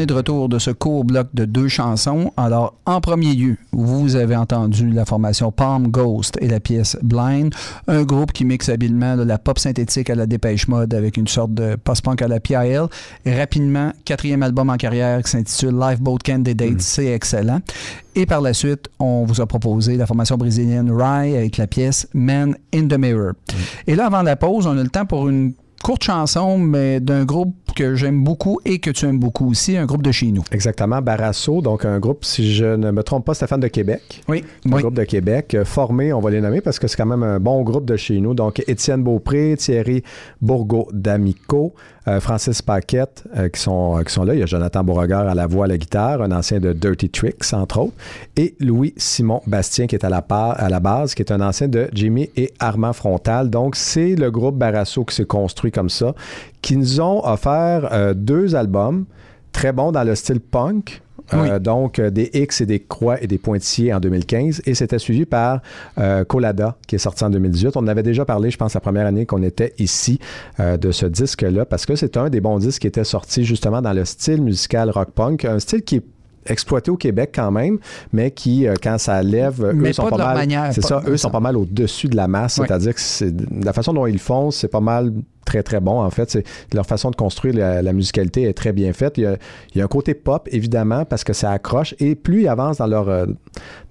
de 0.05 0.13
retour 0.13 0.49
de 0.49 0.59
ce 0.59 0.71
court 0.71 1.03
bloc 1.03 1.27
de 1.33 1.45
deux 1.45 1.67
chansons. 1.67 2.31
Alors, 2.37 2.75
en 2.85 3.01
premier 3.01 3.33
lieu, 3.33 3.57
vous 3.71 4.15
avez 4.15 4.35
entendu 4.35 4.89
la 4.89 5.05
formation 5.05 5.51
Palm 5.51 5.87
Ghost 5.87 6.37
et 6.41 6.47
la 6.47 6.59
pièce 6.59 6.97
Blind, 7.01 7.53
un 7.87 8.03
groupe 8.03 8.31
qui 8.31 8.45
mixe 8.45 8.69
habilement 8.69 9.17
de 9.17 9.23
la 9.23 9.37
pop 9.37 9.59
synthétique 9.59 10.09
à 10.09 10.15
la 10.15 10.25
dépêche 10.25 10.67
mode 10.67 10.93
avec 10.93 11.17
une 11.17 11.27
sorte 11.27 11.53
de 11.53 11.75
post-punk 11.75 12.21
à 12.21 12.27
la 12.27 12.39
PIL. 12.39 12.85
Rapidement, 13.25 13.91
quatrième 14.05 14.43
album 14.43 14.69
en 14.69 14.77
carrière 14.77 15.21
qui 15.23 15.31
s'intitule 15.31 15.77
Lifeboat 15.79 16.17
Candidate, 16.25 16.71
mm. 16.71 16.79
c'est 16.79 17.07
excellent. 17.07 17.61
Et 18.15 18.25
par 18.25 18.41
la 18.41 18.53
suite, 18.53 18.89
on 18.99 19.25
vous 19.25 19.41
a 19.41 19.45
proposé 19.45 19.97
la 19.97 20.05
formation 20.05 20.37
brésilienne 20.37 20.91
Rye 20.91 21.35
avec 21.35 21.57
la 21.57 21.67
pièce 21.67 22.07
Man 22.13 22.55
in 22.73 22.87
the 22.87 22.97
Mirror. 22.97 23.31
Mm. 23.31 23.55
Et 23.87 23.95
là, 23.95 24.07
avant 24.07 24.21
la 24.21 24.35
pause, 24.35 24.67
on 24.67 24.77
a 24.77 24.83
le 24.83 24.89
temps 24.89 25.05
pour 25.05 25.29
une 25.29 25.53
courte 25.81 26.03
chanson, 26.03 26.57
mais 26.57 26.99
d'un 26.99 27.25
groupe 27.25 27.55
que 27.75 27.95
j'aime 27.95 28.23
beaucoup 28.23 28.59
et 28.65 28.79
que 28.79 28.89
tu 28.91 29.05
aimes 29.05 29.19
beaucoup 29.19 29.49
aussi, 29.49 29.77
un 29.77 29.85
groupe 29.85 30.03
de 30.03 30.11
chez 30.11 30.27
nous. 30.31 30.43
Exactement, 30.51 31.01
Barasso, 31.01 31.61
donc 31.61 31.85
un 31.85 31.99
groupe, 31.99 32.25
si 32.25 32.53
je 32.53 32.65
ne 32.65 32.91
me 32.91 33.01
trompe 33.03 33.25
pas, 33.25 33.33
Stéphane 33.33 33.59
de 33.61 33.67
Québec. 33.67 34.21
Oui, 34.27 34.43
Un 34.65 34.71
oui. 34.73 34.81
groupe 34.81 34.93
de 34.95 35.03
Québec, 35.05 35.55
euh, 35.55 35.63
formé, 35.65 36.11
on 36.13 36.19
va 36.19 36.29
les 36.31 36.41
nommer 36.41 36.61
parce 36.61 36.79
que 36.79 36.87
c'est 36.87 36.97
quand 36.97 37.05
même 37.05 37.23
un 37.23 37.39
bon 37.39 37.61
groupe 37.63 37.85
de 37.85 37.95
chez 37.95 38.19
nous. 38.19 38.33
Donc, 38.33 38.61
Étienne 38.67 39.03
Beaupré, 39.03 39.55
Thierry 39.57 40.03
Bourgo 40.41 40.87
d'Amico, 40.91 41.73
euh, 42.07 42.19
Francis 42.19 42.61
Paquette 42.63 43.23
euh, 43.37 43.47
qui, 43.49 43.61
sont, 43.61 43.97
euh, 43.99 44.03
qui 44.03 44.11
sont 44.11 44.23
là. 44.23 44.33
Il 44.33 44.39
y 44.39 44.43
a 44.43 44.47
Jonathan 44.47 44.83
Beauregard 44.83 45.27
à 45.27 45.35
la 45.35 45.45
voix, 45.45 45.65
à 45.65 45.67
la 45.67 45.77
guitare, 45.77 46.21
un 46.23 46.31
ancien 46.31 46.59
de 46.59 46.73
Dirty 46.73 47.09
Tricks, 47.09 47.53
entre 47.53 47.79
autres. 47.79 47.93
Et 48.37 48.55
Louis-Simon 48.59 49.41
Bastien 49.45 49.85
qui 49.87 49.95
est 49.95 50.03
à 50.03 50.09
la, 50.09 50.21
par- 50.23 50.59
à 50.59 50.67
la 50.67 50.79
base, 50.79 51.13
qui 51.13 51.21
est 51.21 51.31
un 51.31 51.41
ancien 51.41 51.67
de 51.67 51.89
Jimmy 51.93 52.29
et 52.35 52.51
Armand 52.59 52.93
Frontal. 52.93 53.49
Donc, 53.51 53.75
c'est 53.75 54.15
le 54.15 54.31
groupe 54.31 54.57
Barasso 54.57 55.05
qui 55.05 55.15
s'est 55.15 55.25
construit 55.25 55.70
comme 55.71 55.89
ça, 55.89 56.13
qui 56.61 56.77
nous 56.77 57.01
ont 57.01 57.25
offert 57.25 57.89
euh, 57.91 58.13
deux 58.13 58.55
albums 58.55 59.05
très 59.51 59.73
bons 59.73 59.91
dans 59.91 60.03
le 60.03 60.15
style 60.15 60.39
punk. 60.39 61.01
Euh, 61.33 61.59
donc, 61.59 61.99
euh, 61.99 62.09
des 62.09 62.29
X 62.33 62.59
et 62.61 62.65
des 62.65 62.79
croix 62.79 63.21
et 63.21 63.27
des 63.27 63.37
pointillés 63.37 63.93
en 63.93 63.99
2015. 63.99 64.63
Et 64.65 64.75
c'était 64.75 64.99
suivi 64.99 65.25
par 65.25 65.61
euh, 65.97 66.25
Colada, 66.25 66.75
qui 66.87 66.95
est 66.95 66.99
sorti 66.99 67.23
en 67.23 67.29
2018. 67.29 67.77
On 67.77 67.87
avait 67.87 68.03
déjà 68.03 68.25
parlé, 68.25 68.51
je 68.51 68.57
pense, 68.57 68.73
la 68.73 68.81
première 68.81 69.05
année 69.05 69.25
qu'on 69.25 69.43
était 69.43 69.73
ici 69.77 70.19
de 70.59 70.91
ce 70.91 71.05
disque-là, 71.05 71.65
parce 71.65 71.85
que 71.85 71.95
c'est 71.95 72.17
un 72.17 72.29
des 72.29 72.41
bons 72.41 72.57
disques 72.59 72.81
qui 72.81 72.87
était 72.87 73.03
sorti 73.03 73.45
justement 73.45 73.81
dans 73.81 73.93
le 73.93 74.05
style 74.05 74.41
musical 74.41 74.89
rock-punk, 74.89 75.45
un 75.45 75.59
style 75.59 75.83
qui 75.83 75.97
est 75.97 76.03
exploité 76.45 76.91
au 76.91 76.97
Québec 76.97 77.31
quand 77.35 77.51
même, 77.51 77.77
mais 78.13 78.31
qui, 78.31 78.67
euh, 78.67 78.73
quand 78.81 78.97
ça 78.97 79.21
lève, 79.23 79.63
eux 79.63 79.93
sont 79.93 80.03
pas 80.09 80.17
mal. 80.25 80.37
C'est 80.73 80.81
ça, 80.87 81.01
eux 81.07 81.17
sont 81.17 81.29
pas 81.29 81.39
mal 81.39 81.57
au-dessus 81.57 82.07
de 82.07 82.15
la 82.15 82.27
masse, 82.27 82.59
c'est-à-dire 82.67 82.93
que 82.95 83.01
c'est 83.01 83.33
la 83.63 83.73
façon 83.73 83.93
dont 83.93 84.05
ils 84.07 84.13
le 84.13 84.19
font, 84.19 84.51
c'est 84.51 84.67
pas 84.67 84.79
mal 84.81 85.11
très 85.45 85.63
très 85.63 85.79
bon 85.79 85.99
en 86.01 86.09
fait. 86.09 86.29
C'est 86.31 86.43
leur 86.73 86.85
façon 86.85 87.09
de 87.11 87.15
construire 87.15 87.55
la, 87.55 87.81
la 87.81 87.93
musicalité 87.93 88.43
est 88.43 88.53
très 88.53 88.73
bien 88.73 88.93
faite. 88.93 89.17
Il 89.17 89.23
y, 89.23 89.25
a, 89.27 89.37
il 89.73 89.79
y 89.79 89.81
a 89.81 89.85
un 89.85 89.87
côté 89.87 90.13
pop 90.13 90.47
évidemment 90.51 91.03
parce 91.05 91.23
que 91.23 91.33
ça 91.33 91.51
accroche 91.51 91.93
et 91.99 92.15
plus 92.15 92.41
ils 92.43 92.47
avancent 92.47 92.77
dans 92.77 92.87
leur 92.87 93.09
euh, 93.09 93.25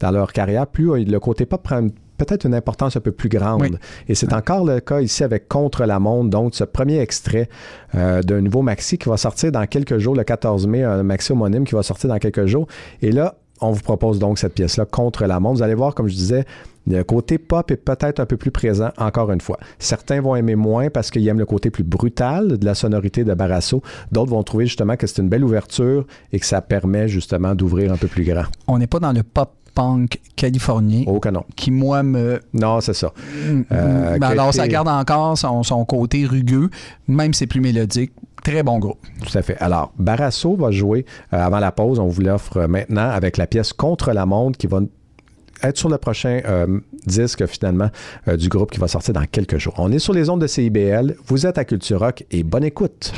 dans 0.00 0.10
leur 0.10 0.32
carrière, 0.32 0.66
plus 0.66 0.90
euh, 0.92 1.04
le 1.04 1.20
côté 1.20 1.46
pop 1.46 1.62
prend 1.62 1.80
une- 1.80 1.92
peut-être 2.24 2.44
une 2.44 2.54
importance 2.54 2.96
un 2.96 3.00
peu 3.00 3.12
plus 3.12 3.28
grande. 3.28 3.62
Oui. 3.62 3.70
Et 4.08 4.14
c'est 4.14 4.32
encore 4.32 4.64
le 4.64 4.80
cas 4.80 5.00
ici 5.00 5.24
avec 5.24 5.48
Contre 5.48 5.84
la 5.84 5.98
Monde, 5.98 6.30
donc 6.30 6.54
ce 6.54 6.64
premier 6.64 6.98
extrait 6.98 7.48
euh, 7.94 8.22
d'un 8.22 8.40
nouveau 8.40 8.62
maxi 8.62 8.98
qui 8.98 9.08
va 9.08 9.16
sortir 9.16 9.52
dans 9.52 9.66
quelques 9.66 9.98
jours, 9.98 10.14
le 10.14 10.24
14 10.24 10.66
mai, 10.66 10.84
un 10.84 11.02
maxi 11.02 11.32
homonyme 11.32 11.64
qui 11.64 11.74
va 11.74 11.82
sortir 11.82 12.08
dans 12.08 12.18
quelques 12.18 12.46
jours. 12.46 12.66
Et 13.02 13.12
là, 13.12 13.36
on 13.60 13.72
vous 13.72 13.82
propose 13.82 14.18
donc 14.18 14.38
cette 14.38 14.54
pièce-là, 14.54 14.86
Contre 14.86 15.26
la 15.26 15.40
Monde. 15.40 15.56
Vous 15.56 15.62
allez 15.62 15.74
voir, 15.74 15.94
comme 15.94 16.08
je 16.08 16.14
disais, 16.14 16.44
le 16.86 17.02
côté 17.04 17.38
pop 17.38 17.70
est 17.70 17.76
peut-être 17.76 18.20
un 18.20 18.26
peu 18.26 18.36
plus 18.36 18.50
présent, 18.50 18.90
encore 18.96 19.30
une 19.32 19.40
fois. 19.40 19.58
Certains 19.78 20.20
vont 20.20 20.34
aimer 20.34 20.56
moins 20.56 20.88
parce 20.88 21.10
qu'ils 21.10 21.26
aiment 21.28 21.38
le 21.38 21.46
côté 21.46 21.70
plus 21.70 21.84
brutal 21.84 22.58
de 22.58 22.64
la 22.64 22.74
sonorité 22.74 23.22
de 23.22 23.34
Barasso. 23.34 23.82
D'autres 24.12 24.30
vont 24.30 24.42
trouver 24.42 24.66
justement 24.66 24.96
que 24.96 25.06
c'est 25.06 25.20
une 25.20 25.28
belle 25.28 25.44
ouverture 25.44 26.06
et 26.32 26.40
que 26.40 26.46
ça 26.46 26.62
permet 26.62 27.06
justement 27.06 27.54
d'ouvrir 27.54 27.92
un 27.92 27.96
peu 27.96 28.08
plus 28.08 28.24
grand. 28.24 28.44
On 28.66 28.78
n'est 28.78 28.86
pas 28.86 28.98
dans 28.98 29.12
le 29.12 29.22
californien, 30.36 31.04
Oh 31.06 31.20
que 31.20 31.28
non. 31.28 31.44
qui, 31.56 31.70
moi, 31.70 32.02
me... 32.02 32.40
Non, 32.52 32.80
c'est 32.80 32.94
ça. 32.94 33.12
Euh, 33.46 33.62
Ben 34.12 34.18
qui 34.18 34.24
a 34.24 34.28
alors, 34.28 34.54
ça 34.54 34.68
garde 34.68 34.88
encore 34.88 35.36
son, 35.36 35.62
son 35.62 35.84
côté 35.84 36.24
rugueux, 36.26 36.70
même 37.08 37.32
si 37.34 37.40
c'est 37.40 37.46
plus 37.46 37.60
mélodique. 37.60 38.12
Très 38.42 38.62
bon 38.62 38.78
groupe. 38.78 38.98
Tout 39.22 39.36
à 39.36 39.42
fait. 39.42 39.56
Alors, 39.58 39.92
Barasso 39.98 40.56
va 40.56 40.70
jouer 40.70 41.04
euh, 41.34 41.44
avant 41.44 41.58
la 41.58 41.72
pause. 41.72 41.98
On 41.98 42.06
vous 42.06 42.22
l'offre 42.22 42.56
euh, 42.56 42.68
maintenant 42.68 43.10
avec 43.10 43.36
la 43.36 43.46
pièce 43.46 43.74
Contre 43.74 44.12
la 44.12 44.24
montre 44.24 44.56
qui 44.58 44.66
va 44.66 44.80
être 45.62 45.76
sur 45.76 45.88
le 45.88 45.98
prochain 45.98 46.40
euh, 46.46 46.80
disque 47.06 47.46
finalement 47.46 47.90
euh, 48.28 48.36
du 48.36 48.48
groupe 48.48 48.70
qui 48.70 48.80
va 48.80 48.88
sortir 48.88 49.14
dans 49.14 49.24
quelques 49.30 49.58
jours. 49.58 49.74
On 49.78 49.92
est 49.92 49.98
sur 49.98 50.14
les 50.14 50.30
ondes 50.30 50.40
de 50.40 50.46
CIBL. 50.46 51.16
Vous 51.26 51.46
êtes 51.46 51.58
à 51.58 51.64
Culture 51.64 52.00
Rock 52.00 52.24
et 52.30 52.42
bonne 52.42 52.64
écoute. 52.64 53.12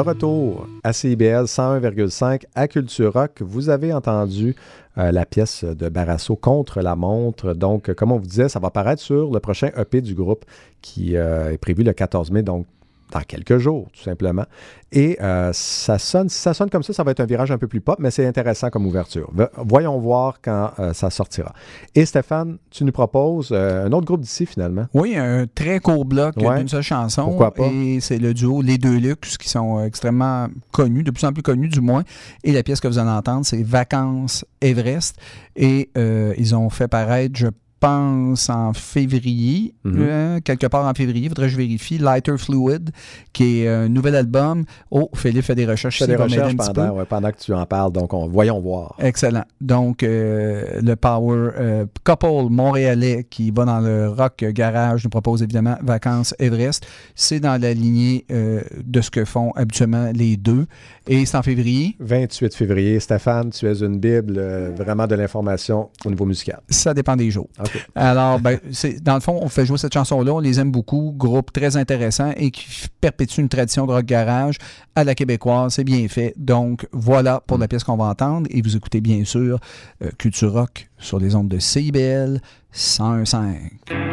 De 0.00 0.04
retour 0.06 0.66
à 0.82 0.94
CIBL 0.94 1.44
101,5 1.44 2.44
à 2.54 2.68
Culture 2.68 3.12
Rock, 3.12 3.42
vous 3.42 3.68
avez 3.68 3.92
entendu 3.92 4.56
euh, 4.96 5.12
la 5.12 5.26
pièce 5.26 5.62
de 5.62 5.90
Barasso 5.90 6.36
contre 6.36 6.80
la 6.80 6.96
montre. 6.96 7.52
Donc, 7.52 7.90
euh, 7.90 7.94
comme 7.94 8.10
on 8.10 8.16
vous 8.16 8.26
disait, 8.26 8.48
ça 8.48 8.60
va 8.60 8.70
paraître 8.70 9.02
sur 9.02 9.30
le 9.30 9.40
prochain 9.40 9.68
EP 9.76 10.00
du 10.00 10.14
groupe 10.14 10.46
qui 10.80 11.18
euh, 11.18 11.52
est 11.52 11.58
prévu 11.58 11.82
le 11.82 11.92
14 11.92 12.30
mai. 12.30 12.42
Donc, 12.42 12.64
dans 13.12 13.20
quelques 13.20 13.58
jours, 13.58 13.88
tout 13.92 14.02
simplement. 14.02 14.44
Et 14.92 15.16
euh, 15.22 15.50
ça 15.52 15.98
sonne, 15.98 16.28
si 16.28 16.38
ça 16.38 16.52
sonne 16.52 16.68
comme 16.68 16.82
ça, 16.82 16.92
ça 16.92 17.02
va 17.04 17.12
être 17.12 17.20
un 17.20 17.26
virage 17.26 17.50
un 17.52 17.58
peu 17.58 17.68
plus 17.68 17.80
pop, 17.80 17.96
mais 18.00 18.10
c'est 18.10 18.26
intéressant 18.26 18.70
comme 18.70 18.86
ouverture. 18.86 19.30
Ve- 19.36 19.48
Voyons 19.56 19.98
voir 19.98 20.40
quand 20.42 20.70
euh, 20.78 20.92
ça 20.92 21.10
sortira. 21.10 21.52
Et 21.94 22.04
Stéphane, 22.04 22.58
tu 22.70 22.84
nous 22.84 22.90
proposes 22.92 23.50
euh, 23.52 23.86
un 23.86 23.92
autre 23.92 24.06
groupe 24.06 24.20
d'ici, 24.22 24.46
finalement. 24.46 24.86
Oui, 24.94 25.16
un 25.16 25.46
très 25.46 25.78
court 25.78 26.04
bloc 26.04 26.36
Ouais. 26.38 26.58
d'une 26.58 26.68
seule 26.68 26.82
chanson. 26.82 27.24
Pourquoi 27.26 27.54
pas? 27.54 27.66
Et 27.66 28.00
c'est 28.00 28.18
le 28.18 28.34
duo 28.34 28.62
Les 28.62 28.78
Deux 28.78 28.96
Luxe 28.98 29.38
qui 29.38 29.48
sont 29.48 29.82
extrêmement 29.84 30.48
connus, 30.72 31.04
de 31.04 31.10
plus 31.12 31.24
en 31.24 31.32
plus 31.32 31.42
connus 31.42 31.68
du 31.68 31.80
moins. 31.80 32.02
Et 32.42 32.52
la 32.52 32.62
pièce 32.62 32.80
que 32.80 32.88
vous 32.88 32.98
allez 32.98 33.10
entendre, 33.10 33.44
c'est 33.46 33.62
Vacances 33.62 34.44
Everest. 34.60 35.16
Et 35.56 35.90
ils 35.96 36.54
ont 36.54 36.68
fait 36.70 36.88
paraître, 36.88 37.36
je 37.36 37.46
pense, 37.80 38.48
en 38.50 38.72
février, 38.74 39.74
Mhm. 39.84 39.96
euh, 39.98 40.40
quelque 40.44 40.66
part 40.66 40.86
en 40.86 40.94
février, 40.94 41.28
faudrait 41.28 41.46
que 41.46 41.52
je 41.52 41.56
vérifie, 41.56 41.98
Lighter 41.98 42.36
Fluid, 42.38 42.90
qui 43.32 43.62
est 43.62 43.68
un 43.68 43.88
nouvel 43.88 44.14
album. 44.14 44.64
Oh, 44.90 45.10
Philippe 45.14 45.44
fait 45.44 45.54
des 45.54 45.66
recherches 45.66 45.98
Je 45.98 46.04
fais 46.04 46.10
des 46.10 46.16
recherches 46.16 46.54
pendant, 46.56 46.90
ouais, 46.96 47.04
pendant 47.06 47.30
que 47.32 47.38
tu 47.38 47.52
en 47.54 47.64
parles, 47.66 47.92
donc 47.92 48.12
on, 48.12 48.28
voyons 48.28 48.60
voir. 48.60 48.94
Excellent. 48.98 49.44
Donc, 49.60 50.02
euh, 50.02 50.80
le 50.82 50.94
Power 50.96 51.50
euh, 51.58 51.86
Couple 52.04 52.50
montréalais 52.50 53.26
qui 53.28 53.50
va 53.50 53.64
dans 53.64 53.80
le 53.80 54.08
rock 54.08 54.44
garage 54.50 55.04
nous 55.04 55.10
propose 55.10 55.42
évidemment 55.42 55.76
Vacances 55.82 56.34
Everest. 56.38 56.86
C'est 57.14 57.40
dans 57.40 57.60
la 57.60 57.72
lignée 57.72 58.24
euh, 58.30 58.60
de 58.84 59.00
ce 59.00 59.10
que 59.10 59.24
font 59.24 59.52
habituellement 59.56 60.10
les 60.14 60.36
deux. 60.36 60.66
Et 61.06 61.24
c'est 61.26 61.36
en 61.36 61.42
février. 61.42 61.96
28 62.00 62.54
février. 62.54 63.00
Stéphane, 63.00 63.50
tu 63.50 63.66
es 63.66 63.80
une 63.82 63.98
Bible, 63.98 64.34
euh, 64.36 64.70
vraiment 64.76 65.06
de 65.06 65.14
l'information 65.14 65.88
au 66.04 66.10
niveau 66.10 66.24
musical. 66.26 66.60
Ça 66.68 66.94
dépend 66.94 67.16
des 67.16 67.30
jours. 67.30 67.48
Alors, 67.94 68.40
ben, 68.40 68.58
dans 69.02 69.14
le 69.14 69.20
fond, 69.20 69.38
on 69.40 69.48
fait 69.48 69.66
jouer 69.66 69.78
cette 69.78 69.94
chanson-là. 69.94 70.32
On 70.32 70.38
les 70.40 70.60
aime 70.60 70.70
beaucoup. 70.70 71.14
Groupe 71.16 71.52
très 71.52 71.76
intéressant 71.76 72.32
et 72.36 72.50
qui 72.50 72.88
perpétue 73.00 73.40
une 73.40 73.48
tradition 73.48 73.86
de 73.86 73.92
rock 73.92 74.04
garage 74.04 74.56
à 74.94 75.04
la 75.04 75.14
québécoise. 75.14 75.74
C'est 75.74 75.84
bien 75.84 76.06
fait. 76.08 76.34
Donc, 76.36 76.86
voilà 76.92 77.40
pour 77.46 77.58
la 77.58 77.68
pièce 77.68 77.84
qu'on 77.84 77.96
va 77.96 78.06
entendre. 78.06 78.48
Et 78.50 78.62
vous 78.62 78.76
écoutez 78.76 79.00
bien 79.00 79.24
sûr 79.24 79.58
euh, 80.02 80.10
Culture 80.18 80.52
Rock 80.52 80.88
sur 80.98 81.18
les 81.18 81.34
ondes 81.34 81.48
de 81.48 81.58
CIBL 81.58 82.40
101.5. 82.74 84.09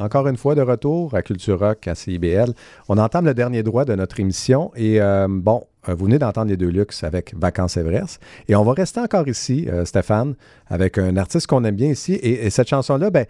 encore 0.00 0.28
une 0.28 0.36
fois 0.36 0.54
de 0.54 0.62
retour 0.62 1.14
à 1.14 1.22
Culture 1.22 1.58
Rock 1.58 1.86
à 1.88 1.94
CIBL. 1.94 2.52
On 2.88 2.98
entame 2.98 3.24
le 3.26 3.34
dernier 3.34 3.62
droit 3.62 3.84
de 3.84 3.94
notre 3.94 4.20
émission 4.20 4.70
et 4.76 5.00
euh, 5.00 5.26
bon, 5.28 5.64
euh, 5.88 5.94
vous 5.94 6.06
venez 6.06 6.18
d'entendre 6.18 6.48
les 6.48 6.56
deux 6.56 6.68
luxe 6.68 7.04
avec 7.04 7.34
Vacances 7.36 7.76
Everest. 7.76 8.20
Et 8.48 8.56
on 8.56 8.64
va 8.64 8.72
rester 8.72 9.00
encore 9.00 9.28
ici, 9.28 9.66
euh, 9.68 9.84
Stéphane, 9.84 10.34
avec 10.68 10.98
un 10.98 11.16
artiste 11.16 11.46
qu'on 11.46 11.64
aime 11.64 11.76
bien 11.76 11.88
ici. 11.90 12.14
Et, 12.14 12.46
et 12.46 12.50
cette 12.50 12.68
chanson-là, 12.68 13.10
ben, 13.10 13.26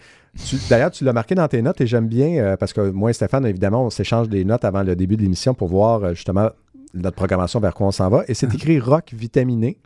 d'ailleurs, 0.70 0.90
tu 0.90 1.04
l'as 1.04 1.12
marqué 1.12 1.34
dans 1.34 1.48
tes 1.48 1.62
notes 1.62 1.80
et 1.80 1.86
j'aime 1.86 2.08
bien 2.08 2.38
euh, 2.38 2.56
parce 2.56 2.72
que 2.72 2.90
moi 2.90 3.10
et 3.10 3.12
Stéphane, 3.12 3.46
évidemment, 3.46 3.84
on 3.84 3.90
s'échange 3.90 4.28
des 4.28 4.44
notes 4.44 4.64
avant 4.64 4.82
le 4.82 4.96
début 4.96 5.16
de 5.16 5.22
l'émission 5.22 5.54
pour 5.54 5.68
voir 5.68 6.14
justement 6.14 6.50
notre 6.94 7.16
programmation 7.16 7.60
vers 7.60 7.74
quoi 7.74 7.88
on 7.88 7.92
s'en 7.92 8.08
va. 8.08 8.24
Et 8.28 8.34
c'est 8.34 8.52
écrit 8.54 8.78
rock 8.80 9.12
vitaminé. 9.12 9.78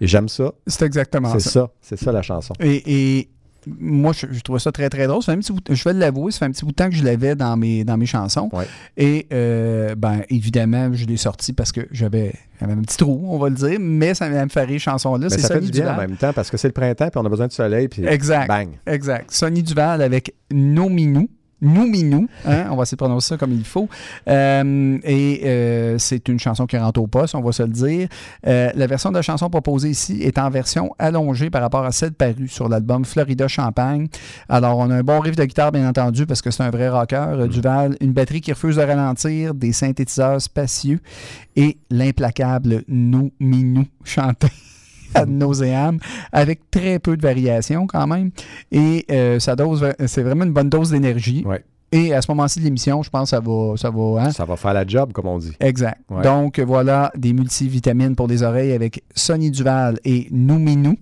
Et 0.00 0.06
j'aime 0.06 0.28
ça. 0.28 0.52
C'est 0.66 0.84
exactement 0.84 1.32
C'est 1.32 1.40
ça. 1.40 1.50
ça. 1.50 1.70
C'est 1.80 1.96
ça 1.96 2.12
la 2.12 2.20
chanson. 2.22 2.52
Et, 2.60 2.82
et 3.18 3.28
moi, 3.66 4.12
je, 4.12 4.26
je 4.30 4.40
trouve 4.40 4.58
ça 4.58 4.70
très, 4.72 4.88
très 4.88 5.06
drôle. 5.06 5.22
Ça 5.22 5.32
fait 5.32 5.38
un 5.38 5.40
petit 5.40 5.52
bout- 5.52 5.74
je 5.74 5.84
vais 5.84 5.92
l'avouer, 5.92 6.30
ça 6.32 6.40
fait 6.40 6.44
un 6.46 6.50
petit 6.52 6.64
bout 6.64 6.70
de 6.70 6.76
temps 6.76 6.88
que 6.88 6.94
je 6.94 7.04
l'avais 7.04 7.34
dans 7.34 7.56
mes, 7.56 7.84
dans 7.84 7.96
mes 7.96 8.06
chansons. 8.06 8.48
Ouais. 8.52 8.66
Et, 8.96 9.26
euh, 9.32 9.94
ben, 9.96 10.22
évidemment, 10.30 10.90
je 10.92 11.04
l'ai 11.06 11.16
sorti 11.16 11.52
parce 11.52 11.72
que 11.72 11.80
j'avais 11.90 12.32
un 12.60 12.76
petit 12.82 12.96
trou, 12.96 13.22
on 13.28 13.38
va 13.38 13.48
le 13.48 13.54
dire, 13.56 13.78
mais 13.80 14.14
ça 14.14 14.28
m'a 14.28 14.48
fait 14.48 14.64
rire, 14.64 14.80
chanson-là. 14.80 15.28
C'est 15.30 15.38
ça 15.40 15.48
fait 15.48 15.54
Sonny 15.54 15.70
du 15.70 15.80
bien 15.80 15.94
en 15.94 15.96
même 15.98 16.16
temps 16.16 16.32
parce 16.32 16.50
que 16.50 16.56
c'est 16.56 16.68
le 16.68 16.72
printemps 16.72 17.08
puis 17.10 17.20
on 17.20 17.26
a 17.26 17.28
besoin 17.28 17.48
de 17.48 17.52
soleil. 17.52 17.88
Puis 17.88 18.06
Exact. 18.06 18.48
bang. 18.48 18.68
Exact. 18.86 19.30
Sonny 19.30 19.62
Duval 19.62 20.00
avec 20.02 20.34
Nos 20.52 20.88
Minous. 20.88 21.28
Nouminou, 21.60 22.28
hein, 22.44 22.66
on 22.70 22.76
va 22.76 22.82
essayer 22.82 22.96
de 22.96 23.02
prononcer 23.02 23.28
ça 23.28 23.36
comme 23.36 23.52
il 23.52 23.64
faut. 23.64 23.88
Euh, 24.28 24.98
et 25.04 25.40
euh, 25.44 25.98
c'est 25.98 26.28
une 26.28 26.38
chanson 26.38 26.66
qui 26.66 26.76
rentre 26.76 27.00
au 27.00 27.06
poste, 27.06 27.34
on 27.34 27.40
va 27.40 27.52
se 27.52 27.62
le 27.62 27.70
dire. 27.70 28.08
Euh, 28.46 28.70
la 28.74 28.86
version 28.86 29.10
de 29.10 29.16
la 29.16 29.22
chanson 29.22 29.48
proposée 29.48 29.90
ici 29.90 30.20
est 30.22 30.38
en 30.38 30.50
version 30.50 30.94
allongée 30.98 31.50
par 31.50 31.62
rapport 31.62 31.84
à 31.84 31.92
celle 31.92 32.12
parue 32.12 32.48
sur 32.48 32.68
l'album 32.68 33.04
Florida 33.04 33.48
Champagne. 33.48 34.08
Alors, 34.48 34.78
on 34.78 34.90
a 34.90 34.96
un 34.96 35.02
bon 35.02 35.20
riff 35.20 35.36
de 35.36 35.44
guitare, 35.44 35.72
bien 35.72 35.88
entendu, 35.88 36.26
parce 36.26 36.42
que 36.42 36.50
c'est 36.50 36.62
un 36.62 36.70
vrai 36.70 36.88
rocker. 36.88 37.16
euh, 37.16 37.46
Duval, 37.46 37.96
une 38.00 38.12
batterie 38.12 38.40
qui 38.40 38.52
refuse 38.52 38.76
de 38.76 38.82
ralentir, 38.82 39.54
des 39.54 39.72
synthétiseurs 39.72 40.40
spacieux 40.40 41.00
et 41.56 41.78
l'implacable 41.90 42.82
Nouminou 42.88 43.86
chanté 44.04 44.48
ad 45.16 45.28
nauseam, 45.28 45.98
avec 46.32 46.70
très 46.70 46.98
peu 46.98 47.16
de 47.16 47.22
variations 47.22 47.86
quand 47.86 48.06
même. 48.06 48.30
Et 48.70 49.04
euh, 49.10 49.38
ça 49.38 49.56
dose, 49.56 49.84
c'est 50.06 50.22
vraiment 50.22 50.44
une 50.44 50.52
bonne 50.52 50.68
dose 50.68 50.90
d'énergie. 50.90 51.42
Ouais. 51.46 51.64
Et 51.92 52.12
à 52.12 52.20
ce 52.20 52.30
moment-ci 52.32 52.58
de 52.58 52.64
l'émission, 52.64 53.02
je 53.02 53.10
pense 53.10 53.30
que 53.30 53.36
ça 53.36 53.40
va. 53.40 53.76
Ça 53.76 53.90
va 53.90 54.22
hein? 54.22 54.30
Ça 54.32 54.44
va 54.44 54.56
faire 54.56 54.74
la 54.74 54.84
job, 54.84 55.12
comme 55.12 55.28
on 55.28 55.38
dit. 55.38 55.52
Exact. 55.60 56.00
Ouais. 56.10 56.22
Donc 56.22 56.58
voilà 56.58 57.12
des 57.16 57.32
multivitamines 57.32 58.16
pour 58.16 58.26
les 58.26 58.42
oreilles 58.42 58.72
avec 58.72 59.04
Sonny 59.14 59.52
Duval 59.52 59.98
et 60.04 60.26
Nouminou. 60.32 60.96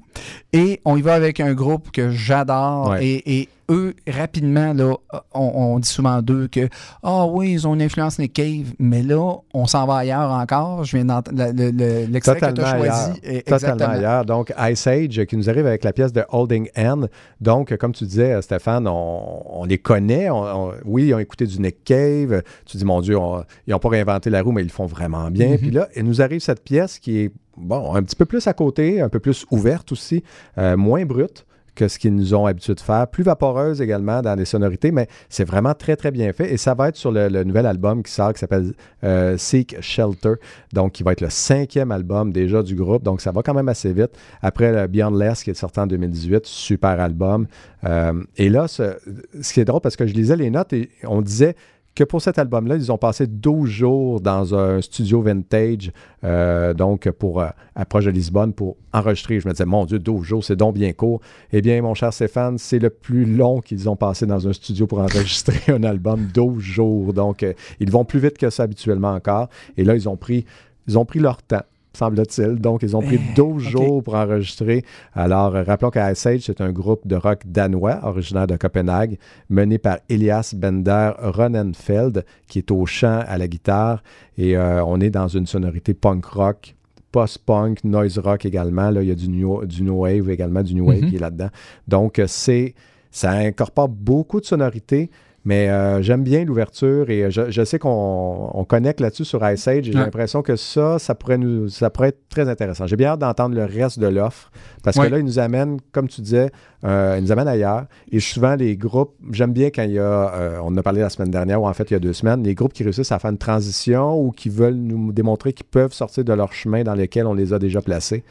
Et 0.52 0.82
on 0.84 0.96
y 0.96 1.02
va 1.02 1.14
avec 1.14 1.40
un 1.40 1.54
groupe 1.54 1.90
que 1.90 2.10
j'adore. 2.10 2.90
Ouais. 2.90 3.06
Et, 3.06 3.40
et 3.40 3.48
eux, 3.70 3.94
rapidement, 4.06 4.72
là, 4.74 4.94
on, 5.32 5.40
on 5.74 5.78
dit 5.78 5.88
souvent 5.88 6.20
d'eux 6.22 6.48
que 6.48 6.68
Ah 7.02 7.26
oui, 7.26 7.52
ils 7.52 7.66
ont 7.68 7.74
une 7.74 7.82
influence 7.82 8.18
Nick 8.18 8.32
Cave, 8.34 8.72
mais 8.78 9.02
là, 9.02 9.36
on 9.52 9.66
s'en 9.66 9.86
va 9.86 9.96
ailleurs 9.96 10.30
encore. 10.30 10.84
Je 10.84 10.96
viens 10.96 11.06
d'entendre 11.06 11.36
le- 11.38 11.52
le- 11.52 11.70
le- 11.70 12.06
l'extrait 12.06 12.40
que 12.40 12.50
tu 12.52 12.60
as 12.60 12.68
ailleurs. 12.68 12.94
choisi. 12.94 13.20
Eh, 13.22 13.42
Totalement 13.42 13.84
ailleurs. 13.88 14.24
Donc, 14.24 14.52
Ice 14.70 14.86
Age 14.86 15.24
qui 15.26 15.36
nous 15.36 15.48
arrive 15.48 15.66
avec 15.66 15.84
la 15.84 15.92
pièce 15.92 16.12
de 16.12 16.22
Holding 16.30 16.68
Hand. 16.76 17.08
Donc, 17.40 17.76
comme 17.76 17.92
tu 17.92 18.04
disais, 18.04 18.40
Stéphane, 18.42 18.86
on, 18.88 19.42
on 19.60 19.64
les 19.64 19.78
connaît. 19.78 20.30
On- 20.30 20.42
on- 20.68 20.72
oui, 20.84 21.06
ils 21.08 21.14
ont 21.14 21.18
écouté 21.18 21.46
du 21.46 21.58
Nick 21.60 21.84
Cave. 21.84 22.42
Tu 22.66 22.76
dis, 22.76 22.84
mon 22.84 23.00
Dieu, 23.00 23.16
on- 23.18 23.44
ils 23.66 23.70
n'ont 23.70 23.78
pas 23.78 23.88
réinventé 23.88 24.30
la 24.30 24.42
roue, 24.42 24.52
mais 24.52 24.62
ils 24.62 24.66
le 24.66 24.70
font 24.70 24.86
vraiment 24.86 25.30
bien. 25.30 25.50
Mhm. 25.50 25.58
Puis 25.58 25.70
là, 25.70 25.88
il 25.96 26.04
nous 26.04 26.20
arrive 26.22 26.40
cette 26.40 26.62
pièce 26.64 26.98
qui 26.98 27.18
est, 27.20 27.32
bon, 27.56 27.94
un 27.94 28.02
petit 28.02 28.16
peu 28.16 28.24
plus 28.24 28.46
à 28.46 28.52
côté, 28.52 29.00
un 29.00 29.08
peu 29.08 29.20
plus 29.20 29.46
ouverte 29.50 29.92
aussi, 29.92 30.22
euh, 30.58 30.76
moins 30.76 31.04
brute 31.04 31.46
que 31.74 31.88
ce 31.88 31.98
qu'ils 31.98 32.14
nous 32.14 32.34
ont 32.34 32.46
habitué 32.46 32.74
de 32.74 32.80
faire, 32.80 33.06
plus 33.08 33.22
vaporeuse 33.22 33.80
également 33.80 34.22
dans 34.22 34.34
les 34.34 34.44
sonorités, 34.44 34.92
mais 34.92 35.08
c'est 35.28 35.44
vraiment 35.44 35.74
très, 35.74 35.96
très 35.96 36.10
bien 36.10 36.32
fait. 36.32 36.52
Et 36.52 36.56
ça 36.56 36.74
va 36.74 36.88
être 36.88 36.96
sur 36.96 37.12
le, 37.12 37.44
nouvel 37.44 37.66
album 37.66 38.02
qui 38.02 38.12
sort, 38.12 38.32
qui 38.32 38.38
s'appelle 38.38 38.72
euh, 39.02 39.36
Seek 39.36 39.76
Shelter, 39.80 40.34
donc 40.72 40.92
qui 40.92 41.02
va 41.02 41.12
être 41.12 41.20
le 41.20 41.30
cinquième 41.30 41.90
album 41.92 42.32
déjà 42.32 42.62
du 42.62 42.74
groupe, 42.74 43.02
donc 43.02 43.20
ça 43.20 43.32
va 43.32 43.42
quand 43.42 43.54
même 43.54 43.68
assez 43.68 43.92
vite. 43.92 44.10
Après 44.42 44.72
le 44.72 44.86
Beyond 44.86 45.10
Less 45.10 45.42
qui 45.42 45.50
est 45.50 45.54
sorti 45.54 45.80
en 45.80 45.86
2018, 45.86 46.46
super 46.46 47.00
album. 47.00 47.46
Euh, 47.84 48.22
et 48.36 48.48
là, 48.48 48.68
ce, 48.68 48.96
ce 49.40 49.52
qui 49.52 49.60
est 49.60 49.64
drôle, 49.64 49.80
parce 49.80 49.96
que 49.96 50.06
je 50.06 50.14
lisais 50.14 50.36
les 50.36 50.50
notes 50.50 50.72
et 50.72 50.90
on 51.04 51.22
disait 51.22 51.54
que 51.94 52.02
pour 52.02 52.20
cet 52.20 52.38
album-là, 52.38 52.76
ils 52.76 52.90
ont 52.90 52.98
passé 52.98 53.26
12 53.26 53.68
jours 53.68 54.20
dans 54.20 54.54
un 54.54 54.80
studio 54.80 55.22
vintage, 55.22 55.92
euh, 56.24 56.74
donc 56.74 57.08
pour 57.10 57.40
euh, 57.40 57.48
de 57.76 58.10
Lisbonne, 58.10 58.52
pour 58.52 58.76
enregistrer. 58.92 59.38
Je 59.38 59.46
me 59.46 59.52
disais, 59.52 59.64
mon 59.64 59.84
Dieu, 59.84 59.98
12 59.98 60.24
jours, 60.24 60.44
c'est 60.44 60.56
donc 60.56 60.74
bien 60.74 60.92
court. 60.92 61.20
Eh 61.52 61.62
bien, 61.62 61.80
mon 61.82 61.94
cher 61.94 62.12
Stéphane, 62.12 62.58
c'est 62.58 62.80
le 62.80 62.90
plus 62.90 63.24
long 63.24 63.60
qu'ils 63.60 63.88
ont 63.88 63.96
passé 63.96 64.26
dans 64.26 64.48
un 64.48 64.52
studio 64.52 64.86
pour 64.86 64.98
enregistrer 64.98 65.60
un 65.72 65.84
album, 65.84 66.28
12 66.34 66.60
jours. 66.60 67.12
Donc, 67.12 67.42
euh, 67.42 67.52
ils 67.78 67.90
vont 67.90 68.04
plus 68.04 68.18
vite 68.18 68.38
que 68.38 68.50
ça 68.50 68.64
habituellement 68.64 69.12
encore. 69.12 69.48
Et 69.76 69.84
là, 69.84 69.94
ils 69.94 70.08
ont 70.08 70.16
pris, 70.16 70.44
ils 70.88 70.98
ont 70.98 71.04
pris 71.04 71.20
leur 71.20 71.42
temps 71.42 71.62
semble-t-il. 71.96 72.56
Donc, 72.60 72.82
ils 72.82 72.96
ont 72.96 73.02
pris 73.02 73.20
Eh, 73.20 73.34
12 73.34 73.64
ok. 73.66 73.70
jours 73.70 74.02
pour 74.02 74.14
enregistrer. 74.14 74.84
Alors, 75.14 75.54
euh, 75.54 75.62
rappelons 75.62 75.90
qu'Ice 75.90 76.26
c'est 76.40 76.60
un 76.60 76.72
groupe 76.72 77.06
de 77.06 77.16
rock 77.16 77.40
danois, 77.46 78.00
originaire 78.02 78.46
de 78.46 78.56
Copenhague, 78.56 79.18
mené 79.48 79.78
par 79.78 79.98
Elias 80.08 80.54
Bender 80.56 81.10
Ronenfeld, 81.18 82.24
qui 82.48 82.58
est 82.58 82.70
au 82.70 82.86
chant, 82.86 83.22
à 83.26 83.38
la 83.38 83.48
guitare. 83.48 84.02
Et 84.38 84.56
euh, 84.56 84.84
on 84.84 85.00
est 85.00 85.10
dans 85.10 85.28
une 85.28 85.46
sonorité 85.46 85.94
punk 85.94 86.24
rock, 86.26 86.74
post-punk, 87.12 87.84
noise 87.84 88.18
rock 88.18 88.44
également. 88.44 88.90
Là, 88.90 89.02
il 89.02 89.08
y 89.08 89.12
a 89.12 89.14
du 89.14 89.28
new, 89.28 89.64
du 89.64 89.82
new 89.82 89.94
wave 90.02 90.30
également, 90.30 90.62
du 90.62 90.74
new 90.74 90.86
wave 90.86 91.02
Mhm. 91.02 91.10
qui 91.10 91.16
est 91.16 91.20
là-dedans. 91.20 91.50
Donc, 91.86 92.18
euh, 92.18 92.24
c'est 92.26 92.74
ça 93.10 93.30
incorpore 93.32 93.88
beaucoup 93.88 94.40
de 94.40 94.44
sonorités. 94.46 95.10
Mais 95.46 95.68
euh, 95.68 96.00
j'aime 96.00 96.22
bien 96.22 96.42
l'ouverture 96.44 97.10
et 97.10 97.24
euh, 97.24 97.30
je, 97.30 97.50
je 97.50 97.64
sais 97.64 97.78
qu'on 97.78 98.50
on 98.54 98.64
connecte 98.64 99.00
là-dessus 99.00 99.26
sur 99.26 99.46
Ice 99.50 99.68
Age. 99.68 99.76
et 99.88 99.92
J'ai 99.92 99.98
Ouais. 99.98 100.04
l'impression 100.04 100.40
que 100.40 100.56
ça, 100.56 100.98
ça 100.98 101.14
pourrait, 101.14 101.36
nous, 101.36 101.68
ça 101.68 101.90
pourrait 101.90 102.08
être 102.08 102.28
très 102.30 102.48
intéressant. 102.48 102.86
J'ai 102.86 102.96
bien 102.96 103.08
hâte 103.10 103.20
d'entendre 103.20 103.54
le 103.54 103.64
reste 103.64 103.98
de 103.98 104.06
l'offre 104.06 104.50
parce 104.82 104.96
Ouais. 104.96 105.06
que 105.06 105.12
là, 105.12 105.18
ils 105.18 105.24
nous 105.24 105.38
amènent, 105.38 105.78
comme 105.92 106.08
tu 106.08 106.22
disais, 106.22 106.50
euh, 106.84 107.16
ils 107.18 107.24
nous 107.24 107.32
amènent 107.32 107.48
ailleurs. 107.48 107.84
Et 108.10 108.20
souvent, 108.20 108.54
les 108.54 108.74
groupes, 108.76 109.14
j'aime 109.32 109.52
bien 109.52 109.68
quand 109.68 109.82
il 109.82 109.92
y 109.92 109.98
a, 109.98 110.02
euh, 110.34 110.58
on 110.62 110.68
en 110.68 110.76
a 110.78 110.82
parlé 110.82 111.00
la 111.02 111.10
semaine 111.10 111.30
dernière 111.30 111.60
ou 111.60 111.68
en 111.68 111.74
fait 111.74 111.90
il 111.90 111.92
y 111.92 111.96
a 111.96 112.00
deux 112.00 112.14
semaines, 112.14 112.42
les 112.42 112.54
groupes 112.54 112.72
qui 112.72 112.82
réussissent 112.82 113.12
à 113.12 113.18
faire 113.18 113.30
une 113.30 113.36
transition 113.38 114.18
ou 114.18 114.30
qui 114.30 114.48
veulent 114.48 114.74
nous 114.74 115.12
démontrer 115.12 115.52
qu'ils 115.52 115.66
peuvent 115.66 115.92
sortir 115.92 116.24
de 116.24 116.32
leur 116.32 116.54
chemin 116.54 116.84
dans 116.84 116.94
lequel 116.94 117.26
on 117.26 117.34
les 117.34 117.52
a 117.52 117.58
déjà 117.58 117.82
placés. 117.82 118.24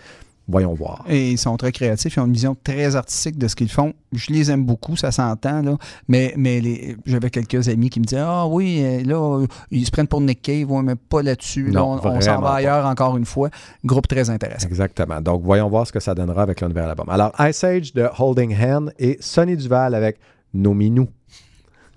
Voyons 0.47 0.73
voir. 0.73 1.05
Et 1.07 1.31
ils 1.31 1.37
sont 1.37 1.55
très 1.55 1.71
créatifs, 1.71 2.15
ils 2.15 2.19
ont 2.19 2.25
une 2.25 2.33
vision 2.33 2.55
très 2.61 2.97
artistique 2.97 3.37
de 3.37 3.47
ce 3.47 3.55
qu'ils 3.55 3.71
font. 3.71 3.93
Je 4.11 4.31
les 4.33 4.51
aime 4.51 4.65
beaucoup, 4.65 4.97
ça 4.97 5.09
s'entend, 5.11 5.61
là. 5.61 5.77
Mais, 6.09 6.33
mais 6.35 6.59
les- 6.59 6.97
j'avais 7.05 7.29
quelques 7.29 7.69
amis 7.69 7.89
qui 7.89 8.01
me 8.01 8.05
disaient 8.05 8.21
Ah 8.21 8.45
oui, 8.45 8.81
euh, 8.83 9.03
là, 9.05 9.39
euh, 9.41 9.47
ils 9.71 9.85
se 9.85 9.91
prennent 9.91 10.07
pour 10.07 10.19
Nick 10.19 10.41
Cave, 10.41 10.69
ouais, 10.69 10.81
mais 10.83 10.95
pas 10.95 11.21
là-dessus. 11.21 11.71
Là, 11.71 11.85
on- 11.85 12.01
s'en 12.01 12.41
va 12.41 12.41
pas. 12.41 12.55
ailleurs 12.55 12.85
encore 12.85 13.15
une 13.15 13.25
fois. 13.25 13.49
Groupe 13.85 14.07
très 14.07 14.29
intéressant. 14.29 14.67
Exactement. 14.67 15.21
Donc, 15.21 15.41
voyons 15.43 15.69
voir 15.69 15.87
ce 15.87 15.93
que 15.93 16.01
ça 16.01 16.13
donnera 16.13 16.41
avec 16.43 16.59
le 16.59 16.67
nouvel 16.67 16.89
album. 16.89 17.07
Alors, 17.09 17.31
Ice 17.39 17.63
Age 17.63 17.93
de 17.93 18.09
Holding 18.19 18.53
Hand 18.61 18.93
et 18.99 19.17
Sonny 19.21 19.55
Duval 19.55 19.95
avec 19.95 20.17
Nominou 20.53 21.07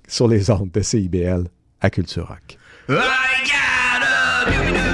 sur 0.07 0.29
les 0.29 0.49
ondes 0.51 0.71
de 0.71 0.81
CIBL 0.83 1.47
à 1.81 1.91
Culture 1.91 2.29
Rock. 2.29 2.57
Thank 2.87 4.86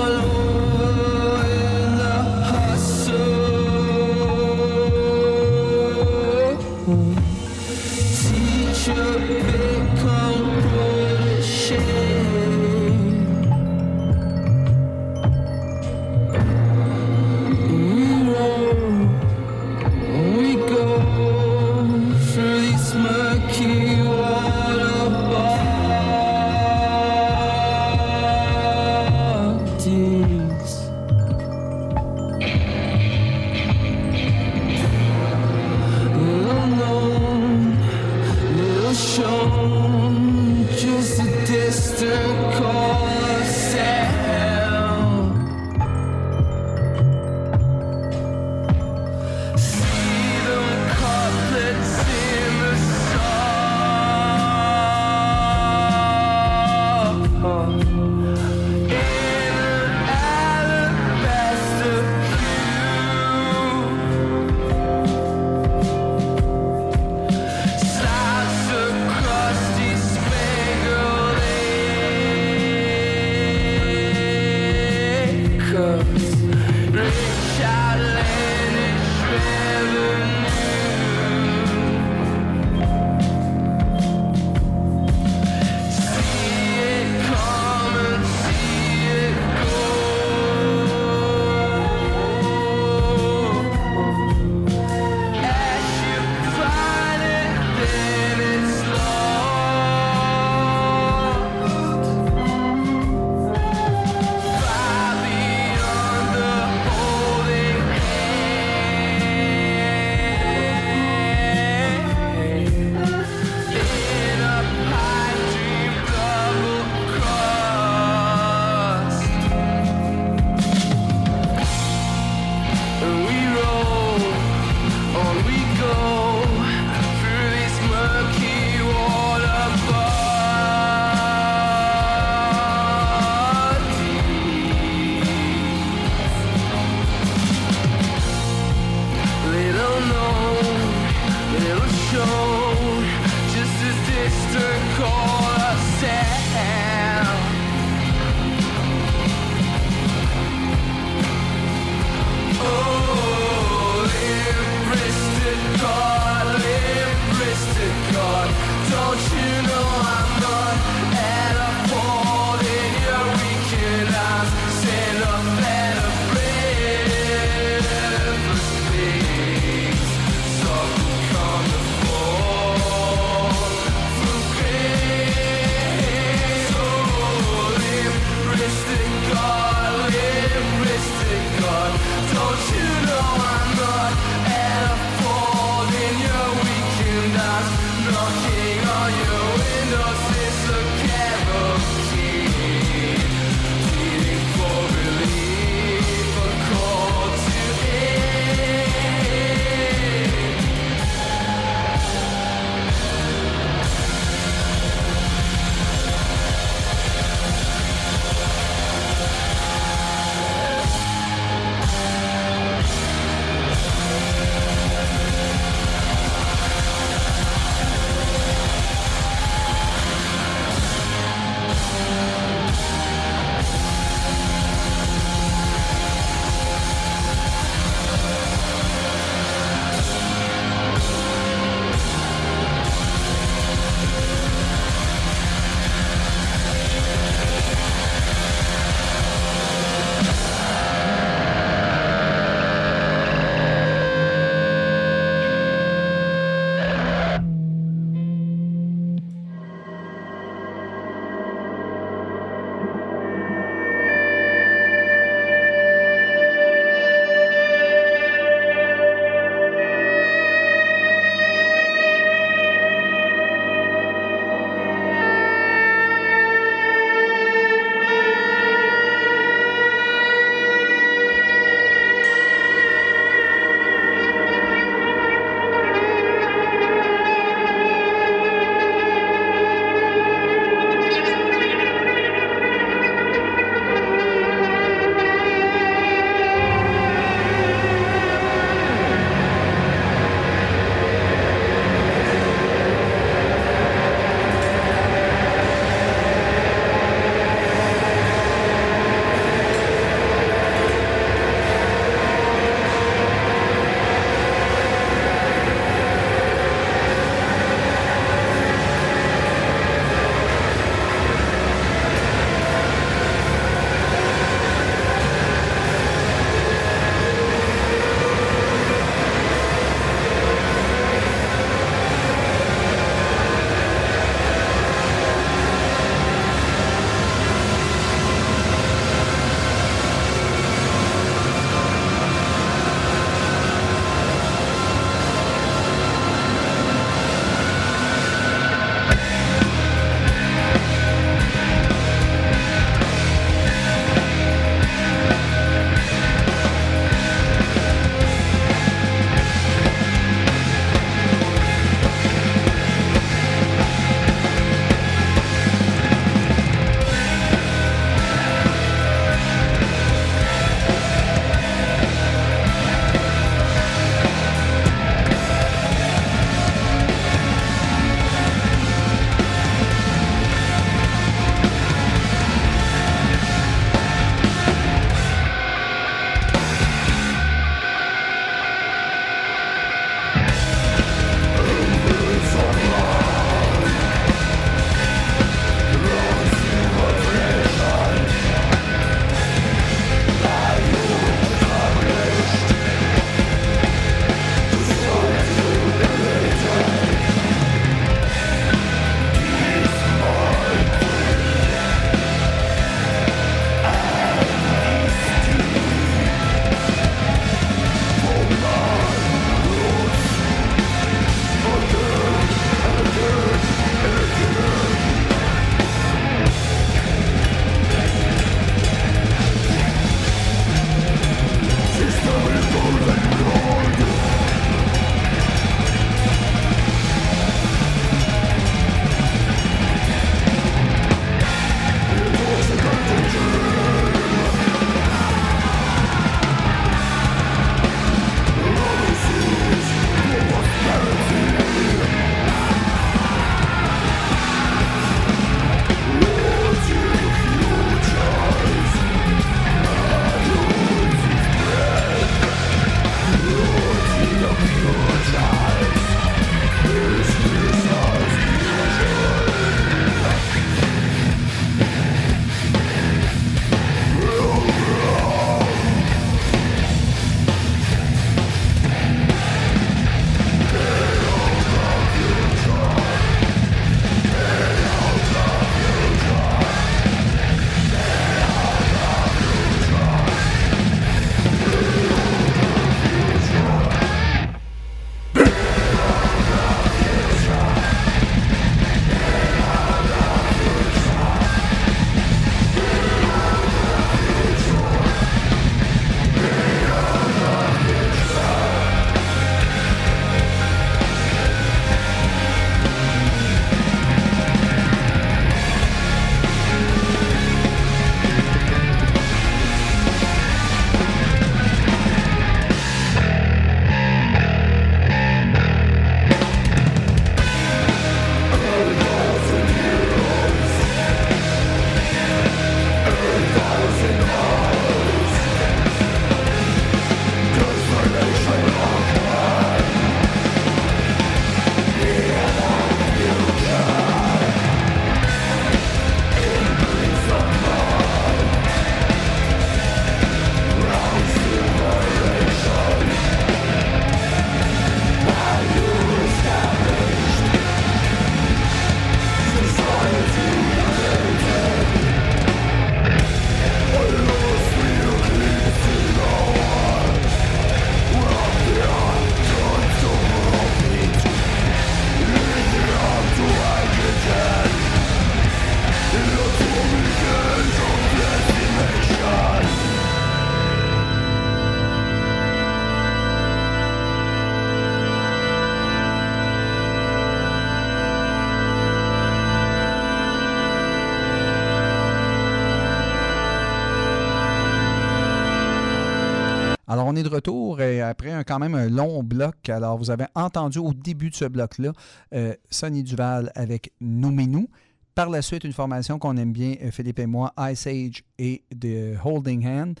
on 587.12 587.16
est 587.16 587.22
de 587.22 587.28
retour 587.28 587.80
et 587.82 588.00
après 588.00 588.30
un- 588.30 588.42
quand 588.42 588.58
même 588.58 588.74
un 588.74 588.88
long 588.88 589.22
bloc. 589.22 589.68
Alors, 589.68 589.98
vous 589.98 590.10
avez 590.10 590.24
entendu 590.34 590.78
au 590.78 590.94
début 590.94 591.28
de 591.28 591.34
ce 591.34 591.44
bloc-là 591.44 591.92
euh, 592.34 592.54
Sonny 592.70 593.02
Duval 593.02 593.52
avec 593.54 593.92
Nouminou. 594.00 594.68
Par 595.14 595.28
la 595.28 595.42
suite, 595.42 595.64
une 595.64 595.74
formation 595.74 596.18
qu'on 596.18 596.38
aime 596.38 596.52
bien, 596.52 596.74
euh, 596.82 596.90
Philippe 596.90 597.18
et 597.18 597.26
moi, 597.26 597.52
Ice 597.70 597.86
Age 597.86 598.24
et 598.38 598.62
The 598.80 599.18
Holding 599.22 599.66
Hand. 599.66 600.00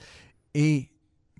Et 0.54 0.88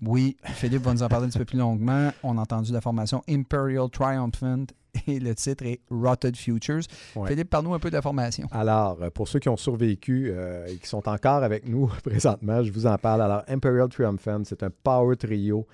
oui, 0.03 0.37
Philippe 0.43 0.83
va 0.83 0.93
nous 0.93 1.01
en 1.01 1.07
parler 1.07 1.25
un 1.25 1.29
petit 1.29 1.39
peu 1.39 1.45
plus 1.45 1.57
longuement. 1.57 2.11
On 2.21 2.37
a 2.37 2.41
entendu 2.41 2.71
la 2.71 2.81
formation 2.81 3.23
Imperial 3.27 3.89
Triumphant 3.89 4.65
et 5.07 5.19
le 5.19 5.35
titre 5.35 5.65
est 5.65 5.81
Rotted 5.89 6.35
Futures. 6.35 6.81
Ouais. 7.15 7.29
Philippe, 7.29 7.49
parle-nous 7.49 7.73
un 7.73 7.79
peu 7.79 7.89
de 7.89 7.95
la 7.95 8.01
formation. 8.01 8.47
Alors, 8.51 9.01
euh, 9.01 9.09
pour 9.09 9.27
ceux 9.27 9.39
qui 9.39 9.49
ont 9.49 9.57
survécu 9.57 10.31
euh, 10.31 10.65
et 10.67 10.77
qui 10.77 10.87
sont 10.87 11.07
encore 11.07 11.43
avec 11.43 11.67
nous 11.67 11.87
présentement, 12.03 12.63
je 12.63 12.71
vous 12.71 12.85
en 12.85 12.97
parle. 12.97 13.21
Alors, 13.21 13.43
Imperial 13.47 13.89
Triumphant, 13.89 14.43
c'est 14.45 14.63
un 14.63 14.69
power 14.83 15.15
trio 15.15 15.67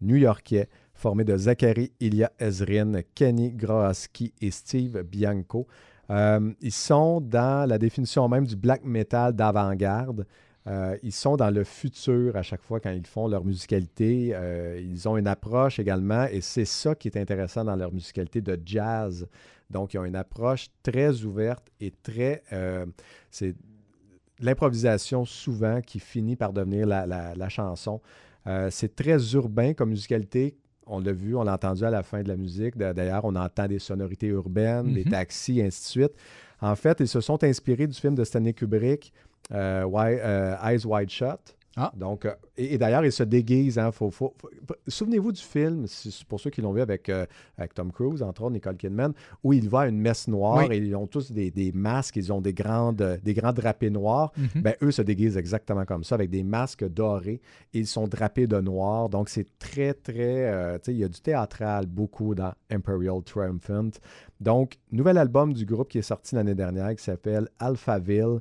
new-yorkais 0.00 0.68
formé 0.92 1.24
de 1.24 1.36
Zachary 1.36 1.92
Ilya 2.00 2.30
Ezrin, 2.38 3.00
Kenny 3.14 3.52
Grohaski 3.52 4.32
et 4.40 4.50
Steve 4.50 5.02
Bianco. 5.02 5.66
Euh, 6.10 6.52
ils 6.60 6.72
sont 6.72 7.20
dans 7.20 7.68
la 7.68 7.78
définition 7.78 8.28
même 8.28 8.46
du 8.46 8.56
black 8.56 8.84
metal 8.84 9.32
d'avant-garde. 9.32 10.26
Euh, 10.66 10.96
ils 11.02 11.12
sont 11.12 11.36
dans 11.36 11.50
le 11.50 11.62
futur 11.64 12.36
à 12.36 12.42
chaque 12.42 12.62
fois 12.62 12.80
quand 12.80 12.90
ils 12.90 13.06
font 13.06 13.28
leur 13.28 13.44
musicalité. 13.44 14.30
Euh, 14.32 14.80
ils 14.82 15.06
ont 15.08 15.16
une 15.18 15.26
approche 15.26 15.78
également, 15.78 16.24
et 16.26 16.40
c'est 16.40 16.64
ça 16.64 16.94
qui 16.94 17.08
est 17.08 17.16
intéressant 17.18 17.64
dans 17.64 17.76
leur 17.76 17.92
musicalité 17.92 18.40
de 18.40 18.58
jazz. 18.64 19.26
Donc, 19.70 19.92
ils 19.94 19.98
ont 19.98 20.04
une 20.04 20.16
approche 20.16 20.68
très 20.82 21.22
ouverte 21.22 21.66
et 21.80 21.90
très. 22.02 22.42
euh, 22.52 22.86
c'est 23.30 23.54
l'improvisation 24.40 25.24
souvent 25.24 25.80
qui 25.80 26.00
finit 26.00 26.36
par 26.36 26.52
devenir 26.52 26.86
la, 26.86 27.06
la- 27.06 27.34
la 27.34 27.48
chanson. 27.48 28.00
C'est 28.70 28.94
très 28.94 29.32
urbain 29.34 29.72
comme 29.72 29.90
musicalité. 29.90 30.56
On 30.86 30.98
l'a 31.00 31.12
vu, 31.12 31.34
on 31.34 31.44
l'a 31.44 31.54
entendu 31.54 31.82
à 31.84 31.90
la 31.90 32.02
fin 32.02 32.22
de 32.22 32.28
la 32.28 32.36
musique. 32.36 32.76
Da- 32.76 32.92
D'ailleurs, 32.92 33.24
on 33.24 33.34
entend 33.36 33.66
des 33.66 33.78
sonorités 33.78 34.26
urbaines, 34.26 34.92
des 34.92 35.04
Mhm. 35.04 35.10
taxis, 35.12 35.60
et 35.60 35.64
ainsi 35.64 35.80
de 35.82 35.86
suite. 36.02 36.12
En 36.60 36.76
fait, 36.76 37.00
ils 37.00 37.08
se 37.08 37.20
sont 37.22 37.42
inspirés 37.42 37.86
du 37.86 37.98
film 37.98 38.14
de 38.14 38.22
Stanley 38.24 38.52
Kubrick, 38.52 39.12
euh, 39.52 39.84
Wi- 39.84 40.18
euh, 40.20 40.56
Eyes 40.64 40.84
Wide 40.86 41.10
Shut. 41.10 41.56
Ah. 41.76 41.90
Donc, 41.96 42.24
euh, 42.24 42.32
et, 42.56 42.74
et 42.74 42.78
d'ailleurs, 42.78 43.04
ils 43.04 43.10
se 43.10 43.24
déguisent. 43.24 43.80
hein, 43.80 43.90
faut- 43.90 44.08
faut- 44.12 44.32
faut- 44.40 44.48
Souvenez-vous 44.86 45.32
du 45.32 45.40
film, 45.42 45.86
pour 46.28 46.38
ceux 46.38 46.50
qui 46.50 46.62
l'ont 46.62 46.72
vu 46.72 46.80
avec, 46.80 47.08
euh, 47.08 47.26
avec 47.58 47.74
Tom 47.74 47.90
Cruise, 47.90 48.22
entre 48.22 48.42
autres, 48.42 48.52
Nicole 48.52 48.76
Kidman, 48.76 49.12
où 49.42 49.52
il 49.52 49.68
va 49.68 49.80
à 49.80 49.88
une 49.88 49.98
messe 49.98 50.28
noire 50.28 50.64
Oui. 50.68 50.76
et 50.76 50.78
ils 50.78 50.94
ont 50.94 51.08
tous 51.08 51.32
des, 51.32 51.50
des 51.50 51.72
masques, 51.72 52.14
ils 52.14 52.32
ont 52.32 52.40
des, 52.40 52.54
grandes, 52.54 53.02
euh, 53.02 53.16
des 53.24 53.34
grands 53.34 53.52
drapés 53.52 53.90
noirs. 53.90 54.30
Mhm. 54.36 54.62
Ben, 54.62 54.74
eux 54.82 54.92
se 54.92 55.02
déguisent 55.02 55.36
exactement 55.36 55.84
comme 55.84 56.04
ça, 56.04 56.14
avec 56.14 56.30
des 56.30 56.44
masques 56.44 56.88
dorés 56.88 57.40
et 57.72 57.80
ils 57.80 57.88
sont 57.88 58.06
drapés 58.06 58.46
de 58.46 58.60
noir. 58.60 59.08
Donc, 59.08 59.28
c'est 59.28 59.58
très, 59.58 59.94
très. 59.94 60.46
euh, 60.46 60.78
il 60.86 60.98
y 60.98 61.02
a 61.04 61.08
du 61.08 61.20
théâtral 61.20 61.86
beaucoup 61.86 62.36
dans 62.36 62.52
Imperial 62.70 63.20
Triumphant. 63.24 63.90
Donc, 64.40 64.76
nouvel 64.92 65.18
album 65.18 65.52
du 65.52 65.66
groupe 65.66 65.88
qui 65.88 65.98
est 65.98 66.02
sorti 66.02 66.36
l'année 66.36 66.54
dernière 66.54 66.94
qui 66.94 67.02
s'appelle 67.02 67.48
Alphaville, 67.58 68.38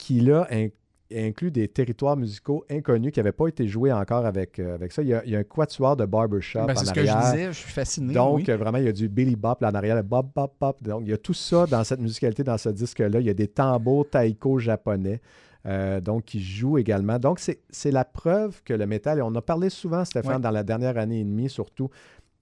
qui 0.00 0.20
là 0.20 0.46
in- 0.50 0.68
inclut 1.12 1.50
des 1.50 1.66
territoires 1.68 2.16
musicaux 2.16 2.64
inconnus 2.70 3.12
qui 3.12 3.18
n'avaient 3.18 3.32
pas 3.32 3.48
été 3.48 3.66
joués 3.66 3.92
encore 3.92 4.24
avec, 4.24 4.58
euh, 4.58 4.74
avec 4.76 4.92
ça. 4.92 5.02
Il 5.02 5.08
y, 5.08 5.14
a, 5.14 5.24
il 5.24 5.30
y 5.32 5.36
a 5.36 5.40
un 5.40 5.44
quatuor 5.44 5.96
de 5.96 6.04
barbershop 6.04 6.66
Ben, 6.66 6.76
en 6.76 6.78
c'est 6.80 6.86
ce 6.86 6.92
que 6.92 7.04
je 7.04 7.10
arrière. 7.10 7.32
disais, 7.32 7.46
je 7.52 7.58
suis 7.58 7.72
fasciné. 7.72 8.14
Donc, 8.14 8.36
oui. 8.36 8.44
vraiment, 8.44 8.78
il 8.78 8.84
y 8.84 8.88
a 8.88 8.92
du 8.92 9.08
Billy 9.08 9.34
Bop 9.36 9.60
là 9.60 9.70
en 9.70 9.74
arrière, 9.74 9.96
le 9.96 10.02
Bop, 10.02 10.28
Bop, 10.34 10.54
Bop. 10.60 10.82
Donc, 10.82 11.02
il 11.04 11.10
y 11.10 11.12
a 11.12 11.18
tout 11.18 11.34
ça 11.34 11.66
dans 11.66 11.82
cette 11.84 12.00
musicalité, 12.00 12.44
dans 12.44 12.58
ce 12.58 12.68
disque-là. 12.68 13.18
Il 13.20 13.26
y 13.26 13.30
a 13.30 13.34
des 13.34 13.48
tambours 13.48 14.08
taiko 14.08 14.58
japonais. 14.58 15.20
euh, 15.66 16.00
donc, 16.00 16.24
qui 16.24 16.40
jouent 16.42 16.78
également. 16.78 17.18
Donc, 17.18 17.38
c'est 17.38 17.60
c'est 17.68 17.90
la 17.90 18.04
preuve 18.06 18.62
que 18.64 18.72
le 18.72 18.86
métal, 18.86 19.18
et 19.18 19.22
on 19.22 19.34
a 19.34 19.42
parlé 19.42 19.68
souvent, 19.68 20.06
Stéphane, 20.06 20.36
Ouais. 20.36 20.40
dans 20.40 20.50
la 20.50 20.62
dernière 20.62 20.96
année 20.96 21.20
et 21.20 21.24
demie 21.24 21.50
surtout, 21.50 21.90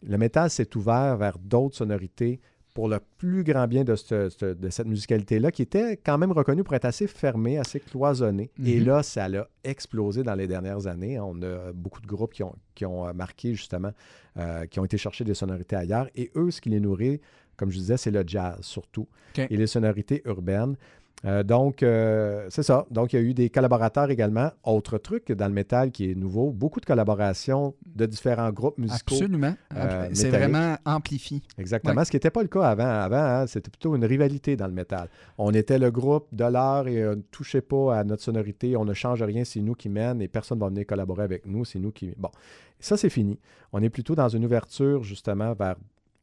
le 0.07 0.17
métal 0.19 0.51
s'est 0.51 0.77
ouvert 0.77 1.17
vers 1.17 1.37
d'autres 1.39 1.75
sonorités 1.75 2.39
pour 2.79 2.89
le 2.89 3.01
plus 3.17 3.43
grand 3.43 3.67
bien 3.67 3.83
de, 3.83 3.97
ce- 3.97 4.29
ce- 4.29 4.55
de 4.55 4.71
cette 4.71 4.87
musicalité-là, 4.87 5.51
qui 5.51 5.63
était 5.63 5.97
quand 5.97 6.17
même 6.17 6.31
reconnue 6.31 6.63
pour 6.63 6.75
être 6.75 6.85
assez 6.85 7.09
fermée, 7.09 7.59
assez 7.59 7.81
cloisonnée. 7.81 8.53
Et 8.65 8.79
Mhm. 8.79 8.87
là, 8.87 9.03
ça 9.03 9.29
l'a 9.29 9.49
explosé 9.65 10.23
dans 10.23 10.37
les 10.37 10.47
dernières 10.47 10.87
années. 10.87 11.19
On 11.19 11.43
a 11.43 11.73
beaucoup 11.73 12.01
de 12.01 12.07
groupes 12.07 12.33
qui 12.33 12.45
ont, 12.45 12.55
qui 12.77 12.87
ont 12.87 13.05
euh, 13.09 13.13
marqué, 13.13 13.53
justement, 13.53 13.91
euh, 14.37 14.65
qui 14.67 14.79
ont 14.79 14.85
été 14.85 14.97
chercher 14.97 15.25
des 15.25 15.35
sonorités 15.35 15.75
ailleurs. 15.75 16.07
Et 16.15 16.31
eux, 16.37 16.53
ce 16.53 16.61
qui 16.61 16.69
les 16.69 16.79
nourrit, 16.79 17.21
comme 17.57 17.71
je 17.73 17.79
disais, 17.79 17.97
c'est 17.97 18.13
le 18.13 18.23
jazz 18.25 18.59
surtout. 18.61 19.09
Et 19.51 19.57
les 19.57 19.67
sonorités 19.67 20.23
urbaines. 20.25 20.77
Euh, 21.25 21.43
donc, 21.43 21.83
euh, 21.83 22.47
c'est 22.49 22.63
ça. 22.63 22.87
Donc, 22.91 23.13
il 23.13 23.17
y 23.17 23.19
a 23.19 23.23
eu 23.23 23.35
des 23.35 23.51
collaborateurs 23.51 24.11
également. 24.11 24.51
Autre 24.63 24.99
truc 24.99 25.33
dans 25.33 25.49
le 25.49 25.53
métal 25.53 25.91
qui 25.91 26.11
est 26.11 26.15
nouveau, 26.15 26.51
beaucoup 26.53 26.81
de 26.81 26.87
collaborations 26.87 27.75
de 27.87 28.07
différents 28.07 28.51
groupes 28.53 28.79
musicaux. 28.79 29.17
Absolument. 29.17 29.55
euh, 29.75 30.09
c'est 30.13 30.31
vraiment 30.31 30.77
amplifié. 30.85 31.43
Exactement, 31.59 31.97
Ouais. 31.97 32.05
ce 32.05 32.11
qui 32.11 32.17
n'était 32.17 32.31
pas 32.31 32.43
le 32.43 32.49
cas 32.49 32.63
avant. 32.63 32.87
Avant, 32.89 33.17
hein, 33.17 33.47
c'était 33.49 33.71
plutôt 33.71 33.97
une 33.97 34.05
rivalité 34.05 34.57
dans 34.57 34.69
le 34.69 34.73
métal. 34.73 35.09
On 35.39 35.53
était 35.53 35.79
le 35.79 35.91
groupe 35.91 36.29
de 36.33 36.45
l'heure 36.45 36.87
et 36.87 37.03
euh, 37.03 37.17
ne 37.17 37.23
touchez 37.23 37.61
pas 37.63 37.99
à 37.99 38.05
notre 38.05 38.23
sonorité, 38.23 38.77
on 38.77 38.85
ne 38.85 38.95
change 38.95 39.23
rien, 39.23 39.45
c'est 39.45 39.61
nous 39.61 39.75
qui 39.75 39.89
mène 39.89 40.23
et 40.23 40.29
personne 40.29 40.59
ne 40.59 40.63
va 40.65 40.69
venir 40.69 40.87
collaborer 40.87 41.25
avec 41.25 41.47
nous, 41.47 41.65
c'est 41.65 41.81
nous 41.81 41.91
qui... 41.91 42.15
Bon, 42.17 42.31
ça 42.79 42.97
c'est 42.97 43.11
fini. 43.11 43.39
On 43.73 43.83
est 43.83 43.91
plutôt 43.91 44.15
dans 44.15 44.29
une 44.29 44.45
ouverture 44.45 45.03
justement 45.03 45.53
vers... 45.55 45.75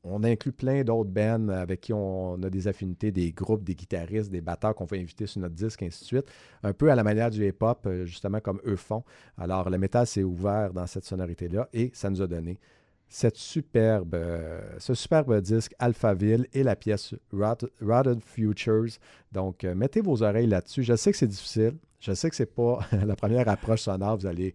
On 0.07 0.23
inclut 0.23 0.51
plein 0.51 0.83
d'autres 0.83 1.09
bands 1.09 1.49
avec 1.49 1.81
qui 1.81 1.91
on 1.93 2.35
a 2.43 2.49
des 2.49 2.67
affinités, 2.67 3.11
des 3.11 3.31
groupes, 3.31 3.63
des 3.63 3.73
guitaristes, 3.75 4.29
des 4.31 4.41
batteurs 4.41 4.75
qu'on 4.75 4.85
fait 4.85 4.99
inviter 4.99 5.25
sur 5.25 5.41
notre 5.41 5.55
disque, 5.55 5.81
ainsi 5.81 6.01
de 6.01 6.05
suite. 6.05 6.25
Un 6.63 6.73
peu 6.73 6.91
à 6.91 6.95
la 6.95 7.03
manière 7.03 7.31
du 7.31 7.45
hip-hop, 7.47 7.79
euh, 7.87 8.05
justement 8.05 8.39
comme 8.39 8.61
eux 8.67 8.75
font. 8.75 9.03
Alors, 9.37 9.69
le 9.69 9.77
métal 9.79 10.05
s'est 10.05 10.23
ouvert 10.23 10.71
dans 10.73 10.85
cette 10.85 11.05
sonorité-là 11.05 11.67
et 11.73 11.89
ça 11.93 12.09
nous 12.11 12.21
a 12.21 12.27
donné 12.27 12.59
cette 13.07 13.37
superbe, 13.37 14.15
euh, 14.15 14.61
ce 14.79 14.93
superbe 14.93 15.39
disque 15.41 15.73
Alphaville 15.79 16.47
et 16.53 16.63
la 16.63 16.75
pièce 16.75 17.13
Rot- 17.31 17.67
Rotted 17.81 18.19
Futures. 18.21 18.97
Donc, 19.31 19.63
euh, 19.63 19.73
mettez 19.75 20.01
vos 20.01 20.21
oreilles 20.23 20.47
là-dessus. 20.47 20.83
Je 20.83 20.95
sais 20.95 21.11
que 21.11 21.17
c'est 21.17 21.27
difficile. 21.27 21.73
Je 21.99 22.13
sais 22.13 22.29
que 22.29 22.35
c'est 22.35 22.45
pas 22.53 22.79
la 23.05 23.15
première 23.15 23.47
approche 23.49 23.81
sonore. 23.81 24.17
Vous 24.17 24.25
allez 24.27 24.53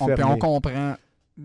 On, 0.00 0.06
fermer. 0.08 0.24
on 0.24 0.38
comprend. 0.38 0.94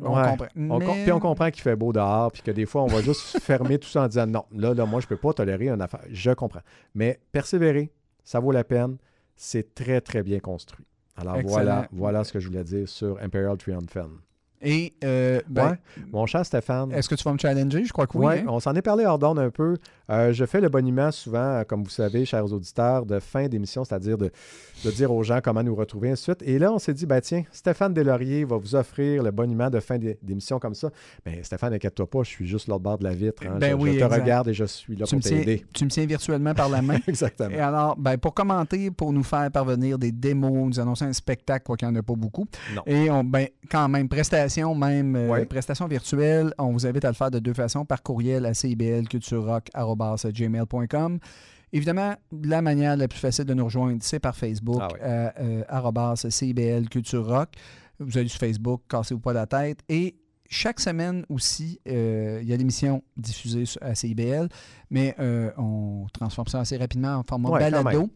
On 0.02 0.16
Ouais. 0.16 0.30
comprend. 0.30 0.48
On 0.56 0.68
com- 0.80 0.88
Mais- 0.88 1.04
Puis 1.04 1.12
on 1.12 1.20
comprend 1.20 1.52
qu'il 1.52 1.62
fait 1.62 1.76
beau 1.76 1.94
dehors, 1.94 2.32
puis 2.32 2.42
que 2.42 2.52
des 2.52 2.66
fois, 2.66 2.84
on 2.84 2.88
va 2.88 3.02
juste 3.02 3.40
fermer 3.42 3.78
tout 3.80 3.88
ça 3.88 4.04
en 4.04 4.08
disant 4.08 4.28
non, 4.28 4.46
là, 4.56 4.74
là, 4.74 4.86
moi, 4.86 5.00
je 5.02 5.08
peux 5.08 5.18
pas 5.18 5.34
tolérer 5.34 5.70
une 5.70 5.82
affaire. 5.82 6.02
Je 6.12 6.32
comprends. 6.32 6.62
Mais 6.94 7.20
persévérer, 7.32 7.92
ça 8.24 8.40
vaut 8.40 8.52
la 8.52 8.64
peine. 8.64 8.98
C'est 9.36 9.74
très, 9.76 10.00
très 10.02 10.24
bien 10.24 10.40
construit. 10.40 10.86
Alors 11.18 11.36
Excellent. 11.38 11.52
voilà, 11.54 11.88
voilà 11.92 12.24
ce 12.24 12.34
que 12.34 12.40
je 12.40 12.48
voulais 12.48 12.64
dire 12.64 12.88
sur 12.90 13.18
Imperial 13.22 13.58
Triumphant. 13.58 14.10
Et, 14.62 14.94
euh, 15.04 15.42
ben, 15.48 15.72
ouais, 15.72 15.78
mon 16.12 16.26
cher 16.26 16.46
Stéphane. 16.46 16.92
est-ce 16.94 17.08
que 17.10 17.16
tu 17.16 17.24
vas 17.24 17.34
me 17.34 17.38
challenger? 17.38 17.84
Je 17.86 17.92
crois 17.94 18.08
que 18.08 18.18
oui. 18.18 18.26
Ouais, 18.26 18.40
hein? 18.40 18.46
on 18.48 18.60
s'en 18.60 18.74
est 18.74 18.82
parlé 18.82 19.06
hors 19.06 19.20
d'onde 19.20 19.38
un 19.38 19.50
peu. 19.52 19.78
Euh, 20.10 20.34
je 20.34 20.45
fais 20.45 20.61
le 20.61 20.69
boniment 20.69 21.11
souvent, 21.11 21.40
euh, 21.40 21.64
comme 21.64 21.84
vous 21.84 21.90
savez, 21.90 22.26
chers 22.26 22.45
auditeurs, 22.52 23.06
de 23.06 23.19
fin 23.19 23.48
d'émission, 23.48 23.84
c'est-à-dire 23.84 24.18
de, 24.18 24.32
de 24.84 24.91
dire 24.91 25.11
aux 25.11 25.23
gens 25.23 25.40
comment 25.44 25.64
nous 25.64 25.76
retrouver, 25.76 26.11
ainsi 26.11 26.30
de 26.32 26.36
suite. 26.36 26.44
Et 26.48 26.60
là, 26.60 26.72
on 26.72 26.80
s'est 26.80 26.94
dit, 26.94 27.06
ben 27.06 27.22
tiens, 27.22 27.44
Stéphane 27.52 27.94
Delaurier 27.94 28.45
va 28.45 28.57
vous 28.57 28.76
offrir 28.76 29.23
le 29.23 29.32
boniment 29.32 29.69
de 29.69 29.80
fin 29.80 29.98
d'é- 29.98 30.18
d'émission 30.22 30.60
comme 30.60 30.76
ça. 30.76 30.90
Ben 31.26 31.44
Stéphane, 31.44 31.73
inquiète-toi 31.73 32.10
pas, 32.10 32.23
je 32.23 32.30
suis 32.30 32.48
juste 32.48 32.68
l'autre 32.68 32.84
bord 32.84 32.98
de 32.98 33.03
la 33.03 33.14
vitre. 33.14 33.44
hein. 33.48 33.57
Ben 33.60 33.72
je, 33.72 33.76
oui, 33.76 33.94
je 33.94 33.99
te 33.99 34.03
exact. 34.06 34.22
regarde 34.22 34.48
et 34.49 34.53
je 34.53 34.65
suis 34.65 34.95
là 34.95 35.06
tu, 35.06 35.15
pour 35.15 35.23
t'aider. 35.23 35.65
tu 35.73 35.86
me 35.86 35.90
tiens 35.90 36.06
virtuellement 36.06 36.53
par 36.53 36.69
la 36.69 36.82
main. 36.82 36.98
Exactement. 37.07 37.49
Et 37.49 37.60
alors, 37.60 37.95
ben, 37.98 38.18
pour 38.18 38.34
commenter, 38.34 38.91
pour 38.91 39.11
nous 39.11 39.23
faire 39.23 39.49
parvenir 39.52 39.98
des 39.98 40.11
démos, 40.11 40.68
nous 40.76 40.80
annoncer 40.80 41.06
un 41.06 41.14
spectacle, 41.14 41.65
quoi 41.65 41.77
qu'il 41.77 41.88
n'y 41.88 41.95
en 41.95 41.99
a 41.99 42.03
pas 42.03 42.14
beaucoup. 42.15 42.45
Non. 42.76 42.84
Et 42.86 43.10
on, 43.10 43.23
ben, 43.23 43.48
quand 43.72 43.88
même, 43.90 44.07
prestation, 44.07 44.76
même 44.76 45.15
euh, 45.15 45.30
Ouais. 45.30 45.45
prestation 45.45 45.88
virtuelle, 45.88 46.53
on 46.60 46.72
vous 46.72 46.86
invite 46.86 47.06
à 47.06 47.10
le 47.10 47.14
faire 47.15 47.32
de 47.32 47.40
deux 47.40 47.53
façons, 47.53 47.86
par 47.86 48.03
courriel 48.03 48.45
à 48.45 48.53
ciblculturerock.gmail.com. 49.96 51.20
Évidemment, 51.74 52.14
la 52.44 52.62
manière 52.62 52.96
la 52.96 53.08
plus 53.08 53.20
facile 53.20 53.46
de 53.46 53.54
nous 53.54 53.66
rejoindre, 53.66 53.98
c'est 54.02 54.20
par 54.20 54.36
Facebook, 54.36 54.82
Ah 54.82 54.88
euh, 55.04 55.30
euh, 55.40 56.30
CIBL 56.30 56.88
Culture 56.90 57.28
Rock. 57.28 57.50
Vous 58.00 58.18
allez 58.18 58.28
sur 58.30 58.40
Facebook, 58.40 58.82
cassez-vous 58.90 59.20
pas 59.20 59.34
la 59.34 59.46
tête. 59.46 59.80
Et 59.90 60.16
chaque 60.50 60.80
semaine 60.80 61.26
aussi, 61.28 61.80
euh, 61.88 62.40
il 62.42 62.48
y 62.48 62.54
a 62.54 62.58
l'émission 62.58 63.04
diffusée 63.18 63.66
sur- 63.66 63.82
à 63.84 63.96
CIBL, 63.96 64.48
mais 64.90 65.16
on 65.58 66.06
transforme 66.14 66.48
ça 66.48 66.60
assez 66.60 66.78
rapidement 66.78 67.16
en 67.16 67.24
format 67.24 67.50
Ouais, 67.50 67.60
balado. 67.60 68.10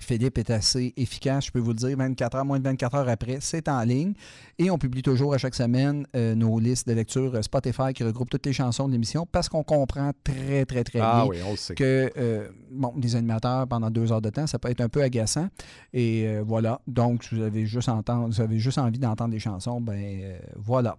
Philippe 0.00 0.36
est 0.36 0.50
assez 0.50 0.92
efficace, 0.98 1.46
je 1.46 1.50
peux 1.52 1.58
vous 1.58 1.70
le 1.70 1.76
dire, 1.76 1.96
24 1.96 2.34
heures, 2.36 2.44
moins 2.44 2.58
de 2.58 2.64
24 2.64 2.94
heures 2.96 3.08
après, 3.08 3.38
c'est 3.40 3.66
en 3.66 3.80
ligne. 3.82 4.12
Et 4.58 4.70
on 4.70 4.76
publie 4.76 5.00
toujours 5.02 5.32
à 5.32 5.38
chaque 5.38 5.54
semaine 5.54 6.06
euh, 6.14 6.34
nos 6.34 6.58
listes 6.58 6.86
de 6.86 6.92
lecture 6.92 7.34
euh, 7.34 7.40
Spotify 7.40 7.94
qui 7.94 8.04
regroupent 8.04 8.28
toutes 8.28 8.44
les 8.44 8.52
chansons 8.52 8.88
de 8.88 8.92
l'émission 8.92 9.26
parce 9.30 9.48
qu'on 9.48 9.62
comprend 9.62 10.12
très, 10.22 10.66
très, 10.66 10.84
très 10.84 10.98
Ah 11.00 11.22
bien 11.22 11.30
oui, 11.30 11.38
on 11.46 11.52
le 11.52 11.56
sait. 11.56 11.74
que 11.74 12.10
euh, 12.18 12.46
bon, 12.70 12.92
des 12.98 13.16
animateurs 13.16 13.66
pendant 13.66 13.90
deux 13.90 14.12
heures 14.12 14.20
de 14.20 14.28
temps, 14.28 14.46
ça 14.46 14.58
peut 14.58 14.68
être 14.70 14.82
un 14.82 14.90
peu 14.90 15.02
agaçant. 15.02 15.48
Et 15.94 16.24
euh, 16.26 16.42
voilà. 16.46 16.78
Donc, 16.86 17.24
si 17.24 17.34
vous 17.34 17.42
avez 17.42 17.64
juste 17.64 17.88
entendre, 17.88 18.26
vous 18.26 18.40
avez 18.42 18.58
juste 18.58 18.76
envie 18.76 18.98
d'entendre 18.98 19.30
des 19.30 19.38
chansons, 19.40 19.80
ben 19.80 20.36
voilà. 20.56 20.98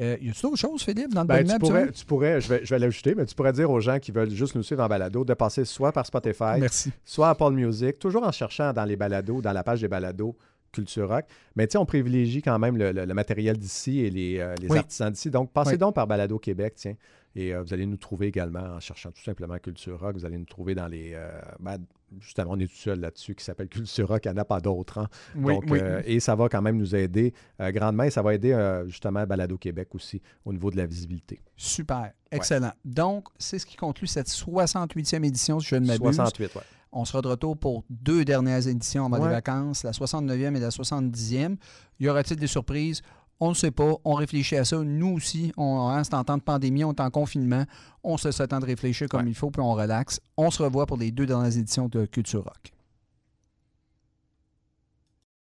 Euh, 0.00 0.16
y 0.20 0.28
a-t-il 0.30 0.42
d'autres 0.42 0.56
choses, 0.56 0.82
Philippe, 0.82 1.12
dans 1.12 1.22
le 1.22 1.26
Ben, 1.26 1.36
boniment 1.38 1.54
tu, 1.54 1.58
pourrais, 1.60 1.78
habituel? 1.82 1.92
tu 2.00 2.04
pourrais, 2.06 2.40
je 2.40 2.48
vais, 2.48 2.60
je 2.64 2.70
vais 2.74 2.78
l'ajouter, 2.78 3.14
mais 3.14 3.26
tu 3.26 3.34
pourrais 3.34 3.52
dire 3.52 3.70
aux 3.70 3.80
gens 3.80 3.98
qui 3.98 4.12
veulent 4.12 4.30
juste 4.30 4.54
nous 4.54 4.62
suivre 4.62 4.82
en 4.82 4.88
balado 4.88 5.24
de 5.24 5.34
passer 5.34 5.64
soit 5.64 5.92
par 5.92 6.06
Spotify, 6.06 6.58
Merci. 6.58 6.90
soit 7.04 7.28
Apple 7.30 7.50
Music, 7.50 7.98
toujours 7.98 8.22
en 8.22 8.32
cherchant 8.32 8.72
dans 8.72 8.84
les 8.84 8.96
balados, 8.96 9.42
dans 9.42 9.52
la 9.52 9.62
page 9.62 9.80
des 9.82 9.88
balados, 9.88 10.36
Culture 10.72 11.08
Rock. 11.08 11.24
Mais 11.56 11.66
tu 11.66 11.72
sais, 11.72 11.78
on 11.78 11.84
privilégie 11.84 12.40
quand 12.42 12.58
même 12.58 12.76
le, 12.76 12.92
le- 12.92 13.04
le 13.04 13.14
matériel 13.14 13.58
d'ici 13.58 14.00
et 14.00 14.08
les, 14.10 14.38
euh, 14.38 14.54
les 14.60 14.68
Oui. 14.70 14.78
artisans 14.78 15.10
d'ici. 15.10 15.28
Donc, 15.28 15.52
passez 15.52 15.72
Oui. 15.72 15.78
donc 15.78 15.94
par 15.96 16.06
Balado 16.06 16.38
Québec, 16.38 16.74
tiens. 16.76 16.94
Et 17.36 17.52
euh, 17.54 17.62
vous 17.62 17.74
allez 17.74 17.86
nous 17.86 17.96
trouver 17.96 18.28
également 18.28 18.60
en 18.60 18.80
cherchant 18.80 19.10
tout 19.10 19.22
simplement 19.22 19.58
Culture 19.58 19.98
Rock. 20.00 20.14
Vous 20.14 20.24
allez 20.24 20.38
nous 20.38 20.44
trouver 20.44 20.74
dans 20.74 20.86
les. 20.86 21.12
euh, 21.14 21.28
ben, 21.58 21.78
justement, 22.18 22.50
on 22.52 22.58
est 22.58 22.66
tout 22.66 22.74
seul 22.76 23.00
là-dessus 23.00 23.34
qui 23.34 23.44
s'appelle 23.44 23.68
Culture 23.68 24.08
Rock. 24.08 24.22
Il 24.24 24.32
n'y 24.32 24.38
en 24.38 24.42
a 24.42 24.44
pas 24.44 24.60
d'autres. 24.60 24.98
hein. 24.98 25.08
Oui, 25.36 25.54
Donc, 25.54 25.64
oui. 25.70 25.78
euh, 25.80 26.02
et 26.04 26.18
ça 26.20 26.34
va 26.34 26.48
quand 26.48 26.62
même 26.62 26.76
nous 26.76 26.94
aider 26.96 27.32
euh, 27.60 27.70
grandement. 27.70 28.02
Et 28.04 28.10
ça 28.10 28.22
va 28.22 28.34
aider 28.34 28.52
euh, 28.52 28.86
justement 28.86 29.24
Balado 29.26 29.56
Québec 29.58 29.94
aussi 29.94 30.20
au 30.44 30.52
niveau 30.52 30.70
de 30.70 30.76
la 30.76 30.86
visibilité. 30.86 31.40
Super. 31.56 32.12
Excellent. 32.30 32.72
Donc, 32.84 33.28
c'est 33.38 33.58
ce 33.58 33.66
qui 33.66 33.76
conclut 33.76 34.06
cette 34.06 34.28
68e 34.28 35.24
édition, 35.24 35.60
si 35.60 35.68
je 35.68 35.76
ne 35.76 35.86
m'abuse. 35.86 36.16
68, 36.16 36.54
ouais. 36.56 36.62
On 36.92 37.04
sera 37.04 37.22
de 37.22 37.28
retour 37.28 37.56
pour 37.56 37.84
deux 37.88 38.24
dernières 38.24 38.66
éditions 38.66 39.06
avant 39.06 39.18
Ouais. 39.20 39.28
les 39.28 39.34
vacances, 39.34 39.84
la 39.84 39.92
69e 39.92 40.56
et 40.56 40.60
la 40.60 40.70
70e. 40.70 41.56
Y 42.00 42.08
aura-t-il 42.08 42.38
des 42.40 42.48
surprises? 42.48 43.02
On 43.40 43.50
ne 43.50 43.54
sait 43.54 43.70
pas. 43.70 43.94
On 44.04 44.14
réfléchit 44.14 44.56
à 44.56 44.64
ça. 44.64 44.76
Nous 44.78 45.14
aussi, 45.14 45.52
on, 45.56 46.02
c'est 46.04 46.14
en 46.14 46.24
temps 46.24 46.36
de 46.36 46.42
pandémie, 46.42 46.84
on 46.84 46.92
est 46.92 47.00
en 47.00 47.10
confinement. 47.10 47.64
On 48.04 48.16
se 48.18 48.28
le 48.28 48.48
temps 48.48 48.60
de 48.60 48.66
réfléchir 48.66 49.08
comme 49.08 49.22
Ouais. 49.22 49.30
il 49.30 49.34
faut, 49.34 49.50
puis 49.50 49.62
on 49.62 49.72
relaxe. 49.72 50.20
On 50.36 50.50
se 50.50 50.62
revoit 50.62 50.86
pour 50.86 50.96
les 50.98 51.10
deux 51.10 51.26
dernières 51.26 51.56
éditions 51.56 51.88
de 51.88 52.04
Culture 52.06 52.44
Rock. 52.44 52.72